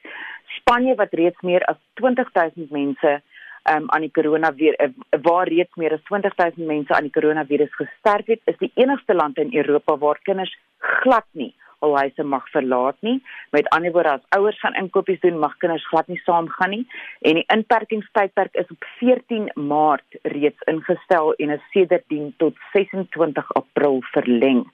Spanje 0.61 0.95
wat 1.01 1.17
reeds 1.21 1.43
meer 1.49 1.67
as 1.73 1.81
20000 2.03 2.71
mense 2.77 3.13
um, 3.17 3.91
aan 3.91 4.07
die 4.07 4.13
koronavirus 4.21 4.79
uh, 4.87 5.19
waar 5.27 5.51
reeds 5.51 5.83
meer 5.83 5.97
as 5.99 6.07
20000 6.13 6.63
mense 6.71 6.95
aan 6.95 7.09
die 7.09 7.15
koronavirus 7.19 7.75
gesterf 7.81 8.31
het, 8.31 8.45
is 8.47 8.63
die 8.63 8.71
enigste 8.79 9.19
land 9.19 9.43
in 9.43 9.51
Europa 9.51 9.99
waar 10.07 10.23
kinders 10.23 10.55
glad 11.03 11.27
nie 11.33 11.51
hul 11.85 11.95
huise 11.99 12.25
mag 12.25 12.49
verlaat 12.53 12.97
nie. 13.05 13.19
Met 13.55 13.69
ander 13.75 13.93
woorde, 13.95 14.17
as 14.17 14.37
ouers 14.37 14.59
gaan 14.59 14.77
inkopies 14.81 15.21
doen, 15.23 15.39
mag 15.39 15.55
kinders 15.61 15.85
glad 15.91 16.09
nie 16.11 16.19
saamgaan 16.25 16.73
nie. 16.73 16.83
En 17.21 17.39
die 17.39 17.45
inperkingstydperk 17.53 18.57
is 18.61 18.73
op 18.73 18.89
14 18.99 19.51
Maart 19.69 20.19
reeds 20.35 20.67
ingestel 20.71 21.33
en 21.39 21.55
is 21.55 21.71
sedertdien 21.73 22.33
tot 22.43 22.59
26 22.73 23.53
April 23.61 24.01
verleng. 24.11 24.65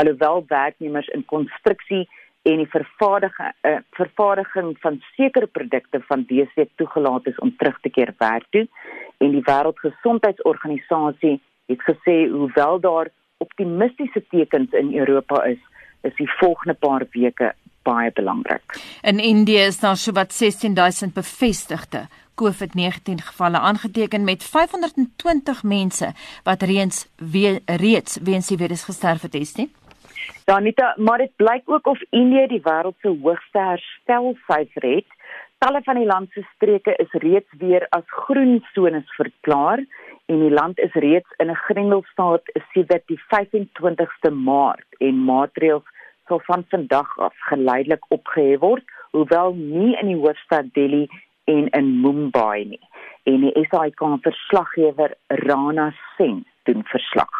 Alhoewel 0.00 0.44
werknemers 0.48 1.08
in 1.16 1.24
konstruksie 1.24 2.06
en 2.48 2.62
die 2.62 2.70
vervaardiging 2.70 3.52
uh, 3.66 3.78
vervaardiging 3.98 4.76
van 4.80 5.00
sekere 5.16 5.46
produkte 5.46 6.00
van 6.08 6.24
week 6.28 6.70
toegelaat 6.76 7.26
is 7.26 7.38
om 7.44 7.56
terug 7.56 7.80
te 7.80 7.90
keer 7.90 8.14
werk 8.18 8.46
toe 8.50 8.66
en 9.18 9.34
die 9.34 9.42
wêreldgesondheidsorganisasie 9.50 11.40
het 11.68 11.82
gesê 11.90 12.16
hoewel 12.30 12.80
daar 12.80 13.10
optimistiese 13.44 14.22
tekens 14.30 14.72
in 14.72 14.94
Europa 14.98 15.42
is 15.44 15.60
is 16.00 16.14
die 16.16 16.30
volgende 16.38 16.74
paar 16.74 17.06
weke 17.10 17.54
baie 17.82 18.12
belangrik. 18.12 18.80
In 19.02 19.18
Indië 19.18 19.68
is 19.70 19.80
daar 19.80 19.96
sowat 19.96 20.32
16000 20.32 21.14
bevestigde 21.14 22.06
COVID-19 22.38 23.22
gevalle 23.30 23.58
aangeteken 23.58 24.24
met 24.24 24.44
520 24.44 25.62
mense 25.62 26.12
wat 26.44 26.62
reeds 26.62 27.08
we, 27.16 27.60
reeds 27.66 28.18
weens 28.22 28.46
die 28.46 28.56
virus 28.56 28.84
gesterf 28.84 29.22
het, 29.22 29.34
is 29.34 29.54
nie? 29.54 29.70
Ja, 30.46 30.54
Anita, 30.54 30.94
maar 30.96 31.18
dit 31.18 31.36
blyk 31.36 31.62
ook 31.64 31.86
of 31.86 32.00
Indië 32.10 32.46
die 32.46 32.62
wêreld 32.64 32.96
se 33.00 33.08
hoogste 33.22 33.58
herstelsyfer 33.58 34.86
het. 34.94 35.17
Talle 35.58 35.80
van 35.82 35.98
die 35.98 36.06
land 36.06 36.30
se 36.30 36.44
streke 36.54 36.92
is 37.02 37.14
reeds 37.22 37.54
weer 37.58 37.86
as 37.96 38.04
groen 38.26 38.60
sones 38.74 39.08
verklaar 39.16 39.80
en 40.30 40.42
die 40.44 40.52
land 40.54 40.78
is 40.78 40.94
reeds 41.04 41.32
in 41.42 41.50
'n 41.50 41.62
grendelstaat 41.62 42.44
sedert 42.74 43.06
die 43.10 43.18
25ste 43.32 44.30
Maart 44.30 45.00
en 45.08 45.24
maatreëls 45.30 45.88
sal 46.28 46.40
van 46.50 46.64
vandag 46.68 47.18
af 47.18 47.34
geleidelik 47.50 48.04
opgehef 48.08 48.60
word, 48.60 48.84
hoewel 49.10 49.54
nie 49.54 49.98
in 50.00 50.06
die 50.12 50.20
hoofstad 50.22 50.70
Delhi 50.78 51.08
en 51.44 51.68
in 51.80 52.00
Mumbai 52.00 52.64
nie. 52.64 52.84
En 53.22 53.40
die 53.40 53.66
SAIK 53.70 54.00
verslaggewer 54.22 55.14
Rana 55.26 55.94
Sen 56.16 56.44
doen 56.62 56.84
verslag. 56.84 57.34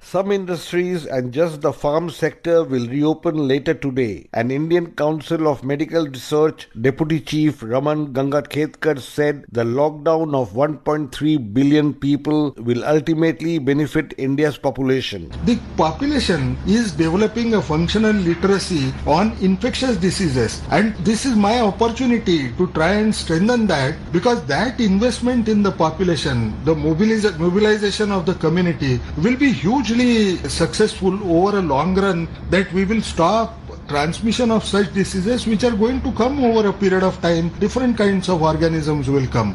Some 0.00 0.32
industries 0.32 1.04
and 1.04 1.34
just 1.34 1.60
the 1.60 1.72
farm 1.72 2.08
sector 2.08 2.62
will 2.64 2.86
reopen 2.86 3.46
later 3.46 3.74
today. 3.74 4.28
An 4.32 4.50
Indian 4.50 4.92
Council 4.92 5.48
of 5.48 5.64
Medical 5.64 6.06
Research 6.06 6.68
Deputy 6.80 7.20
Chief 7.20 7.62
Raman 7.62 8.14
Gangadkhetkar 8.14 9.00
said 9.00 9.44
the 9.52 9.64
lockdown 9.64 10.34
of 10.34 10.52
1.3 10.52 11.52
billion 11.52 11.92
people 11.92 12.54
will 12.58 12.84
ultimately 12.84 13.58
benefit 13.58 14.14
India's 14.16 14.56
population. 14.56 15.30
The 15.44 15.58
population 15.76 16.56
is 16.66 16.92
developing 16.92 17.54
a 17.54 17.60
functional 17.60 18.12
literacy 18.12 18.94
on 19.06 19.36
infectious 19.42 19.96
diseases 19.98 20.62
and 20.70 20.94
this 21.04 21.26
is 21.26 21.36
my 21.36 21.60
opportunity 21.60 22.52
to 22.52 22.68
try 22.68 22.92
and 22.92 23.14
strengthen 23.14 23.66
that 23.66 23.94
because 24.12 24.42
that 24.46 24.80
investment 24.80 25.48
in 25.48 25.62
the 25.62 25.72
population, 25.72 26.54
the 26.64 26.74
mobilization 26.74 28.10
of 28.10 28.24
the 28.24 28.34
community 28.34 29.00
will 29.18 29.36
be 29.36 29.52
huge 29.52 29.87
hugely 29.88 30.36
successful 30.48 31.14
over 31.24 31.58
a 31.58 31.62
long 31.62 31.94
run 31.94 32.28
that 32.50 32.70
we 32.72 32.84
will 32.84 33.00
stop 33.00 33.54
transmission 33.88 34.50
of 34.50 34.64
such 34.64 34.92
diseases 34.92 35.46
which 35.46 35.64
are 35.64 35.76
going 35.76 36.00
to 36.02 36.12
come 36.12 36.44
over 36.44 36.68
a 36.68 36.72
period 36.72 37.02
of 37.02 37.18
time 37.22 37.48
different 37.58 37.96
kinds 37.96 38.28
of 38.28 38.42
organisms 38.42 39.08
will 39.08 39.26
come 39.26 39.54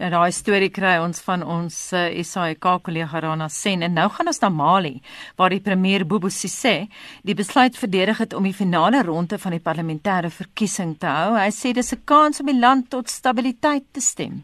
Nou 0.00 0.08
daai 0.08 0.32
storie 0.32 0.70
kry 0.72 0.94
ons 1.04 1.20
van 1.26 1.42
ons 1.44 1.74
uh, 1.92 2.06
eh, 2.08 2.24
SAIK 2.24 2.66
kollega 2.86 3.20
Rana 3.20 3.50
Sen 3.52 3.84
en 3.84 3.92
nou 3.92 4.06
gaan 4.08 4.32
ons 4.32 4.40
na 4.40 4.48
Mali 4.48 4.94
waar 5.36 5.52
die 5.52 5.60
premier 5.60 6.06
Bobo 6.08 6.32
Cissé 6.32 6.88
die 7.22 7.36
besluit 7.36 7.76
verdedig 7.76 8.24
het 8.24 8.32
om 8.32 8.48
die 8.48 8.56
finale 8.56 9.04
ronde 9.04 9.38
van 9.38 9.52
die 9.52 9.60
parlementêre 9.60 10.32
verkiesing 10.32 10.96
te 10.98 11.06
hou. 11.06 11.36
Hy 11.36 11.50
sê 11.52 11.74
dis 11.76 11.92
'n 11.92 12.00
kans 12.04 12.40
om 12.40 12.46
die 12.48 12.58
land 12.58 12.88
tot 12.88 13.10
stabiliteit 13.12 13.92
te 13.92 14.00
stem. 14.00 14.40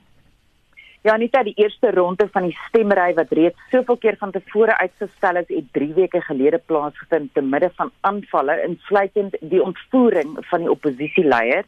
Ja, 1.07 1.13
Anita, 1.15 1.45
die 1.47 1.55
eerste 1.55 1.93
ronde 1.95 2.27
van 2.35 2.49
die 2.49 2.57
stemmery 2.67 3.13
wat 3.15 3.31
reeds 3.39 3.67
soveel 3.71 3.97
keer 4.03 4.17
van 4.19 4.33
tevore 4.35 4.75
uitgestel 4.75 5.37
is, 5.39 5.53
het 5.53 5.69
3 5.79 5.93
weke 5.95 6.19
gelede 6.21 6.59
plaasgevind 6.59 7.31
te 7.35 7.45
midde 7.47 7.69
van 7.77 7.93
aanvalle 8.09 8.57
insluitend 8.65 9.37
die 9.53 9.63
ontvoering 9.63 10.33
van 10.49 10.65
die 10.65 10.71
oppositieleier. 10.71 11.63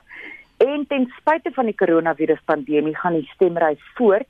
En 0.67 0.83
ten 0.91 1.07
spyte 1.21 1.53
van 1.55 1.71
die 1.71 1.77
koronaviruspandemie 1.85 2.97
gaan 2.99 3.21
die 3.21 3.31
stemmery 3.37 3.79
voort, 3.95 4.27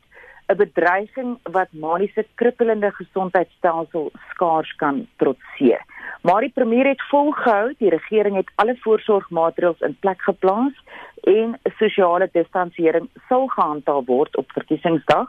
'n 0.53 0.61
bedreiging 0.61 1.39
wat 1.57 1.73
Mali 1.73 2.11
se 2.15 2.27
krippelende 2.35 2.93
gesondheidstelsel 3.01 4.13
skaars 4.31 4.77
kan 4.77 5.07
trotseer. 5.17 5.81
Maar 6.23 6.41
die 6.41 6.53
premier 6.55 6.87
het 6.87 7.03
volgehou, 7.09 7.75
die 7.79 7.91
regering 7.91 8.37
het 8.37 8.53
alle 8.55 8.77
voorsorgmaatreëls 8.81 9.81
in 9.81 9.97
plek 10.01 10.21
geplaas 10.23 10.77
en 11.23 11.59
sosiale 11.79 12.29
distansiering 12.33 13.09
sal 13.29 13.47
gehandhaaf 13.47 14.07
word 14.07 14.37
op 14.37 14.53
verkiesingsdag. 14.53 15.29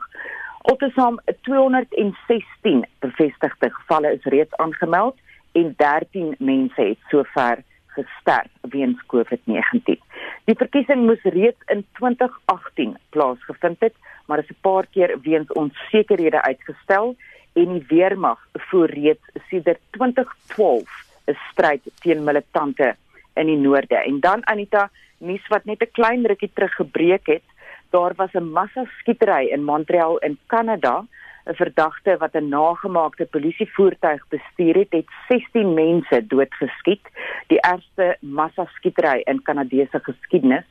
Altesaam 0.69 1.19
216 1.41 2.85
bevestigde 2.99 3.69
gevalle 3.69 4.13
is 4.13 4.23
reeds 4.23 4.55
aangemeld 4.55 5.17
en 5.51 5.73
13 5.77 6.35
mense 6.39 6.81
het 6.81 6.97
sover 7.09 7.63
gesterf 7.87 8.51
weens 8.61 9.01
COVID-19. 9.13 9.97
Die 10.45 10.55
verkiesing 10.55 11.05
moes 11.05 11.23
reeds 11.23 11.71
in 11.73 11.85
2018 11.97 12.97
plaasgevind 13.09 13.79
het, 13.79 13.95
maar 14.25 14.39
is 14.39 14.49
'n 14.49 14.61
paar 14.61 14.85
keer 14.91 15.19
weens 15.21 15.51
onsekerhede 15.51 16.41
uitgestel 16.41 17.15
en 17.53 17.67
die 17.73 17.85
weermag 17.87 18.39
voer 18.53 18.89
reeds 18.89 19.25
sedert 19.49 19.79
2012 19.89 20.89
'n 21.27 21.37
stryd 21.51 21.81
teen 21.99 22.23
militante 22.23 22.95
in 23.33 23.45
die 23.45 23.57
noorde. 23.57 23.95
En 23.95 24.19
dan 24.19 24.47
Anita 24.47 24.89
nuus 25.19 25.47
wat 25.47 25.65
net 25.65 25.81
'n 25.81 25.91
klein 25.91 26.25
rukkie 26.25 26.51
terug 26.53 26.73
gebreek 26.73 27.27
het. 27.27 27.43
Daar 27.89 28.13
was 28.15 28.33
'n 28.33 28.51
massa 28.51 28.85
skietery 28.99 29.45
in 29.47 29.63
Montreal 29.63 30.17
in 30.17 30.37
Kanada. 30.47 31.05
'n 31.45 31.55
Verdagte 31.55 32.17
wat 32.17 32.35
'n 32.35 32.49
nagemaakte 32.49 33.25
polisievoertuig 33.25 34.27
bestuur 34.29 34.75
het, 34.75 34.91
het 34.91 35.09
16 35.27 35.73
mense 35.73 36.27
doodgeskiet. 36.27 37.05
Die 37.47 37.61
ergste 37.61 38.17
massa 38.19 38.65
skietery 38.65 39.21
in 39.23 39.41
Kanadese 39.41 39.99
geskiedenis. 40.03 40.65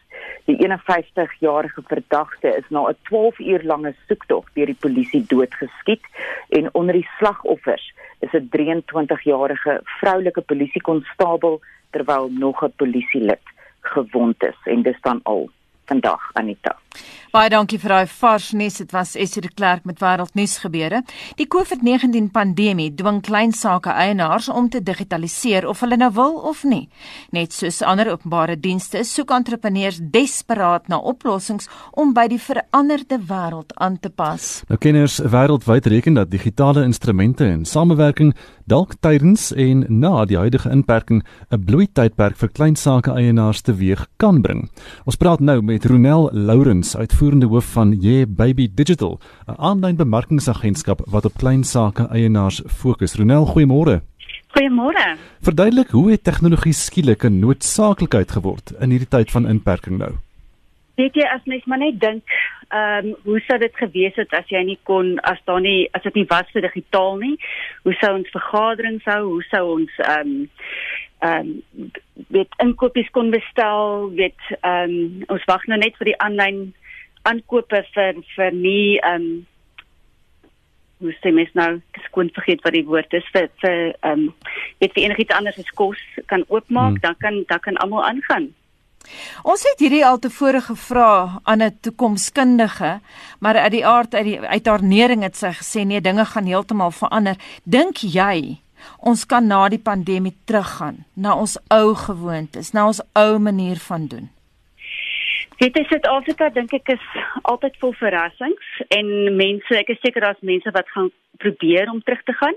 Die 0.45 0.57
51-jarige 0.57 1.83
verdagte 1.87 2.49
is 2.49 2.69
na 2.69 2.89
'n 2.89 2.97
12 3.03 3.39
uur 3.39 3.63
lange 3.63 3.95
soektog 4.07 4.45
deur 4.53 4.67
die 4.67 4.81
polisie 4.81 5.25
doodgeskiet 5.27 6.05
en 6.49 6.75
onder 6.75 6.95
die 6.95 7.09
slagoffers 7.19 7.95
is 8.21 8.33
'n 8.33 8.49
23-jarige 8.51 9.81
vroulike 9.83 10.41
polisiekonstabel 10.41 11.61
terwyl 11.91 12.29
nog 12.31 12.63
'n 12.63 12.73
polisielid 12.77 13.43
gewond 13.91 14.43
is 14.43 14.59
en 14.65 14.83
dis 14.83 15.01
dan 15.01 15.21
al 15.23 15.51
vandag 15.85 16.31
Anita. 16.33 16.77
Baie 17.29 17.51
dankie 17.53 17.77
vir 17.77 17.93
daai 17.93 18.09
vars 18.09 18.47
nuus. 18.57 18.79
Dit 18.81 18.93
was 18.97 19.11
Essie 19.15 19.43
de 19.45 19.51
Klerk 19.53 19.85
met 19.85 19.99
wêreldnuus 20.01 20.55
gebeure. 20.63 21.03
Die 21.37 21.45
COVID-19 21.45 22.31
pandemie 22.33 22.89
dwing 22.97 23.21
klein 23.21 23.53
sake 23.53 23.93
eienaars 23.93 24.49
om 24.49 24.71
te 24.73 24.81
digitaliseer 24.81 25.67
of 25.69 25.83
hulle 25.85 25.99
nou 26.01 26.09
wil 26.17 26.39
of 26.49 26.63
nie. 26.65 26.89
Net 27.37 27.53
soos 27.53 27.83
ander 27.85 28.09
openbare 28.15 28.57
dienste 28.57 29.03
soek 29.05 29.35
entrepreneurs 29.37 30.01
desperaat 30.01 30.89
na 30.89 30.97
oplossings 30.97 31.69
om 31.93 32.15
by 32.17 32.25
die 32.33 32.41
veranderde 32.41 33.21
wêreld 33.29 33.77
aan 33.77 34.01
te 34.01 34.09
pas. 34.09 34.49
Nou 34.73 34.81
kenners 34.81 35.19
wêreldwyd 35.21 35.87
reken 35.93 36.17
dat 36.17 36.33
digitale 36.33 36.87
instrumente 36.89 37.45
en 37.45 37.67
samewerking 37.69 38.33
dalk 38.65 38.97
tydens 39.05 39.51
en 39.53 39.85
na 39.89 40.25
die 40.25 40.41
huidige 40.41 40.71
inperking 40.73 41.23
'n 41.53 41.65
bloei 41.65 41.87
tydperk 41.93 42.37
vir 42.37 42.49
klein 42.49 42.77
sake 42.77 43.11
eienaars 43.11 43.61
teweeg 43.63 44.07
kan 44.17 44.41
bring. 44.41 44.71
Ons 45.05 45.17
praat 45.17 45.41
nou 45.41 45.61
met 45.63 45.85
Ronel 45.85 46.31
Lourens 46.33 46.88
Jacobs, 46.89 46.97
uitvoerende 46.97 47.47
hoof 47.47 47.73
van 47.73 47.93
Ye 48.01 48.27
Baby 48.27 48.69
Digital, 48.75 49.19
'n 49.47 49.61
aanlyn 49.61 49.97
bemarkingsagentskap 49.97 51.01
wat 51.11 51.25
op 51.25 51.33
klein 51.37 51.65
sake 51.65 52.09
eienaars 52.11 52.63
fokus. 52.67 53.15
Ronel, 53.15 53.47
goeiemôre. 53.47 54.01
Goeiemôre. 54.55 55.17
Verduidelik 55.41 55.91
hoe 55.91 56.11
het 56.11 56.25
tegnologie 56.25 56.73
skielik 56.73 57.25
'n 57.25 57.39
noodsaaklikheid 57.41 58.31
geword 58.31 58.73
in 58.81 58.91
hierdie 58.91 59.09
tyd 59.09 59.31
van 59.31 59.49
inperking 59.49 59.99
nou? 59.99 60.13
Weet 60.97 61.15
jy 61.15 61.27
as 61.27 61.45
mens 61.45 61.65
maar 61.65 61.79
net 61.79 62.01
dink, 62.01 62.25
ehm 62.69 63.07
um, 63.07 63.17
hoe 63.25 63.41
sou 63.41 63.59
dit 63.59 63.77
gewees 63.77 64.15
het 64.15 64.33
as 64.33 64.49
jy 64.49 64.63
nie 64.65 64.79
kon 64.83 65.19
as 65.21 65.39
daar 65.45 65.61
nie 65.61 65.89
as 65.93 66.03
dit 66.03 66.15
nie 66.15 66.27
was 66.29 66.51
vir 66.53 66.63
digitaal 66.63 67.17
nie? 67.17 67.37
Hoe 67.83 67.95
sou 68.01 68.17
ons 68.17 68.31
vergaderings 68.31 69.05
hou? 69.05 69.25
Hoe 69.25 69.43
sou 69.43 69.65
ons 69.79 69.93
ehm 69.99 70.21
um, 70.21 70.49
ehm 71.19 71.53
um, 71.79 71.91
weet 72.29 72.53
inkopies 72.63 73.11
kon 73.11 73.31
bestel? 73.31 74.11
Weet 74.15 74.41
ehm 74.61 74.97
um, 74.97 75.25
ons 75.35 75.45
wag 75.51 75.67
nou 75.67 75.79
net 75.79 75.97
vir 75.99 76.13
die 76.13 76.19
aanlyn 76.25 76.75
aankope 77.29 77.85
vir 77.95 78.21
vir 78.35 78.53
nie 78.53 78.99
ehm 78.99 79.15
um, 79.15 79.47
hoe 80.99 81.15
sê 81.23 81.31
mens 81.31 81.51
nou 81.55 81.69
skoon 82.09 82.31
vergeet 82.35 82.63
wat 82.67 82.75
die 82.75 82.87
woord 82.87 83.13
is 83.15 83.27
vir 83.35 83.51
vir 83.63 83.77
ehm 84.03 84.29
um, 84.29 84.31
weet 84.83 84.95
vir 84.95 85.05
enigiets 85.05 85.37
anders 85.37 85.59
as 85.59 85.75
kos 85.81 86.01
kan 86.27 86.45
oopmaak, 86.49 86.99
hmm. 86.99 87.05
dan 87.07 87.19
kan 87.23 87.45
dan 87.51 87.63
kan 87.67 87.83
almal 87.85 88.05
aangaan. 88.05 88.51
Ons 89.47 89.63
het 89.65 89.81
hierdie 89.81 90.05
altevore 90.07 90.61
gevra 90.61 91.41
aan 91.43 91.63
'n 91.63 91.79
toekomskundige, 91.81 93.01
maar 93.41 93.57
uit 93.57 93.73
die 93.73 93.87
aard 93.87 94.15
uit 94.15 94.25
die 94.25 94.41
uit 94.41 94.67
haar 94.67 94.83
nering 94.83 95.23
het 95.23 95.37
sy 95.37 95.53
gesê 95.61 95.87
nee, 95.87 96.01
dinge 96.01 96.25
gaan 96.25 96.47
heeltemal 96.47 96.91
verander. 96.91 97.37
Dink 97.65 97.97
jy 97.97 98.59
ons 98.99 99.25
kan 99.27 99.47
na 99.47 99.69
die 99.69 99.83
pandemie 99.83 100.35
teruggaan 100.45 101.05
na 101.15 101.35
ons 101.35 101.59
ou 101.75 101.95
gewoontes, 101.95 102.73
na 102.73 102.87
ons 102.87 103.03
ou 103.15 103.39
manier 103.39 103.81
van 103.89 104.07
doen? 104.07 104.29
Dit 105.59 105.75
is 105.79 105.89
Suid-Afrika 105.91 106.53
dink 106.55 106.71
ek 106.77 106.93
is 106.95 107.07
altyd 107.51 107.75
vol 107.83 107.95
verrassings 107.99 108.67
en 108.95 109.09
mense, 109.35 109.73
ek 109.75 109.91
is 109.91 109.99
seker 110.05 110.23
daar's 110.23 110.45
mense 110.47 110.71
wat 110.77 110.87
gaan 110.95 111.11
probeer 111.43 111.91
om 111.91 111.99
terug 112.03 112.23
te 112.27 112.35
gaan, 112.39 112.55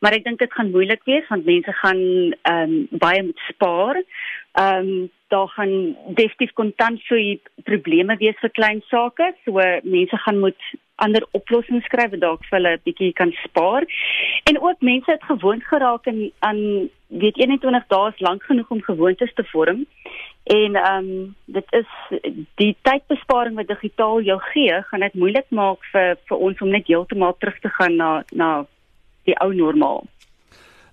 maar 0.00 0.16
ek 0.16 0.24
dink 0.24 0.40
dit 0.40 0.54
gaan 0.56 0.72
moeilik 0.72 1.04
wees 1.08 1.28
want 1.28 1.44
mense 1.48 1.74
gaan 1.82 2.00
ehm 2.00 2.72
um, 2.72 2.74
baie 3.04 3.22
moet 3.26 3.46
spaar. 3.50 4.00
Ehm 4.64 4.88
um, 4.88 5.06
daar 5.28 5.48
gaan 5.52 5.72
definitief 6.16 6.54
kontant 6.56 7.02
so 7.04 7.16
probleme 7.68 8.16
wees 8.16 8.38
vir 8.40 8.52
klein 8.56 8.80
sake, 8.88 9.32
so 9.44 9.60
mense 9.84 10.20
gaan 10.24 10.40
moet 10.40 10.70
ander 11.04 11.26
oplossings 11.38 11.84
skryf 11.88 12.10
wat 12.14 12.22
dalk 12.24 12.44
vir 12.48 12.56
hulle 12.58 12.72
'n 12.76 12.84
bietjie 12.84 13.12
kan 13.12 13.32
spaar. 13.44 13.84
En 14.50 14.60
ook 14.60 14.80
mense 14.80 15.10
het 15.10 15.30
gewoond 15.30 15.64
geraak 15.64 16.06
aan 16.06 16.30
aan 16.38 16.90
weet 17.08 17.38
21 17.38 17.86
dae 17.88 18.08
is 18.12 18.20
lank 18.20 18.42
genoeg 18.42 18.70
om 18.70 18.82
gewoontes 18.82 19.32
te 19.34 19.44
vorm. 19.44 19.86
En 20.44 20.76
ehm 20.76 21.08
um, 21.08 21.34
dit 21.44 21.66
is 21.80 21.90
die 22.54 22.76
tydbesparing 22.82 23.56
wat 23.56 23.68
digitaal 23.68 24.20
jou 24.20 24.40
gee, 24.40 24.82
gaan 24.82 25.00
dit 25.00 25.14
moeilik 25.14 25.48
maak 25.50 25.84
vir 25.92 26.16
vir 26.28 26.36
ons 26.36 26.60
om 26.60 26.68
net 26.68 26.86
heeltemal 26.86 27.36
terug 27.38 27.58
te 27.60 27.68
gaan 27.68 27.96
na 27.96 28.24
na 28.32 28.66
die 29.24 29.36
ou 29.44 29.54
normaal. 29.54 30.04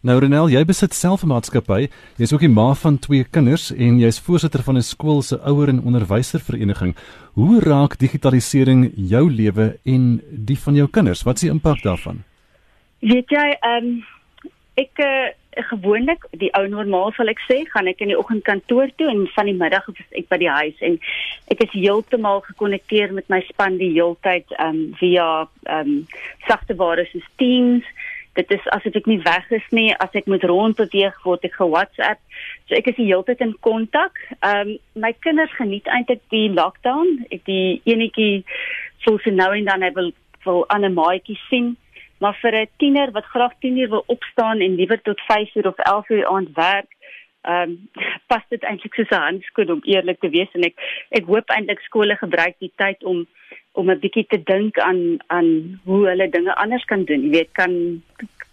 Nou 0.06 0.20
Renel, 0.22 0.52
jy 0.54 0.62
besit 0.70 0.94
self 0.94 1.24
'n 1.24 1.32
maatskappy. 1.32 1.88
Jy's 2.22 2.32
ook 2.34 2.44
die 2.46 2.50
ma 2.50 2.74
van 2.78 3.00
twee 3.00 3.24
kinders 3.24 3.72
en 3.74 3.98
jy's 3.98 4.20
voorsitter 4.20 4.62
van 4.62 4.78
'n 4.78 4.82
skool 4.82 5.22
se 5.22 5.40
ouer 5.42 5.68
en 5.68 5.82
onderwyservereniging. 5.82 6.96
Hoe 7.34 7.60
raak 7.60 7.98
digitalisering 7.98 8.92
jou 8.96 9.32
lewe 9.32 9.80
en 9.84 10.22
die 10.30 10.60
van 10.60 10.76
jou 10.76 10.88
kinders? 10.88 11.24
Wat 11.24 11.36
is 11.36 11.42
die 11.42 11.50
impak 11.50 11.82
daarvan? 11.82 12.24
Weet 13.00 13.30
jy, 13.30 13.58
ehm 13.60 13.86
um, 13.86 14.06
ek 14.76 14.92
uh, 15.00 15.30
gewoonlik 15.72 16.28
die 16.32 16.54
ou 16.54 16.68
normaal 16.68 17.12
sal 17.12 17.28
ek 17.28 17.40
sê, 17.50 17.64
gaan 17.66 17.88
ek 17.88 18.02
in 18.02 18.08
die 18.08 18.20
oggend 18.20 18.44
kantoor 18.44 18.90
toe 18.96 19.10
en 19.10 19.28
van 19.28 19.46
die 19.46 19.58
middag 19.58 19.88
is 19.88 20.06
ek 20.12 20.28
by 20.30 20.38
die 20.38 20.50
huis 20.50 20.82
en 20.82 21.00
ek 21.48 21.64
is 21.64 21.72
heeltemal 21.72 22.42
gekonnekteer 22.42 23.14
met 23.14 23.30
my 23.30 23.42
span 23.42 23.78
die 23.78 23.94
heeltyd 23.94 24.46
ehm 24.60 24.70
um, 24.70 24.94
via 25.00 25.48
ehm 25.64 25.80
um, 25.80 26.08
sagteware 26.48 27.06
soos 27.12 27.26
Teams 27.38 27.84
dit 28.36 28.52
is 28.52 28.68
asof 28.76 28.98
ek 29.00 29.08
nie 29.10 29.22
weg 29.24 29.52
is 29.58 29.68
nie 29.72 29.90
as 30.06 30.16
ek 30.20 30.28
moet 30.32 30.44
rondbeweeg 30.44 31.18
word 31.24 31.46
ek 31.48 31.56
ge 31.60 31.68
WhatsApp 31.72 32.20
so 32.68 32.76
ek 32.76 32.90
is 32.92 32.98
die 33.00 33.08
hele 33.08 33.24
tyd 33.28 33.44
in 33.46 33.56
kontak. 33.68 34.20
Ehm 34.40 34.76
um, 34.76 34.78
my 35.06 35.14
kinders 35.26 35.54
geniet 35.60 35.88
eintlik 35.92 36.24
die 36.34 36.48
lockdown. 36.50 37.26
Ek 37.36 37.46
die 37.50 37.82
enetjie 37.86 38.44
voel 39.06 39.20
se 39.24 39.32
nou 39.32 39.52
en 39.56 39.70
dan 39.70 39.86
hy 39.86 39.92
wil 39.98 40.12
wil 40.46 40.66
aan 40.74 40.86
'n 40.86 40.98
maatjie 40.98 41.40
sien. 41.50 41.76
Maar 42.20 42.36
vir 42.42 42.56
'n 42.62 42.70
tiener 42.78 43.12
wat 43.12 43.32
graag 43.34 43.54
10 43.60 43.78
uur 43.78 43.90
wil 43.90 44.04
opstaan 44.08 44.60
en 44.60 44.76
liewer 44.76 45.02
tot 45.02 45.22
5 45.28 45.56
uur 45.56 45.68
of 45.68 45.78
11 45.78 46.10
uur 46.10 46.28
aand 46.28 46.50
werk 46.56 46.92
ehm 47.46 47.70
um, 47.70 47.90
pas 48.32 48.44
dit 48.50 48.64
eintlik 48.64 48.94
soos 48.94 49.12
'n 49.12 49.26
handskoen 49.28 49.72
om 49.72 49.82
eerlik 49.84 50.20
te 50.20 50.30
wees. 50.30 50.52
En 50.54 50.64
ek 50.64 50.76
ek 51.10 51.26
hoop 51.26 51.50
eintlik 51.50 51.80
skole 51.80 52.16
gebruik 52.16 52.56
die 52.60 52.74
tyd 52.76 53.04
om 53.04 53.28
om 53.76 53.90
'n 53.92 54.00
bietjie 54.00 54.26
te 54.28 54.40
dink 54.44 54.80
aan 54.80 55.20
aan 55.28 55.80
hoe 55.84 56.08
hulle 56.08 56.30
dinge 56.30 56.56
anders 56.56 56.86
kan 56.86 57.04
doen. 57.04 57.22
Jy 57.22 57.30
weet, 57.30 57.52
kan 57.52 58.02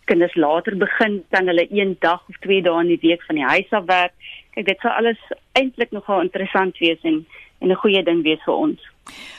kinders 0.04 0.34
later 0.34 0.76
begin 0.76 1.22
dan 1.30 1.46
hulle 1.46 1.66
een 1.70 1.96
dag 2.00 2.22
of 2.28 2.36
twee 2.38 2.62
dae 2.62 2.80
in 2.80 2.86
die 2.86 3.02
week 3.08 3.22
van 3.22 3.34
die 3.34 3.44
huis 3.44 3.70
af 3.70 3.84
werk. 3.84 4.12
Kyk, 4.50 4.66
dit 4.66 4.80
sou 4.80 4.92
alles 4.92 5.18
eintlik 5.52 5.90
nogal 5.90 6.20
interessant 6.20 6.78
wees 6.78 7.00
en 7.02 7.26
en 7.62 7.70
'n 7.70 7.74
goeie 7.74 8.02
ding 8.02 8.22
wees 8.22 8.42
vir 8.44 8.54
ons. 8.54 8.80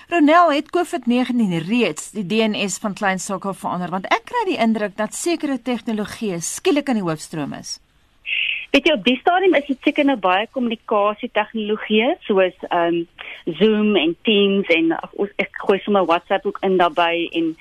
Ronel 0.10 0.52
het 0.52 0.70
COVID-19 0.72 1.68
reeds 1.68 2.12
die 2.12 2.26
DNS 2.26 2.78
van 2.78 2.94
klein 2.94 3.20
sake 3.20 3.54
verander 3.54 3.90
want 3.90 4.06
ek 4.06 4.24
kry 4.26 4.44
die 4.46 4.62
indruk 4.66 4.98
dat 4.98 5.14
sekere 5.14 5.62
tegnologie 5.62 6.40
skielik 6.40 6.88
in 6.88 7.02
die 7.02 7.08
hoofstroom 7.10 7.54
is. 7.54 7.80
Weet 8.74 8.88
jy 8.90 8.94
op 8.98 9.04
die 9.06 9.20
stadium 9.20 9.54
is 9.54 9.68
dit 9.68 9.84
seker 9.86 10.06
nou 10.10 10.16
baie 10.18 10.48
kommunikasie 10.50 11.28
tegnologie 11.38 12.08
soos 12.26 12.56
ehm 12.72 12.96
um, 13.04 13.52
Zoom 13.60 13.92
en 14.02 14.16
Teams 14.26 14.72
en 14.74 14.88
ek 15.44 15.60
gooi 15.62 15.78
sommer 15.84 16.08
WhatsApp 16.10 16.48
ook 16.50 16.58
in 16.66 16.80
daarbey 16.80 17.28
en 17.38 17.52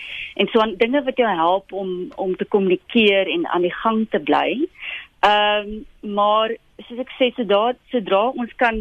en 0.41 0.49
so 0.49 0.63
aan 0.65 0.73
dinge 0.81 1.03
wat 1.05 1.21
jou 1.21 1.35
help 1.43 1.77
om 1.83 1.91
om 2.17 2.33
te 2.41 2.49
kommunikeer 2.55 3.29
en 3.35 3.45
aan 3.45 3.69
die 3.69 3.75
gang 3.83 4.01
te 4.15 4.23
bly. 4.31 4.57
Ehm 5.29 5.69
um, 5.75 6.17
maar 6.17 6.57
soos 6.87 7.05
ek 7.05 7.13
sê 7.19 7.29
sodra 7.37 7.77
sodra 7.93 8.25
ons 8.33 8.57
kan 8.65 8.81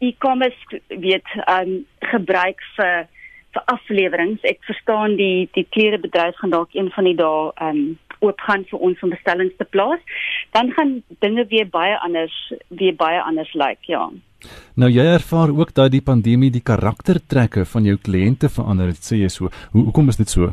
e-commerce 0.00 0.80
weet 0.88 1.36
ehm 1.36 1.76
um, 1.76 1.78
gebruik 2.14 2.64
vir 2.80 3.12
vir 3.52 3.72
afleweringe. 3.76 4.40
Ek 4.56 4.64
verstaan 4.72 5.20
die 5.20 5.50
die 5.52 5.68
klerebedryf 5.76 6.40
gaan 6.40 6.56
dalk 6.56 6.72
een 6.72 6.88
van 6.96 7.12
die 7.12 7.18
dae 7.20 7.50
ehm 7.52 7.84
um, 7.84 7.98
oop 8.20 8.40
gaan 8.40 8.64
vir 8.70 8.78
ons 8.78 9.02
om 9.02 9.10
bestellings 9.10 9.56
te 9.56 9.64
plaas, 9.64 10.00
dan 10.52 10.72
gaan 10.72 11.02
dinge 11.20 11.46
weer 11.48 11.68
baie 11.68 11.98
anders 11.98 12.52
weer 12.68 12.94
baie 12.94 13.20
anders 13.22 13.52
lyk, 13.54 13.78
like, 13.78 13.92
ja. 13.92 14.08
Nou 14.78 14.90
jy 14.90 15.04
ervaar 15.16 15.50
ook 15.50 15.74
dat 15.74 15.90
die 15.90 16.04
pandemie 16.04 16.50
die 16.54 16.62
karaktertrekke 16.62 17.64
van 17.66 17.84
jou 17.84 17.96
kliënte 17.98 18.48
verander 18.48 18.92
het, 18.92 19.02
sê 19.02 19.18
jy 19.18 19.28
so. 19.28 19.50
Hoe 19.72 19.84
hoekom 19.88 20.08
is 20.08 20.20
dit 20.20 20.30
so? 20.30 20.52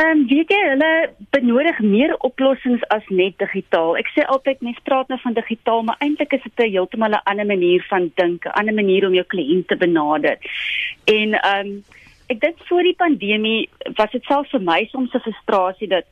Ehm 0.00 0.10
um, 0.16 0.20
weet 0.30 0.50
jy 0.50 0.58
hulle 0.64 0.90
benodig 1.34 1.78
meer 1.84 2.14
oplossings 2.26 2.82
as 2.94 3.06
net 3.10 3.36
digitaal. 3.42 3.96
Ek 4.00 4.08
sê 4.14 4.24
altyd 4.34 4.62
mense 4.64 4.82
praat 4.86 5.10
nou 5.12 5.18
van 5.20 5.36
digitaal, 5.36 5.82
maar 5.86 6.00
eintlik 6.00 6.32
is 6.38 6.44
dit 6.46 6.62
'n 6.64 6.72
heeltemal 6.74 7.14
'n 7.14 7.26
ander 7.30 7.46
manier 7.46 7.84
van 7.90 8.10
dink, 8.14 8.46
'n 8.46 8.56
ander 8.60 8.74
manier 8.74 9.06
om 9.06 9.14
jou 9.14 9.26
kliënt 9.34 9.68
te 9.68 9.76
benader. 9.76 10.38
En 11.04 11.34
ehm 11.34 11.66
um, 11.66 11.84
ek 12.32 12.40
dink 12.40 12.56
voor 12.68 12.82
die 12.82 12.96
pandemie 12.96 13.68
was 13.96 14.10
dit 14.10 14.24
selfs 14.24 14.50
vir 14.50 14.62
my 14.62 14.86
soms 14.90 15.14
'n 15.14 15.24
frustrasie 15.26 15.88
dat 15.88 16.06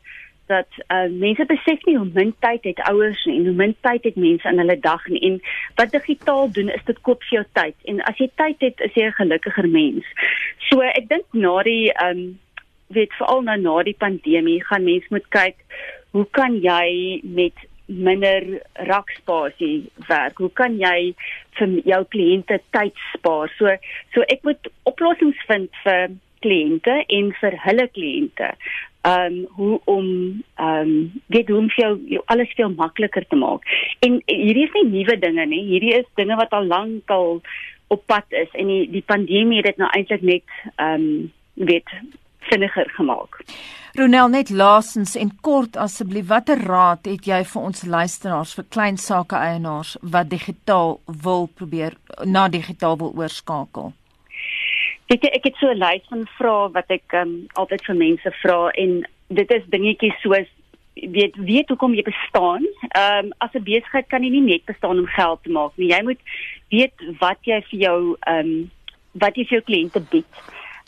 dat 0.49 0.81
uh, 0.89 1.07
mense 1.13 1.45
besef 1.51 1.85
nie 1.87 1.97
hoe 1.97 2.09
min 2.15 2.35
tyd 2.45 2.65
het 2.65 2.81
ouers 2.91 3.25
en 3.27 3.47
hoe 3.47 3.55
min 3.61 3.77
tyd 3.87 4.05
het 4.09 4.17
mense 4.17 4.49
in 4.49 4.59
hulle 4.63 4.79
dag 4.81 5.07
nie. 5.07 5.21
en 5.29 5.41
wat 5.81 5.95
digitaal 5.95 6.53
doen 6.53 6.69
is 6.75 6.85
dit 6.91 7.01
koop 7.07 7.23
vir 7.29 7.39
jou 7.39 7.47
tyd 7.61 7.89
en 7.93 8.03
as 8.11 8.19
jy 8.19 8.31
tyd 8.41 8.67
het 8.67 8.85
is 8.89 8.95
jy 8.95 9.07
'n 9.07 9.19
gelukkiger 9.21 9.69
mens. 9.69 10.05
So 10.69 10.81
ek 10.81 11.09
dink 11.09 11.27
na 11.33 11.63
die 11.63 11.93
um, 12.05 12.39
weet 12.89 13.13
veral 13.21 13.43
nou 13.43 13.59
na 13.61 13.83
die 13.83 13.99
pandemie 13.99 14.61
gaan 14.65 14.85
mense 14.85 15.07
moet 15.11 15.29
kyk 15.29 15.57
hoe 16.11 16.27
kan 16.31 16.61
jy 16.63 17.21
met 17.23 17.67
minder 17.89 18.45
rakspasie 18.89 19.89
werk? 20.09 20.39
Hoe 20.39 20.53
kan 20.53 20.77
jy 20.81 21.15
vir 21.59 21.69
jou 21.89 22.03
kliënte 22.15 22.61
tyd 22.77 22.97
spaar? 23.13 23.53
So 23.59 23.77
so 24.15 24.25
ek 24.29 24.45
moet 24.45 24.69
oplossings 24.89 25.41
vind 25.49 25.71
vir 25.85 26.09
kliënte 26.45 27.01
en 27.19 27.33
vir 27.41 27.57
hulle 27.65 27.89
kliënte. 27.97 28.53
Um 29.09 29.39
hoe 29.57 29.81
om 29.85 30.07
um 30.69 30.93
weet 31.27 31.49
hoe 31.49 31.59
om 31.59 31.71
vir 31.73 31.85
jou, 31.85 31.95
jou 32.17 32.23
alles 32.35 32.53
veel 32.57 32.71
makliker 32.77 33.27
te 33.29 33.37
maak. 33.37 33.65
En 34.05 34.21
hierdie 34.27 34.67
is 34.67 34.77
nie 34.77 34.87
nuwe 34.91 35.19
dinge 35.19 35.47
nie. 35.47 35.65
Hierdie 35.73 35.97
is 36.01 36.09
dinge 36.21 36.37
wat 36.37 36.53
al 36.53 36.67
lank 36.67 37.11
al 37.11 37.41
op 37.89 38.07
pad 38.07 38.25
is 38.37 38.49
en 38.53 38.69
die 38.69 38.85
die 38.91 39.05
pandemie 39.07 39.63
het 39.63 39.73
dit 39.73 39.83
nou 39.83 39.91
eintlik 39.97 40.23
net 40.23 40.57
um 40.77 41.05
weet 41.55 41.95
vinniger 42.49 42.91
gemaak. 42.97 43.41
Ronel 43.99 44.29
net 44.29 44.51
laasens 44.51 45.17
en 45.19 45.31
kort 45.43 45.77
asseblief 45.77 46.29
watter 46.31 46.61
raad 46.69 47.09
het 47.09 47.27
jy 47.27 47.41
vir 47.53 47.63
ons 47.71 47.81
luisteraars 47.83 48.53
vir 48.59 48.67
klein 48.75 48.99
sake 49.01 49.37
eienaars 49.37 49.97
wat 50.03 50.31
digitaal 50.31 50.99
wil 51.25 51.49
probeer 51.55 51.97
na 52.25 52.49
digitaal 52.53 52.99
wil 53.01 53.15
oorskakel? 53.17 53.93
Weet 55.09 55.23
jy 55.25 55.31
ek 55.33 55.47
het 55.49 55.57
so 55.57 55.71
'n 55.73 55.81
lys 55.81 56.05
van 56.13 56.27
vrae 56.37 56.73
wat 56.73 56.91
ek 56.93 57.15
um, 57.17 57.47
altyd 57.55 57.85
vir 57.87 57.97
mense 57.97 58.31
vra 58.43 58.71
en 58.83 59.07
dit 59.29 59.51
is 59.57 59.65
dingetjies 59.73 60.21
soos 60.21 60.49
weet 61.15 61.37
weet 61.37 61.69
hoekom 61.69 61.95
jy 61.95 62.03
bestaan. 62.03 62.67
Ehm 62.93 63.27
um, 63.27 63.33
as 63.39 63.55
'n 63.55 63.65
besigheid 63.65 64.09
kan 64.09 64.23
jy 64.23 64.31
nie 64.31 64.41
net 64.41 64.65
bestaan 64.65 64.99
om 64.99 65.07
geld 65.07 65.43
te 65.43 65.51
maak 65.51 65.73
nie. 65.77 65.89
Jy 65.89 66.03
moet 66.03 66.21
weet 66.71 66.95
wat 67.21 67.39
jy 67.43 67.61
vir 67.71 67.79
jou 67.81 68.17
ehm 68.21 68.39
um, 68.39 68.71
wat 69.13 69.37
jy 69.37 69.45
vir 69.45 69.59
jou 69.59 69.65
kliënte 69.71 70.01
bied. 70.11 70.33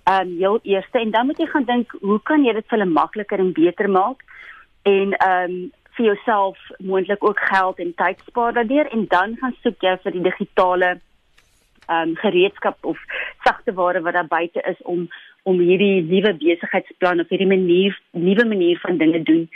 Ehm 0.04 0.28
um, 0.28 0.38
jou 0.38 0.58
eerste 0.62 0.98
en 0.98 1.10
dan 1.10 1.26
moet 1.26 1.38
jy 1.38 1.46
gaan 1.46 1.64
dink 1.64 1.92
hoe 2.00 2.20
kan 2.22 2.44
jy 2.44 2.52
dit 2.52 2.66
vir 2.68 2.78
hulle 2.78 2.92
makliker 2.92 3.38
en 3.38 3.52
beter 3.52 3.88
maak 3.88 4.24
en 4.82 5.12
ehm 5.12 5.50
um, 5.50 5.72
vir 5.96 6.06
jouself 6.06 6.58
moontlik 6.78 7.24
ook 7.24 7.38
geld 7.38 7.78
en 7.78 7.94
tyd 7.94 8.18
spaar 8.26 8.52
daardeur 8.52 8.88
en 8.92 9.06
dan 9.08 9.36
gaan 9.36 9.56
soek 9.62 9.80
jy 9.82 9.96
vir 10.02 10.12
die 10.12 10.22
digitale 10.28 11.00
um, 11.91 12.14
gereedskap 12.22 12.78
of 12.86 12.99
sagte 13.45 13.74
ware 13.74 14.01
wat 14.07 14.14
daar 14.18 14.30
buite 14.30 14.62
is 14.72 14.80
om 14.82 15.09
om 15.49 15.59
hierdie 15.59 16.03
nuwe 16.05 16.34
besigheidsplan 16.36 17.20
of 17.20 17.28
hierdie 17.32 17.49
manier 17.49 17.97
nuwe 18.12 18.45
manier 18.45 18.78
van 18.82 18.99
dinge 19.01 19.22
doen 19.22 19.47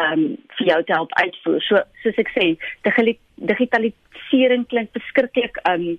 um, 0.00 0.24
vir 0.58 0.66
jou 0.66 0.80
te 0.84 0.92
help 0.92 1.12
uitvoer. 1.20 1.60
So 1.68 1.80
soos 2.02 2.20
ek 2.20 2.32
sê, 2.36 2.46
digitalisering 2.84 4.66
klink 4.68 4.92
beskiklik 4.96 5.58
um, 5.70 5.94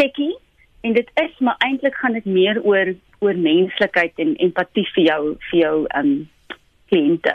techie 0.00 0.32
en 0.80 0.96
dit 0.96 1.08
is 1.20 1.40
maar 1.44 1.60
eintlik 1.66 1.96
gaan 2.00 2.16
dit 2.16 2.24
meer 2.24 2.62
oor 2.64 2.94
oor 3.20 3.36
menslikheid 3.36 4.16
en 4.16 4.36
empatie 4.40 4.86
vir 4.94 5.04
jou 5.10 5.22
vir 5.50 5.58
jou 5.60 5.74
um, 6.00 6.14
kliënte. 6.88 7.34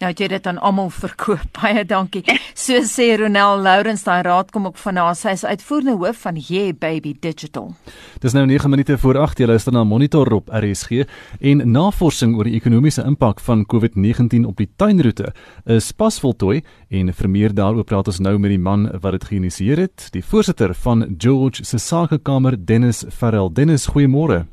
Nou 0.00 0.12
jy 0.12 0.28
dit 0.32 0.46
aan 0.48 0.60
almal 0.60 0.90
verkoop. 0.92 1.52
Baie 1.60 1.84
dankie. 1.84 2.24
So 2.62 2.78
sê 2.86 3.16
Ronel 3.18 3.58
Lourens, 3.58 4.04
daai 4.06 4.20
raad 4.22 4.52
kom 4.54 4.68
ook 4.68 4.76
van 4.78 5.00
haar. 5.00 5.16
Sy 5.18 5.32
is 5.34 5.42
uitvoerende 5.42 5.96
hoof 5.98 6.20
van 6.22 6.36
Yeah 6.38 6.70
Baby 6.78 7.10
Digital. 7.18 7.72
Dis 8.22 8.36
nou 8.36 8.44
9 8.46 8.70
minute 8.70 8.94
voor 9.02 9.18
8 9.18 9.42
jy 9.42 9.48
luister 9.50 9.74
na 9.74 9.82
Monitor 9.82 10.30
op 10.36 10.52
RSG 10.54 11.02
en 11.40 11.64
navorsing 11.74 12.36
oor 12.38 12.46
die 12.46 12.54
ekonomiese 12.54 13.02
impak 13.02 13.42
van 13.42 13.66
COVID-19 13.66 14.46
op 14.46 14.62
die 14.62 14.68
tuinroete 14.78 15.32
is 15.66 15.90
pas 15.90 16.20
voltooi 16.22 16.60
en 16.86 17.10
vir 17.10 17.32
meer 17.34 17.50
daaroor 17.50 17.82
praat 17.82 18.14
ons 18.14 18.22
nou 18.22 18.36
met 18.38 18.54
die 18.54 18.62
man 18.62 18.86
wat 18.94 19.18
dit 19.18 19.30
geïnisieer 19.32 19.82
het, 19.88 20.12
die 20.14 20.22
voorsitter 20.22 20.70
van 20.86 21.16
George 21.18 21.66
se 21.66 21.82
sakekamer 21.82 22.54
Dennis 22.54 23.02
Farrell. 23.10 23.50
Dennis, 23.50 23.90
goeiemôre. 23.90 24.44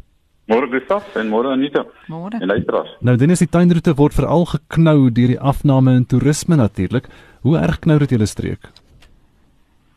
Môre 0.49 0.65
Gustav 0.65 1.05
en 1.13 1.27
môre 1.29 1.51
Anita. 1.53 1.83
Môre. 2.09 2.39
En 2.41 2.49
luisteraars. 2.49 2.95
Nou 3.05 3.13
Dennis, 3.21 3.43
die 3.43 3.51
tuinroete 3.53 3.93
word 3.93 4.15
veral 4.17 4.47
geknou 4.49 5.11
deur 5.13 5.35
die 5.35 5.37
afname 5.37 5.93
in 5.99 6.07
toerisme 6.09 6.57
natuurlik. 6.57 7.05
Hoe 7.41 7.57
erg 7.57 7.79
knou 7.79 7.97
dit 7.99 8.09
julle 8.09 8.27
streek? 8.27 8.71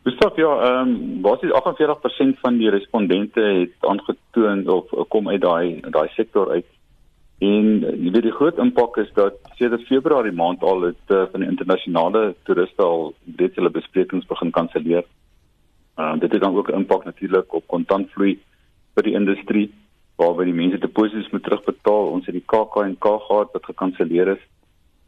Gustav, 0.03 0.35
ja, 0.35 0.51
ehm 0.67 0.89
um, 0.89 1.21
basies 1.23 1.51
48% 1.51 2.39
van 2.43 2.57
die 2.59 2.69
respondente 2.69 3.41
het 3.41 3.87
aangetoon 3.87 4.67
of 4.67 4.91
kom 5.07 5.29
uit 5.29 5.41
daai 5.41 5.79
daai 5.95 6.09
sektor 6.15 6.49
uit. 6.51 6.67
En 7.39 7.67
jy 7.81 8.11
weet 8.11 8.25
die 8.27 8.35
groot 8.35 8.59
impak 8.59 8.97
is 8.97 9.11
dat 9.15 9.39
sedert 9.59 9.83
Februarie 9.87 10.35
maand 10.35 10.63
al 10.63 10.89
het 10.89 11.11
uh, 11.15 11.23
van 11.31 11.43
die 11.43 11.49
internasionale 11.49 12.35
toeriste 12.43 12.83
al 12.83 13.13
dit 13.23 13.55
hulle 13.55 13.71
besprekings 13.71 14.27
begin 14.27 14.51
kanselleer. 14.51 15.07
Ehm 15.99 16.15
uh, 16.15 16.19
dit 16.19 16.31
het 16.31 16.41
dan 16.41 16.55
ook 16.55 16.71
'n 16.71 16.83
impak 16.83 17.05
natuurlik 17.05 17.53
op 17.53 17.67
kontantvloei 17.67 18.39
vir 18.95 19.03
die 19.03 19.15
industrie 19.19 19.71
waarby 20.15 20.43
die 20.45 20.59
mense 20.61 20.77
deposito's 20.77 21.31
moet 21.31 21.43
terugbetaal. 21.43 22.11
Ons 22.15 22.25
het 22.25 22.35
die 22.35 22.47
KAK&K 22.53 23.05
gehad 23.27 23.51
wat 23.53 23.71
gekanselleer 23.71 24.27
is. 24.35 24.43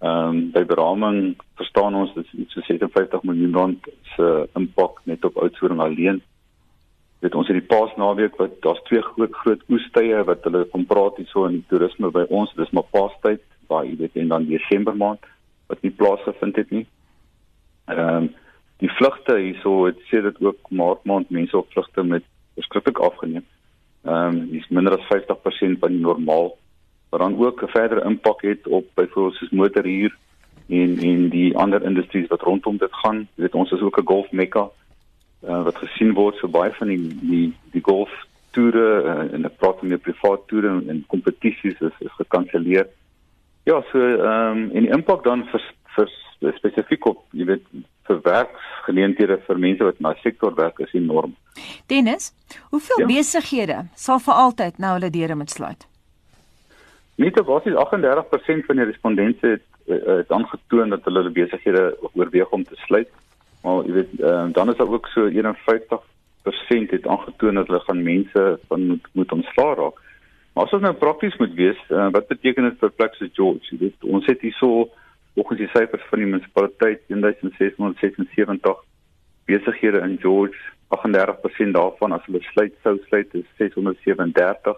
Ehm 0.03 0.27
um, 0.27 0.39
by 0.51 0.65
beraming 0.67 1.35
verstaan 1.55 1.95
ons 1.95 2.13
dit 2.13 2.27
is 2.33 2.53
so 2.53 2.61
56 2.67 3.23
miljoen 3.23 3.53
rand 3.55 3.87
se 4.15 4.47
impak 4.59 4.99
net 5.03 5.25
op 5.25 5.37
outsourcing 5.37 5.81
alleen. 5.81 6.21
Dit 7.23 7.35
ons 7.35 7.47
het 7.47 7.55
die 7.55 7.69
Paasnaweek 7.69 8.35
wat 8.41 8.57
daar's 8.61 8.83
twee 8.89 9.01
groot 9.01 9.33
groot 9.43 9.63
oestye 9.71 10.23
wat 10.27 10.43
hulle 10.43 10.65
kom 10.73 10.85
praat 10.85 11.17
hierso 11.17 11.45
in 11.47 11.63
toerisme 11.69 12.11
by 12.11 12.25
ons. 12.29 12.53
Dis 12.59 12.73
maar 12.75 12.89
Paastyd 12.91 13.41
jy 13.69 13.95
weet 13.97 14.15
en 14.21 14.27
dan 14.29 14.45
Desember 14.45 14.95
maand 14.95 15.23
wat 15.67 15.81
nie 15.81 15.91
plaasgevind 15.91 16.55
het 16.55 16.71
nie. 16.71 16.85
Ehm 17.87 18.23
um, 18.25 18.33
die 18.83 18.91
vlugte 18.91 19.37
hierso 19.39 19.85
het 19.85 19.99
sê 20.11 20.19
dit 20.21 20.39
ook 20.43 20.69
maart 20.69 21.05
maand 21.07 21.29
mense 21.31 21.57
op 21.57 21.71
vlugte 21.71 22.03
met 22.03 22.23
verskriklik 22.59 22.99
afgeneem 22.99 23.45
ehm 24.05 24.37
um, 24.37 24.53
is 24.53 24.67
minder 24.69 24.93
as 24.97 25.07
50% 25.09 25.79
van 25.81 25.93
die 25.95 26.01
normaal 26.01 26.51
wat 27.09 27.19
dan 27.19 27.37
ook 27.37 27.61
'n 27.61 27.67
verdere 27.67 28.03
impak 28.03 28.41
het 28.41 28.67
op 28.67 28.85
byvoorbeeld 28.93 29.35
soos 29.35 29.49
motorhuur 29.49 30.17
en 30.67 30.97
en 30.99 31.29
die 31.29 31.57
ander 31.57 31.83
industries 31.83 32.27
wat 32.27 32.41
rondom 32.41 32.77
dit 32.77 32.93
gaan. 32.93 33.27
Jy 33.35 33.41
weet 33.43 33.55
ons 33.55 33.71
is 33.71 33.81
ook 33.81 33.97
'n 33.99 34.05
golf 34.05 34.31
mekka 34.31 34.69
uh, 35.47 35.63
wat 35.63 35.77
gesien 35.77 36.13
word 36.13 36.35
so 36.35 36.47
baie 36.47 36.71
van 36.71 36.87
die 36.87 37.17
die 37.21 37.53
die 37.71 37.81
golf 37.81 38.11
toere 38.51 39.03
uh, 39.03 39.33
en 39.33 39.41
'n 39.45 39.55
praat 39.57 39.79
van 39.79 39.89
die 39.89 39.97
privaat 39.97 40.47
toere 40.47 40.67
en, 40.67 40.89
en 40.89 41.03
kompetisies 41.07 41.79
is, 41.79 41.95
is 41.99 42.13
gekanselleer. 42.17 42.87
Ja, 43.63 43.83
so 43.91 43.99
ehm 43.99 44.57
um, 44.57 44.69
en 44.73 44.81
die 44.81 44.93
impak 44.93 45.23
dan 45.23 45.45
vir 45.51 45.61
vir 45.95 46.09
spesifiek 46.57 47.05
op 47.05 47.23
jy 47.31 47.45
weet 47.45 47.65
vir 48.07 48.21
werksgeleenthede 48.21 49.39
vir 49.47 49.59
mense 49.59 49.83
wat 49.83 49.99
daai 49.99 50.21
sektor 50.21 50.55
werk 50.55 50.79
is 50.79 50.93
enorm. 50.93 51.35
Dennis, 51.89 52.33
hoeveel 52.69 52.99
ja? 52.99 53.05
besighede 53.05 53.77
sal 53.95 54.19
vir 54.19 54.33
altyd 54.33 54.77
nou 54.77 54.93
hulle 54.97 55.09
deure 55.09 55.35
moet 55.35 55.49
sluit? 55.49 55.87
Net 57.16 57.39
wat 57.47 57.66
is 57.66 57.74
38% 57.74 58.66
van 58.68 58.76
die 58.76 58.86
respondente 58.86 59.47
het, 59.47 59.63
eh, 59.88 60.18
het 60.18 60.32
aangetoon 60.32 60.89
dat 60.89 61.03
hulle 61.03 61.22
hulle 61.24 61.32
besighede 61.32 61.97
oorweeg 62.13 62.49
om 62.49 62.63
te 62.63 62.76
sluit. 62.76 63.09
Maar 63.63 63.86
jy 63.86 63.93
weet, 63.93 64.20
uh, 64.20 64.45
dan 64.51 64.70
is 64.70 64.78
daar 64.78 64.91
ook 64.91 65.07
so 65.07 65.26
51% 65.26 66.91
het 66.91 67.07
aangetoon 67.07 67.55
dat 67.55 67.68
hulle 67.68 67.80
gaan 67.80 68.03
mense 68.03 68.59
van 68.68 68.86
moet, 68.88 69.07
moet 69.11 69.32
ontslaa 69.32 69.74
raak. 69.74 70.01
Maar 70.53 70.63
as 70.63 70.74
ons 70.74 70.82
nou 70.82 70.93
prakties 70.93 71.38
moet 71.38 71.53
wees, 71.53 71.80
uh, 71.89 72.09
wat 72.11 72.28
beteken 72.28 72.63
dit 72.63 72.78
vir 72.80 72.91
plekke 72.91 73.16
soos 73.16 73.34
George? 73.34 73.72
Jy 73.72 73.78
weet, 73.80 74.03
ons 74.03 74.26
het 74.26 74.41
hierso 74.41 74.89
volgens 75.34 75.59
die 75.59 75.72
syfers 75.74 76.05
van 76.09 76.20
die 76.20 76.28
munisipaliteit 76.28 77.01
1676 77.07 78.84
besighede 79.45 79.99
in 79.99 80.18
George 80.22 80.57
38% 80.88 81.74
daarvan 81.74 82.11
as 82.11 82.26
hulle 82.26 82.41
sluit 82.51 82.74
sou 82.84 82.97
sluit 83.07 83.34
is 83.34 83.47
637 83.57 84.78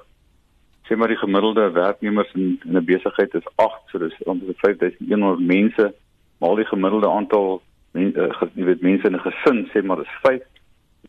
sê 0.87 0.95
maar 0.95 1.07
die 1.07 1.23
gemiddelde 1.23 1.71
werknemers 1.71 2.33
in 2.33 2.59
in 2.65 2.77
'n 2.77 2.85
besigheid 2.85 3.33
is 3.33 3.47
8 3.55 3.81
so 3.91 3.99
dis 3.99 4.17
ongeveer 4.23 4.55
5100 4.57 5.39
mense 5.39 5.93
maar 6.39 6.55
die 6.55 6.65
gemiddelde 6.65 7.09
aantal 7.09 7.61
men, 7.91 8.13
uh, 8.15 8.41
weet 8.53 8.81
mense 8.81 9.07
in 9.07 9.15
'n 9.15 9.25
gesin 9.27 9.69
sê 9.71 9.83
maar 9.83 10.01
is 10.01 10.17
5 10.21 10.41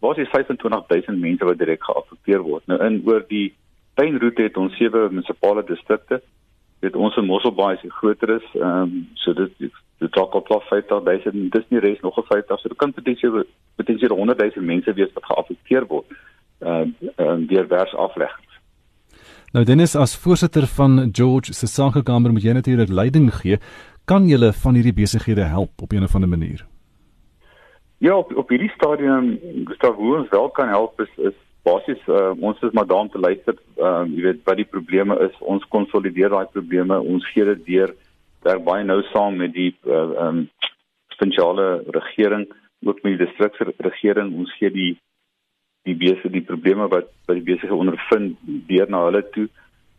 wat 0.01 0.19
is 0.19 0.29
25000 0.31 1.21
mense 1.21 1.45
wat 1.45 1.59
direk 1.59 1.85
geaffekteer 1.85 2.41
word. 2.41 2.67
Nou 2.67 2.85
in 2.85 3.03
oor 3.07 3.25
die 3.29 3.55
tuinroete 3.95 4.43
het 4.43 4.57
ons 4.57 4.77
sewe 4.77 5.09
munisipale 5.11 5.65
distrikte. 5.65 6.23
Weet 6.81 6.97
ons 6.97 7.17
in 7.17 7.27
Mosselbaai 7.27 7.79
is 7.83 7.93
groter 8.01 8.37
is 8.37 8.49
ehm 8.55 8.83
um, 8.83 9.09
so 9.15 9.33
dit 9.35 9.53
dit 9.99 10.13
dalk 10.13 10.35
op 10.35 10.45
plaas 10.45 10.67
50000 10.71 11.53
dis 11.53 11.65
nie 11.69 11.81
res 11.81 12.01
nog 12.01 12.19
'n 12.19 12.27
50 12.29 12.61
so 12.61 12.69
dit 12.69 12.79
kan 12.79 12.93
potensieel 12.93 13.45
potensieel 13.77 14.15
100000 14.15 14.65
mense 14.65 14.93
wees 14.93 15.13
wat 15.13 15.25
geaffekteer 15.25 15.87
word 15.87 16.07
uh, 16.61 16.87
um, 17.17 17.47
deur 17.47 17.67
wersafleggings 17.67 18.48
Nou 19.53 19.65
Dennis 19.65 19.97
as 19.97 20.17
voorsitter 20.17 20.67
van 20.67 21.09
George 21.13 21.53
se 21.53 21.67
sakekamer 21.67 22.33
moet 22.33 22.45
jy 22.45 22.53
natuurlik 22.53 22.89
leiding 22.93 23.31
gee 23.33 23.59
kan 24.05 24.29
jy 24.29 24.53
van 24.63 24.75
hierdie 24.75 24.93
besighede 24.93 25.45
help 25.49 25.83
op 25.83 25.93
'n 25.93 26.05
of 26.05 26.15
ander 26.15 26.29
manier 26.29 26.67
Ja 27.99 28.17
op 28.17 28.37
op 28.37 28.49
hierdie 28.49 28.71
stadium 28.77 29.39
Gustav 29.65 29.95
hoe 29.97 30.17
ons 30.17 30.29
wel 30.29 30.49
kan 30.51 30.69
help 30.69 31.01
is 31.01 31.13
is 31.17 31.37
basies 31.63 32.03
uh, 32.07 32.33
ons 32.41 32.61
is 32.63 32.73
maar 32.73 32.87
daar 32.87 33.05
om 33.05 33.11
te 33.11 33.19
luister. 33.19 33.57
Uh, 33.77 34.05
jy 34.07 34.23
weet 34.23 34.45
wat 34.45 34.57
die 34.57 34.69
probleme 34.69 35.19
is. 35.27 35.35
Ons 35.41 35.67
konsolideer 35.75 36.31
daai 36.33 36.47
probleme. 36.53 37.01
Ons 37.01 37.27
gee 37.33 37.45
dit 37.45 37.65
deur 37.67 37.95
werk 38.47 38.65
baie 38.65 38.85
nou 38.85 39.03
saam 39.13 39.37
met 39.37 39.53
die 39.53 39.73
ehm 39.85 40.15
uh, 40.15 40.27
um, 40.29 40.49
provinsiale 41.19 41.83
regering, 41.91 42.47
ook 42.87 43.03
met 43.03 43.17
die 43.17 43.27
distriksregering. 43.27 44.37
Ons 44.39 44.53
gee 44.59 44.71
die 44.71 44.93
die 45.89 45.97
besige 45.99 46.31
die 46.33 46.45
probleme 46.45 46.89
wat 46.93 47.11
by 47.29 47.39
die 47.39 47.47
besige 47.47 47.75
ondervind 47.75 48.37
deur 48.69 48.91
na 48.91 49.05
hulle 49.07 49.23
toe. 49.35 49.49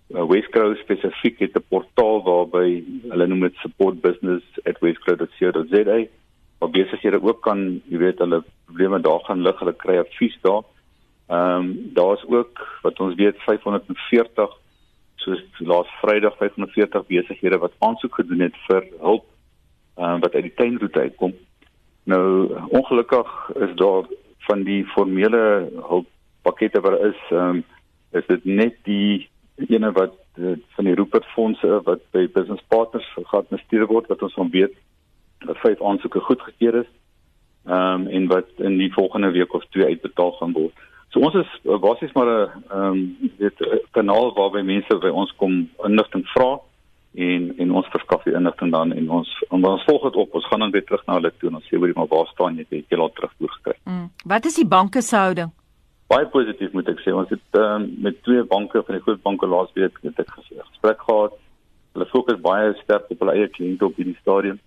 Uh, 0.10 0.26
Westcrow 0.30 0.76
spesifiek 0.80 1.40
het 1.46 1.58
'n 1.58 1.66
portaal 1.70 2.24
waarby 2.26 2.84
hulle 3.10 3.28
noem 3.28 3.48
dit 3.48 3.56
support 3.64 4.02
business 4.02 4.44
at 4.66 4.80
westcrow.co.za 4.82 6.00
waar 6.60 6.70
besighede 6.70 7.22
ook 7.22 7.42
kan, 7.42 7.82
jy 7.88 7.98
weet, 7.98 8.20
hulle 8.20 8.44
probleme 8.66 9.00
daar 9.00 9.20
gaan 9.24 9.42
lig, 9.42 9.60
hulle 9.60 9.74
kry 9.74 9.98
advies 9.98 10.38
daar. 10.42 10.64
Ehm 11.30 11.56
um, 11.56 11.92
daar's 11.94 12.24
ook 12.28 12.80
wat 12.82 13.00
ons 13.00 13.16
weet 13.16 13.38
540 13.46 14.58
soos 15.16 15.42
laas 15.58 15.88
Vrydag 16.02 16.38
540 16.38 17.06
besighede 17.06 17.58
wat 17.58 17.76
aansoek 17.80 18.16
gedoen 18.16 18.40
het 18.40 18.58
vir 18.68 18.88
hulp 19.00 19.26
ehm 19.98 20.14
um, 20.14 20.20
wat 20.20 20.34
uit 20.34 20.44
die 20.44 20.54
tuinroete 20.56 21.00
uitkom. 21.00 21.34
Nou 22.04 22.50
ongelukkig 22.70 23.52
is 23.56 23.76
daar 23.76 24.04
van 24.48 24.64
die 24.64 24.86
formele 24.86 25.44
hulppakkette 25.90 26.82
wat 26.82 27.00
is 27.12 27.20
ehm 27.30 27.60
um, 27.60 27.64
is 28.12 28.26
dit 28.26 28.46
net 28.46 28.78
die 28.84 29.30
ene 29.68 29.92
wat 29.92 30.16
uh, 30.38 30.56
van 30.76 30.88
die 30.88 30.96
Rupert 30.98 31.26
fondse 31.36 31.82
wat 31.86 32.02
by 32.12 32.28
business 32.34 32.64
partners 32.68 33.06
geadministreer 33.16 33.86
word 33.92 34.08
wat 34.10 34.24
ons 34.26 34.34
van 34.34 34.50
weet 34.50 34.74
dat 35.46 35.60
vyf 35.64 35.82
aansoeke 35.82 36.20
goedgekeur 36.20 36.82
is. 36.84 36.90
Ehm 37.66 38.08
um, 38.08 38.08
en 38.08 38.28
wat 38.28 38.50
in 38.58 38.78
die 38.78 38.94
volgende 38.94 39.32
week 39.32 39.54
of 39.54 39.66
twee 39.70 39.86
uitbetaal 39.86 40.32
gaan 40.32 40.56
word. 40.58 40.74
So 41.10 41.20
ons 41.20 41.36
is 41.36 41.52
uh, 41.64 41.78
basies 41.82 42.14
maar 42.14 42.30
'n 42.30 42.64
ehm 42.70 42.84
um, 42.84 43.32
'n 43.40 43.82
kanaal 43.92 44.34
waarby 44.34 44.62
mense 44.62 44.98
by 44.98 45.10
ons 45.10 45.36
kom 45.36 45.70
inligting 45.84 46.26
vra 46.34 46.60
en 47.16 47.54
en 47.58 47.72
ons 47.72 47.88
verskaf 47.94 48.24
die 48.24 48.36
inligting 48.38 48.72
dan 48.72 48.94
en 48.94 49.10
ons 49.20 49.30
en 49.50 49.66
ons 49.66 49.86
volg 49.86 50.04
dit 50.10 50.20
op. 50.24 50.34
Ons 50.34 50.48
gaan 50.48 50.60
dan 50.66 50.72
weer 50.72 50.86
terug 50.86 51.06
na 51.08 51.18
hulle 51.18 51.32
toe 51.38 51.50
en 51.50 51.62
ons 51.62 51.70
sê 51.70 51.78
hoorie 51.78 51.98
maar 51.98 52.12
waar 52.12 52.28
staan 52.34 52.58
jy? 52.58 52.68
Het 52.70 52.94
jy 52.94 53.00
al 53.00 53.14
terugvoer 53.14 53.56
gekry? 53.58 53.78
Mm. 53.84 54.10
Wat 54.26 54.46
is 54.46 54.60
die 54.62 54.68
banke 54.68 55.02
se 55.02 55.16
houding? 55.16 55.54
baie 56.10 56.26
positief 56.34 56.74
moet 56.74 56.90
ek 56.90 57.04
sê. 57.04 57.14
Ons 57.14 57.30
het 57.34 57.60
um, 57.60 57.86
met 58.04 58.18
twee 58.26 58.42
banke 58.50 58.82
van 58.86 58.98
die 58.98 59.04
groot 59.06 59.22
banke 59.26 59.50
laasweek 59.50 60.00
het 60.06 60.24
ek 60.24 60.34
gesprek 60.40 61.04
gehad. 61.06 61.36
Hulle 61.94 62.08
fokus 62.10 62.40
baie 62.42 62.74
sterk 62.82 63.12
op 63.14 63.22
hulle 63.24 63.36
eie 63.38 63.52
kliënte 63.54 63.86
op 63.86 64.00
hierdie 64.00 64.18
stadium. 64.22 64.58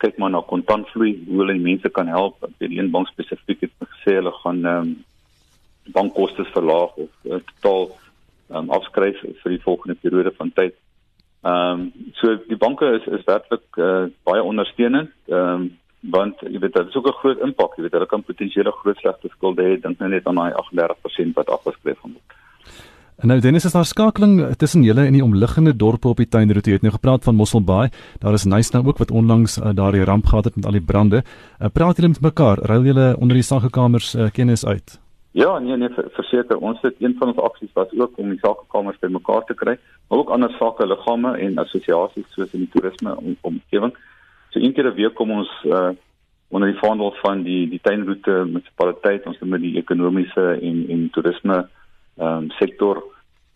Kyk 0.00 0.18
maar 0.20 0.32
na 0.32 0.42
kontantvloei, 0.44 1.14
hoe 1.28 1.42
hulle 1.42 1.56
mense 1.60 1.88
kan 1.96 2.08
help. 2.12 2.40
By 2.60 2.68
die 2.72 2.80
een 2.80 2.90
bank 2.94 3.08
spesifiek 3.12 3.64
het 3.64 3.76
gesê 3.84 4.18
hulle 4.20 4.32
gaan 4.42 4.64
ehm 4.64 4.88
um, 4.88 4.96
bankkoste 5.94 6.42
verlaag 6.50 6.96
of 6.98 7.28
uh, 7.30 7.36
totaal 7.60 7.84
um, 8.58 8.72
afskryf 8.74 9.20
vir 9.22 9.52
die 9.52 9.60
volgende 9.62 9.94
periode 10.02 10.32
van 10.34 10.50
tyd. 10.56 10.74
Ehm 11.42 11.80
um, 11.80 11.92
so 12.14 12.36
die 12.48 12.56
banke 12.56 12.86
is 13.00 13.06
is 13.06 13.26
werklik 13.26 13.76
uh, 13.76 14.06
baie 14.24 14.42
ondersteunend. 14.42 15.10
Ehm 15.28 15.52
um, 15.52 15.78
want 16.10 16.40
jy 16.40 16.58
weet 16.60 16.74
dit 16.74 16.88
is 16.88 16.94
ook 16.94 17.06
'n 17.06 17.20
groot 17.20 17.40
impak 17.40 17.76
jy 17.76 17.82
weet 17.82 17.92
hulle 17.92 18.06
kan 18.06 18.22
potensiële 18.22 18.72
groot 18.72 18.98
slegte 18.98 19.28
skulde 19.28 19.62
hê 19.62 19.80
dink 19.80 19.98
nou 19.98 20.08
net 20.08 20.26
aan 20.26 20.34
daai 20.34 20.52
38% 20.52 21.34
wat 21.34 21.50
afgeskryf 21.50 21.98
gaan 22.00 22.12
word 22.12 22.36
En 23.16 23.30
nou 23.32 23.40
Dennis 23.40 23.64
is 23.64 23.72
daar 23.72 23.84
skakeling 23.84 24.56
tussen 24.60 24.82
julle 24.82 25.06
en 25.06 25.12
die 25.12 25.24
omliggende 25.24 25.76
dorpe 25.76 26.08
op 26.08 26.16
die 26.16 26.28
tuinroete. 26.28 26.70
Jy 26.70 26.76
het 26.76 26.82
nou 26.82 26.92
gepraat 26.92 27.24
van 27.24 27.34
Mosselbaai. 27.34 27.88
Daar 28.20 28.36
is 28.36 28.44
nice 28.44 28.70
nou 28.72 28.84
ook 28.86 28.98
wat 28.98 29.10
onlangs 29.10 29.56
uh, 29.56 29.72
daardie 29.72 30.04
ramp 30.04 30.26
gehad 30.26 30.44
het 30.44 30.56
met 30.56 30.66
al 30.66 30.76
die 30.76 30.84
brande. 30.84 31.22
Uh, 31.24 31.68
praat 31.72 31.96
julle 31.96 32.08
met 32.08 32.20
mekaar? 32.20 32.58
Ruil 32.58 32.84
julle 32.84 33.16
onder 33.16 33.34
die 33.34 33.42
sakekamers 33.42 34.14
uh, 34.14 34.28
kennis 34.30 34.66
uit? 34.66 35.00
Ja, 35.36 35.58
nee 35.58 35.76
nee, 35.76 35.90
verseker. 36.16 36.58
Ons 36.64 36.80
het 36.80 36.96
een 36.98 37.16
van 37.18 37.28
ons 37.34 37.44
aksies 37.44 37.72
was 37.76 37.92
ook 37.92 38.18
om 38.18 38.30
die 38.32 38.40
sakekamers 38.40 38.98
bymekaar 38.98 39.44
te 39.44 39.54
kry, 39.54 39.74
maar 40.08 40.18
ook 40.18 40.30
ander 40.32 40.52
sake 40.56 40.86
liggame 40.86 41.36
en 41.36 41.58
assosiasies 41.58 42.30
soos 42.32 42.54
in 42.56 42.64
die 42.64 42.72
toerisme 42.72 43.16
omgewing. 43.42 43.92
Om, 43.92 44.04
So 44.56 44.62
een 44.62 44.72
keer 44.72 44.86
'n 44.88 44.94
week 44.94 45.14
kom 45.14 45.30
ons 45.30 45.50
uh 45.64 45.90
onder 46.48 46.68
die 46.70 46.78
vaandel 46.78 47.12
van 47.22 47.42
die 47.42 47.68
die 47.68 47.80
tuinroete 47.82 48.30
munisipaliteit 48.30 49.26
ons 49.26 49.38
met 49.38 49.60
die 49.60 49.76
ekonomiese 49.76 50.44
en 50.62 50.88
en 50.88 51.10
toerisme 51.10 51.68
ehm 52.16 52.36
um, 52.36 52.50
sektor 52.50 53.02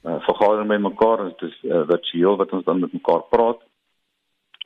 uh, 0.04 0.20
vergader 0.20 0.66
met 0.66 0.80
mekaar 0.80 1.24
dit 1.24 1.42
is 1.42 1.58
uh, 1.62 1.86
virtueel 1.86 2.36
wat 2.36 2.50
ons 2.50 2.64
dan 2.64 2.80
met 2.80 2.92
mekaar 2.92 3.22
praat. 3.30 3.60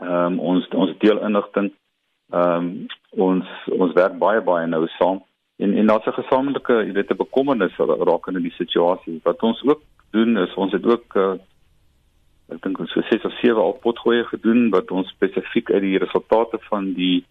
Ehm 0.01 0.33
um, 0.33 0.39
ons 0.39 0.69
ons 0.69 0.99
deel 0.99 1.21
inligting. 1.21 1.73
Ehm 2.31 2.65
um, 2.65 2.87
ons 3.11 3.47
ons 3.69 3.93
werk 3.93 4.19
baie 4.19 4.41
baie 4.41 4.67
nou 4.67 4.87
saam 4.89 5.23
en 5.57 5.77
en 5.77 5.87
daar's 5.87 6.07
'n 6.07 6.21
gesamentlike 6.23 6.73
jy 6.73 6.93
weet 6.93 7.11
'n 7.11 7.17
bekommernis 7.17 7.77
rakende 7.77 8.41
die 8.41 8.55
situasie. 8.59 9.21
Wat 9.23 9.43
ons 9.43 9.63
ook 9.63 9.83
doen 10.11 10.37
is 10.39 10.55
ons 10.55 10.73
het 10.73 10.87
ook 10.87 11.15
uh, 11.15 11.35
ek 12.49 12.63
dink 12.63 12.79
ons 12.79 12.95
het 12.95 13.21
so 13.21 13.29
7 13.29 13.57
al 13.57 13.79
potgoeie 13.83 14.25
gedoen 14.25 14.71
wat 14.71 14.91
ons 14.91 15.09
spesifiek 15.09 15.71
uit 15.71 15.83
die 15.83 15.99
resultate 15.99 16.59
van 16.69 16.93
die 16.95 17.25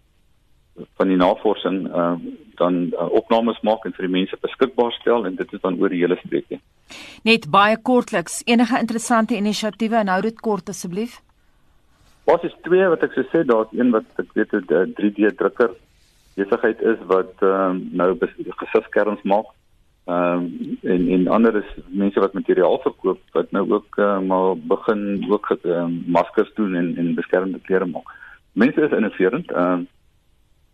van 0.97 1.07
die 1.07 1.17
navorsing 1.17 1.87
uh, 1.87 2.15
dan 2.55 2.73
uh, 2.93 3.11
opnames 3.11 3.59
maak 3.61 3.85
en 3.85 3.93
vir 3.93 4.07
die 4.07 4.15
mense 4.15 4.37
beskikbaar 4.41 4.91
stel 4.91 5.25
en 5.25 5.35
dit 5.35 5.53
is 5.53 5.61
dan 5.61 5.77
oor 5.81 5.93
die 5.93 6.01
hele 6.01 6.17
streekie. 6.23 6.59
Net 7.23 7.45
baie 7.53 7.77
kortliks, 7.77 8.41
enige 8.45 8.79
interessante 8.79 9.37
inisiatiewe 9.37 10.01
en 10.01 10.07
hou 10.07 10.21
dit 10.25 10.41
kort 10.41 10.69
asseblief. 10.73 11.19
Wat 12.25 12.43
is 12.43 12.55
twee 12.65 12.87
wat 12.89 13.03
ek 13.03 13.13
sê 13.13 13.25
so 13.29 13.43
daar's 13.43 13.71
een 13.77 13.91
wat 13.91 14.05
ek 14.17 14.33
weet 14.33 14.53
'n 14.53 14.95
3D 14.97 15.35
drukker 15.37 15.75
besigheid 16.35 16.81
is 16.81 16.97
wat 17.07 17.33
uh, 17.41 17.73
nou 17.91 18.17
gesigskerms 18.63 19.21
maak 19.23 19.51
Ehm 20.05 20.37
um, 20.37 20.77
en 20.81 21.07
en 21.09 21.27
ander 21.27 21.55
is 21.55 21.83
mense 21.87 22.19
wat 22.19 22.33
materiaal 22.33 22.79
verkoop 22.83 23.19
wat 23.31 23.51
nou 23.51 23.71
ook 23.71 23.97
uh, 23.97 24.19
maar 24.19 24.57
begin 24.57 25.25
ook 25.29 25.57
uh, 25.63 25.85
maskers 26.05 26.53
doen 26.53 26.75
en 26.75 26.97
en 26.97 27.13
beskermende 27.15 27.59
klere 27.59 27.85
maak. 27.85 28.11
Mense 28.51 28.81
is 28.81 28.91
innoverend. 28.91 29.51
Ehm 29.51 29.71
um, 29.71 29.87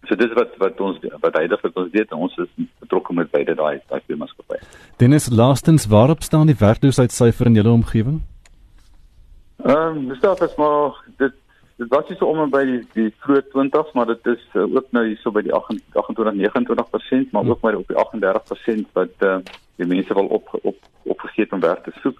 so 0.03 0.15
dis 0.15 0.33
wat 0.33 0.57
wat 0.57 0.79
ons 0.79 0.97
wat 1.21 1.61
wat 1.61 1.75
ons 1.75 1.91
weet 1.91 2.11
ons 2.11 2.37
is 2.37 2.49
betrokke 2.79 3.13
met 3.13 3.29
beide 3.31 3.55
daai 3.55 3.81
daai 3.87 4.01
twee 4.05 4.17
maatskappye. 4.17 4.59
Dennis 4.97 5.29
laastens 5.29 5.85
waarop 5.87 6.23
staan 6.23 6.47
die 6.47 6.59
werkloosheidsyfer 6.59 7.45
in 7.45 7.53
julle 7.61 7.69
omgewing? 7.69 8.21
Ehm 9.63 9.97
um, 9.97 10.07
dis 10.07 10.19
daar 10.19 10.41
is 10.43 10.55
maar 10.55 11.05
dit 11.17 11.33
dit 11.79 11.87
was 11.87 12.07
hier 12.07 12.17
so 12.19 12.27
om 12.27 12.51
by 12.51 12.61
die 12.67 12.79
die 12.95 13.09
vroeë 13.23 13.45
20s, 13.53 13.93
maar 13.95 14.09
dit 14.11 14.25
is 14.33 14.41
uh, 14.53 14.65
ook 14.67 14.89
nou 14.95 15.05
hier 15.07 15.19
so 15.21 15.31
by 15.31 15.43
die 15.45 15.53
28 15.55 16.35
29%, 16.35 17.31
maar 17.31 17.47
ook 17.47 17.61
maar 17.63 17.77
op 17.79 17.87
die 17.87 17.99
38% 18.83 18.89
wat 18.97 19.27
uh, 19.27 19.37
die 19.79 19.87
mense 19.87 20.13
wel 20.13 20.27
op 20.39 20.51
op 20.61 20.89
opgeseet 21.03 21.53
om 21.55 21.63
werk 21.63 21.83
te 21.83 21.93
soek. 22.03 22.19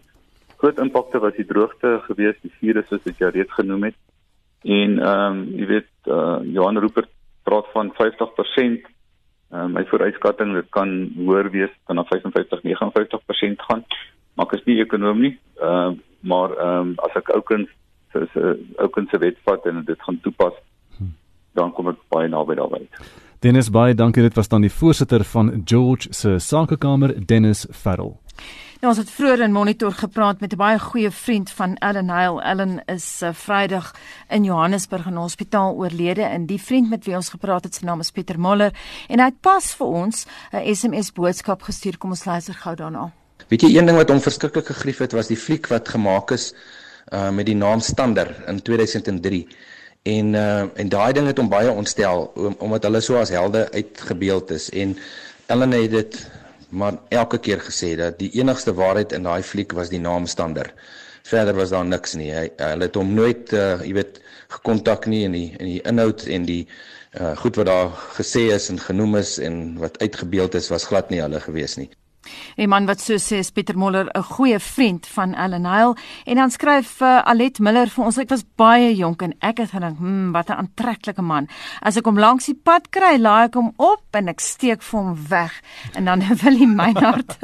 Groot 0.59 0.79
impakte 0.79 1.19
was 1.19 1.35
die 1.35 1.45
droogte 1.45 1.99
gewees, 2.07 2.39
die 2.41 2.53
virus 2.59 2.87
soos 2.87 3.03
wat 3.03 3.19
jy 3.19 3.31
reeds 3.35 3.57
genoem 3.57 3.89
het. 3.89 3.97
En 4.63 4.95
ehm 4.99 5.39
um, 5.39 5.43
jy 5.59 5.67
weet 5.73 5.91
uh, 6.07 6.39
Johan 6.43 6.79
Rupert 6.79 7.11
praat 7.43 7.67
van 7.75 7.91
50%. 7.99 7.99
Ehm 8.63 9.59
um, 9.59 9.75
my 9.75 9.83
vooruitskatting 9.91 10.55
dit 10.55 10.71
kan 10.75 10.93
hoër 11.17 11.51
wees, 11.51 11.73
kan 11.83 11.99
na 11.99 12.07
55 12.07 12.63
59% 12.63 13.67
gaan. 13.67 13.83
Maar 14.35 14.47
ek 14.47 14.59
is 14.59 14.67
nie 14.71 14.79
ekonom 14.83 15.19
nie. 15.19 15.35
Ehm 15.59 15.91
uh, 15.91 15.97
maar 16.19 16.55
ehm 16.55 16.93
um, 16.93 16.95
as 17.03 17.15
ek 17.19 17.35
ou 17.35 17.43
soos 18.13 18.29
'n 18.35 18.39
uh, 18.39 18.81
ou 18.81 18.89
kind 18.89 19.09
se 19.09 19.17
wet 19.17 19.37
vat 19.45 19.65
en 19.65 19.83
dit 19.85 20.01
gaan 20.01 20.19
toepas, 20.21 20.53
hmm. 20.97 21.13
dan 21.53 21.71
kom 21.71 21.87
ek 21.87 21.97
baie 22.09 22.27
naby 22.27 22.55
daarby. 22.55 22.87
Dennis 23.39 23.69
baie 23.69 23.95
dankie 23.95 24.23
dit 24.23 24.35
was 24.35 24.47
dan 24.47 24.61
die 24.61 24.71
voorsitter 24.71 25.23
van 25.23 25.61
George 25.65 26.07
se 26.11 26.39
sakekamer 26.39 27.25
Dennis 27.25 27.67
Farrell. 27.71 28.17
Nou 28.79 28.93
ons 28.93 28.99
het 29.01 29.09
vroeër 29.11 29.41
in 29.43 29.51
Monitor 29.51 29.91
gepraat 29.91 30.39
met 30.39 30.53
'n 30.53 30.57
baie 30.57 30.79
goeie 30.79 31.11
vriend 31.11 31.49
van 31.51 31.75
Ellen 31.75 32.09
Hale. 32.09 32.41
Ellen 32.41 32.81
is 32.85 33.21
uh, 33.21 33.29
Vrydag 33.33 33.91
in 34.29 34.43
Johannesburg 34.43 35.05
in 35.05 35.13
'n 35.13 35.17
hospitaal 35.17 35.75
oorlede 35.75 36.21
en 36.21 36.45
die 36.45 36.61
vriend 36.61 36.89
met 36.89 37.05
wie 37.05 37.15
ons 37.15 37.29
gepraat 37.29 37.63
het 37.63 37.75
se 37.75 37.85
naam 37.85 37.99
is 37.99 38.11
Pieter 38.11 38.39
Moller 38.39 38.71
en 39.07 39.19
hy 39.19 39.25
het 39.25 39.41
pas 39.41 39.75
vir 39.75 39.87
ons 39.87 40.25
'n 40.51 40.75
SMS 40.75 41.11
boodskap 41.11 41.61
gestuur. 41.61 41.97
Kom 41.97 42.09
ons 42.09 42.25
luister 42.25 42.53
gou 42.53 42.75
daarna. 42.75 43.11
Weet 43.47 43.61
jy 43.61 43.77
een 43.77 43.85
ding 43.85 43.97
wat 43.97 44.09
hom 44.09 44.19
verskriklik 44.19 44.65
gegrief 44.65 44.97
het 44.97 45.11
was 45.11 45.27
die 45.27 45.37
fliek 45.37 45.67
wat 45.67 45.89
gemaak 45.89 46.31
is 46.31 46.53
uh 47.13 47.29
met 47.29 47.45
die 47.45 47.55
naam 47.55 47.79
Stander 47.79 48.35
in 48.47 48.61
2003. 48.61 49.47
En 50.03 50.33
uh 50.33 50.61
en 50.73 50.89
daai 50.89 51.13
ding 51.13 51.27
het 51.27 51.37
hom 51.37 51.49
baie 51.49 51.71
ontstel 51.71 52.31
om, 52.35 52.55
omdat 52.59 52.83
hulle 52.83 53.01
so 53.01 53.17
as 53.17 53.29
helde 53.29 53.67
uitgebeeld 53.71 54.51
is 54.51 54.69
en 54.69 54.97
Ellen 55.49 55.71
het 55.71 55.91
dit 55.91 56.17
maar 56.69 56.99
elke 57.09 57.39
keer 57.39 57.59
gesê 57.65 57.95
dat 57.97 58.19
die 58.19 58.29
enigste 58.37 58.73
waarheid 58.73 59.11
in 59.17 59.23
daai 59.25 59.41
fliek 59.43 59.71
was 59.73 59.89
die 59.89 59.99
naam 59.99 60.27
Stander. 60.29 60.73
Verder 61.23 61.55
was 61.57 61.69
daar 61.73 61.85
niks 61.85 62.13
nie. 62.13 62.29
Hy 62.33 62.45
hulle 62.57 62.85
het 62.85 62.99
hom 62.99 63.13
nooit 63.17 63.53
uh 63.53 63.79
jy 63.81 63.93
weet 63.97 64.19
gekontak 64.53 65.07
nie 65.09 65.23
in 65.25 65.33
die 65.37 65.47
in 65.57 65.71
die 65.71 65.81
inhoud 65.91 66.25
en 66.27 66.45
die 66.45 66.61
uh 67.19 67.33
goed 67.41 67.57
wat 67.57 67.69
daar 67.71 67.89
gesê 68.19 68.45
is 68.53 68.69
en 68.69 68.77
genoem 68.79 69.17
is 69.23 69.37
en 69.41 69.79
wat 69.81 69.97
uitgebeeld 70.05 70.55
is 70.61 70.69
was 70.69 70.85
glad 70.91 71.09
nie 71.09 71.21
hulle 71.25 71.41
gewees 71.41 71.77
nie. 71.81 71.89
'n 72.57 72.69
Man 72.69 72.85
wat 72.85 73.01
so 73.01 73.13
sê 73.15 73.39
is 73.39 73.51
Pieter 73.51 73.77
Moller, 73.77 74.09
'n 74.15 74.23
goeie 74.23 74.59
vriend 74.59 75.07
van 75.07 75.33
Ellen 75.33 75.65
Hale 75.65 75.95
en 76.25 76.35
dan 76.35 76.51
skryf 76.51 77.01
uh, 77.01 77.21
Alet 77.25 77.59
Miller 77.59 77.87
vir 77.87 78.05
ons 78.05 78.17
ek 78.17 78.29
was 78.29 78.43
baie 78.55 78.95
jonk 78.95 79.21
en 79.21 79.33
ek 79.41 79.57
het 79.57 79.71
gedink, 79.71 79.97
"Hm, 79.97 80.31
wat 80.31 80.49
'n 80.49 80.59
aantreklike 80.61 81.21
man. 81.21 81.47
As 81.81 81.97
ek 81.97 82.05
hom 82.05 82.19
langs 82.19 82.45
die 82.45 82.59
pad 82.63 82.89
kry, 82.89 83.17
laai 83.17 83.45
ek 83.45 83.53
hom 83.53 83.73
op 83.77 84.03
en 84.13 84.27
ek 84.27 84.39
steek 84.39 84.81
vir 84.81 84.99
hom 84.99 85.17
weg." 85.29 85.61
En 85.93 86.05
dan 86.05 86.19
wil 86.43 86.57
hy 86.57 86.65
my 86.65 86.91
hart 86.93 87.37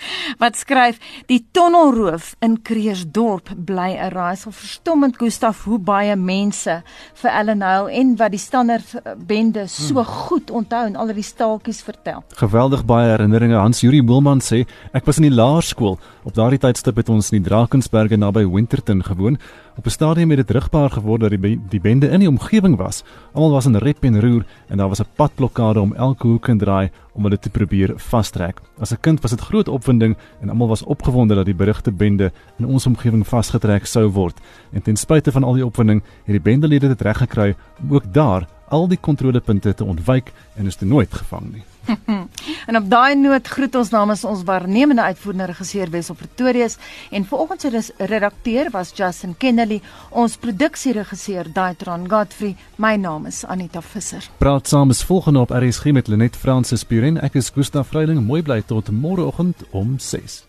wat 0.42 0.56
skryf 0.56 0.98
die 1.30 1.40
tonnelroof 1.52 2.34
in 2.44 2.58
Kreersdorp 2.62 3.50
bly 3.56 3.96
'n 3.96 4.12
raaisel 4.12 4.52
verstommend 4.52 5.18
Gustaf 5.18 5.64
hoe 5.64 5.78
baie 5.78 6.16
mense 6.16 6.82
vir 7.14 7.30
Ellen 7.30 7.62
Hale 7.62 7.92
en 7.92 8.16
wat 8.16 8.30
die 8.30 8.42
standaard 8.42 8.96
bende 9.26 9.66
so 9.66 9.94
hmm. 9.94 10.04
goed 10.04 10.50
onthou 10.50 10.86
en 10.86 10.96
al 10.96 11.12
die 11.14 11.22
staaltjies 11.22 11.82
vertel. 11.82 12.24
Geweldig 12.36 12.84
baie 12.84 13.10
herinneringe 13.10 13.56
Hans 13.56 13.80
Juri 13.80 14.02
Boelman 14.02 14.40
sê 14.40 14.66
ek 14.92 15.06
was 15.06 15.18
in 15.18 15.28
die 15.28 15.36
laerskool. 15.36 15.98
Op 16.24 16.34
daardie 16.34 16.58
tydstip 16.58 16.96
het 16.96 17.08
ons 17.08 17.30
in 17.30 17.42
die 17.42 17.48
Drakensberge 17.48 18.16
naby 18.16 18.46
Winterton 18.50 19.02
gewoon. 19.02 19.38
Op 19.76 19.84
'n 19.86 19.90
stadium 19.90 20.30
het 20.30 20.46
dit 20.46 20.50
rigbaar 20.50 20.90
geword 20.90 21.20
dat 21.20 21.30
die 21.30 21.60
die 21.68 21.80
bende 21.80 22.08
in 22.08 22.18
die 22.18 22.28
omgewing 22.28 22.76
was. 22.76 23.04
Almal 23.32 23.50
was 23.50 23.66
in 23.66 23.76
rep 23.76 24.04
en 24.04 24.20
roer 24.20 24.44
en 24.68 24.76
daar 24.76 24.88
was 24.88 25.00
'n 25.00 25.06
padblokkade 25.16 25.80
om 25.80 25.94
elke 25.94 26.26
hoek 26.26 26.48
en 26.48 26.58
draai 26.58 26.90
om 27.12 27.22
hulle 27.22 27.38
te 27.38 27.50
probeer 27.50 27.92
vastrek. 27.96 28.60
As 28.78 28.92
'n 28.92 29.00
kind 29.00 29.20
was 29.20 29.30
dit 29.30 29.40
groot 29.40 29.68
opwinding 29.68 30.16
en 30.40 30.48
almal 30.48 30.68
was 30.68 30.82
opgewonde 30.82 31.34
dat 31.34 31.44
die 31.44 31.54
berigte 31.54 31.92
bende 31.92 32.32
in 32.58 32.66
ons 32.66 32.86
omgewing 32.86 33.26
vasgetrek 33.26 33.86
sou 33.86 34.08
word. 34.08 34.40
En 34.72 34.82
ten 34.82 34.96
spyte 34.96 35.32
van 35.32 35.44
al 35.44 35.52
die 35.52 35.66
opwinding 35.66 36.02
het 36.02 36.42
die 36.42 36.52
bendelede 36.52 36.88
dit 36.88 37.00
reg 37.00 37.18
gekry 37.18 37.54
om 37.82 37.94
ook 37.94 38.12
daar 38.12 38.48
al 38.68 38.88
die 38.88 39.00
kontrolepunte 39.00 39.74
te 39.74 39.84
ontwyk 39.84 40.32
en 40.54 40.66
is 40.66 40.76
te 40.76 40.86
nooit 40.86 41.14
gevang 41.14 41.52
nie. 41.52 41.62
en 42.68 42.76
op 42.76 42.88
daai 42.90 43.14
noot 43.18 43.48
groet 43.48 43.74
ons 43.78 43.90
namens 43.94 44.24
ons 44.24 44.42
waarnemende 44.46 45.02
uitvoerende 45.02 45.50
regisseur 45.52 45.90
Wessel 45.90 46.14
Pretorius 46.18 46.78
en 47.10 47.24
vanoggend 47.24 47.60
se 47.60 47.92
redakteur 47.98 48.70
was 48.70 48.92
Justin 48.94 49.34
Kennedy, 49.38 49.80
ons 50.10 50.36
produksieregisseur 50.36 51.52
Daitron 51.52 52.08
Godfrey. 52.10 52.56
My 52.76 52.96
naam 52.96 53.26
is 53.26 53.44
Anita 53.44 53.82
Visser. 53.82 54.30
Praat 54.38 54.68
saam 54.68 54.90
is 54.90 55.04
volgende 55.04 55.40
op 55.40 55.50
RSG 55.50 55.92
met 55.92 56.08
Lenet 56.08 56.36
Fransis 56.36 56.84
Puren. 56.84 57.20
Ek 57.20 57.34
is 57.34 57.50
Gustaf 57.54 57.88
Vreiling. 57.88 58.22
Mooi 58.26 58.42
bly 58.42 58.62
tot 58.66 58.90
môreoggend 58.90 59.66
om 59.70 59.98
6. 59.98 60.45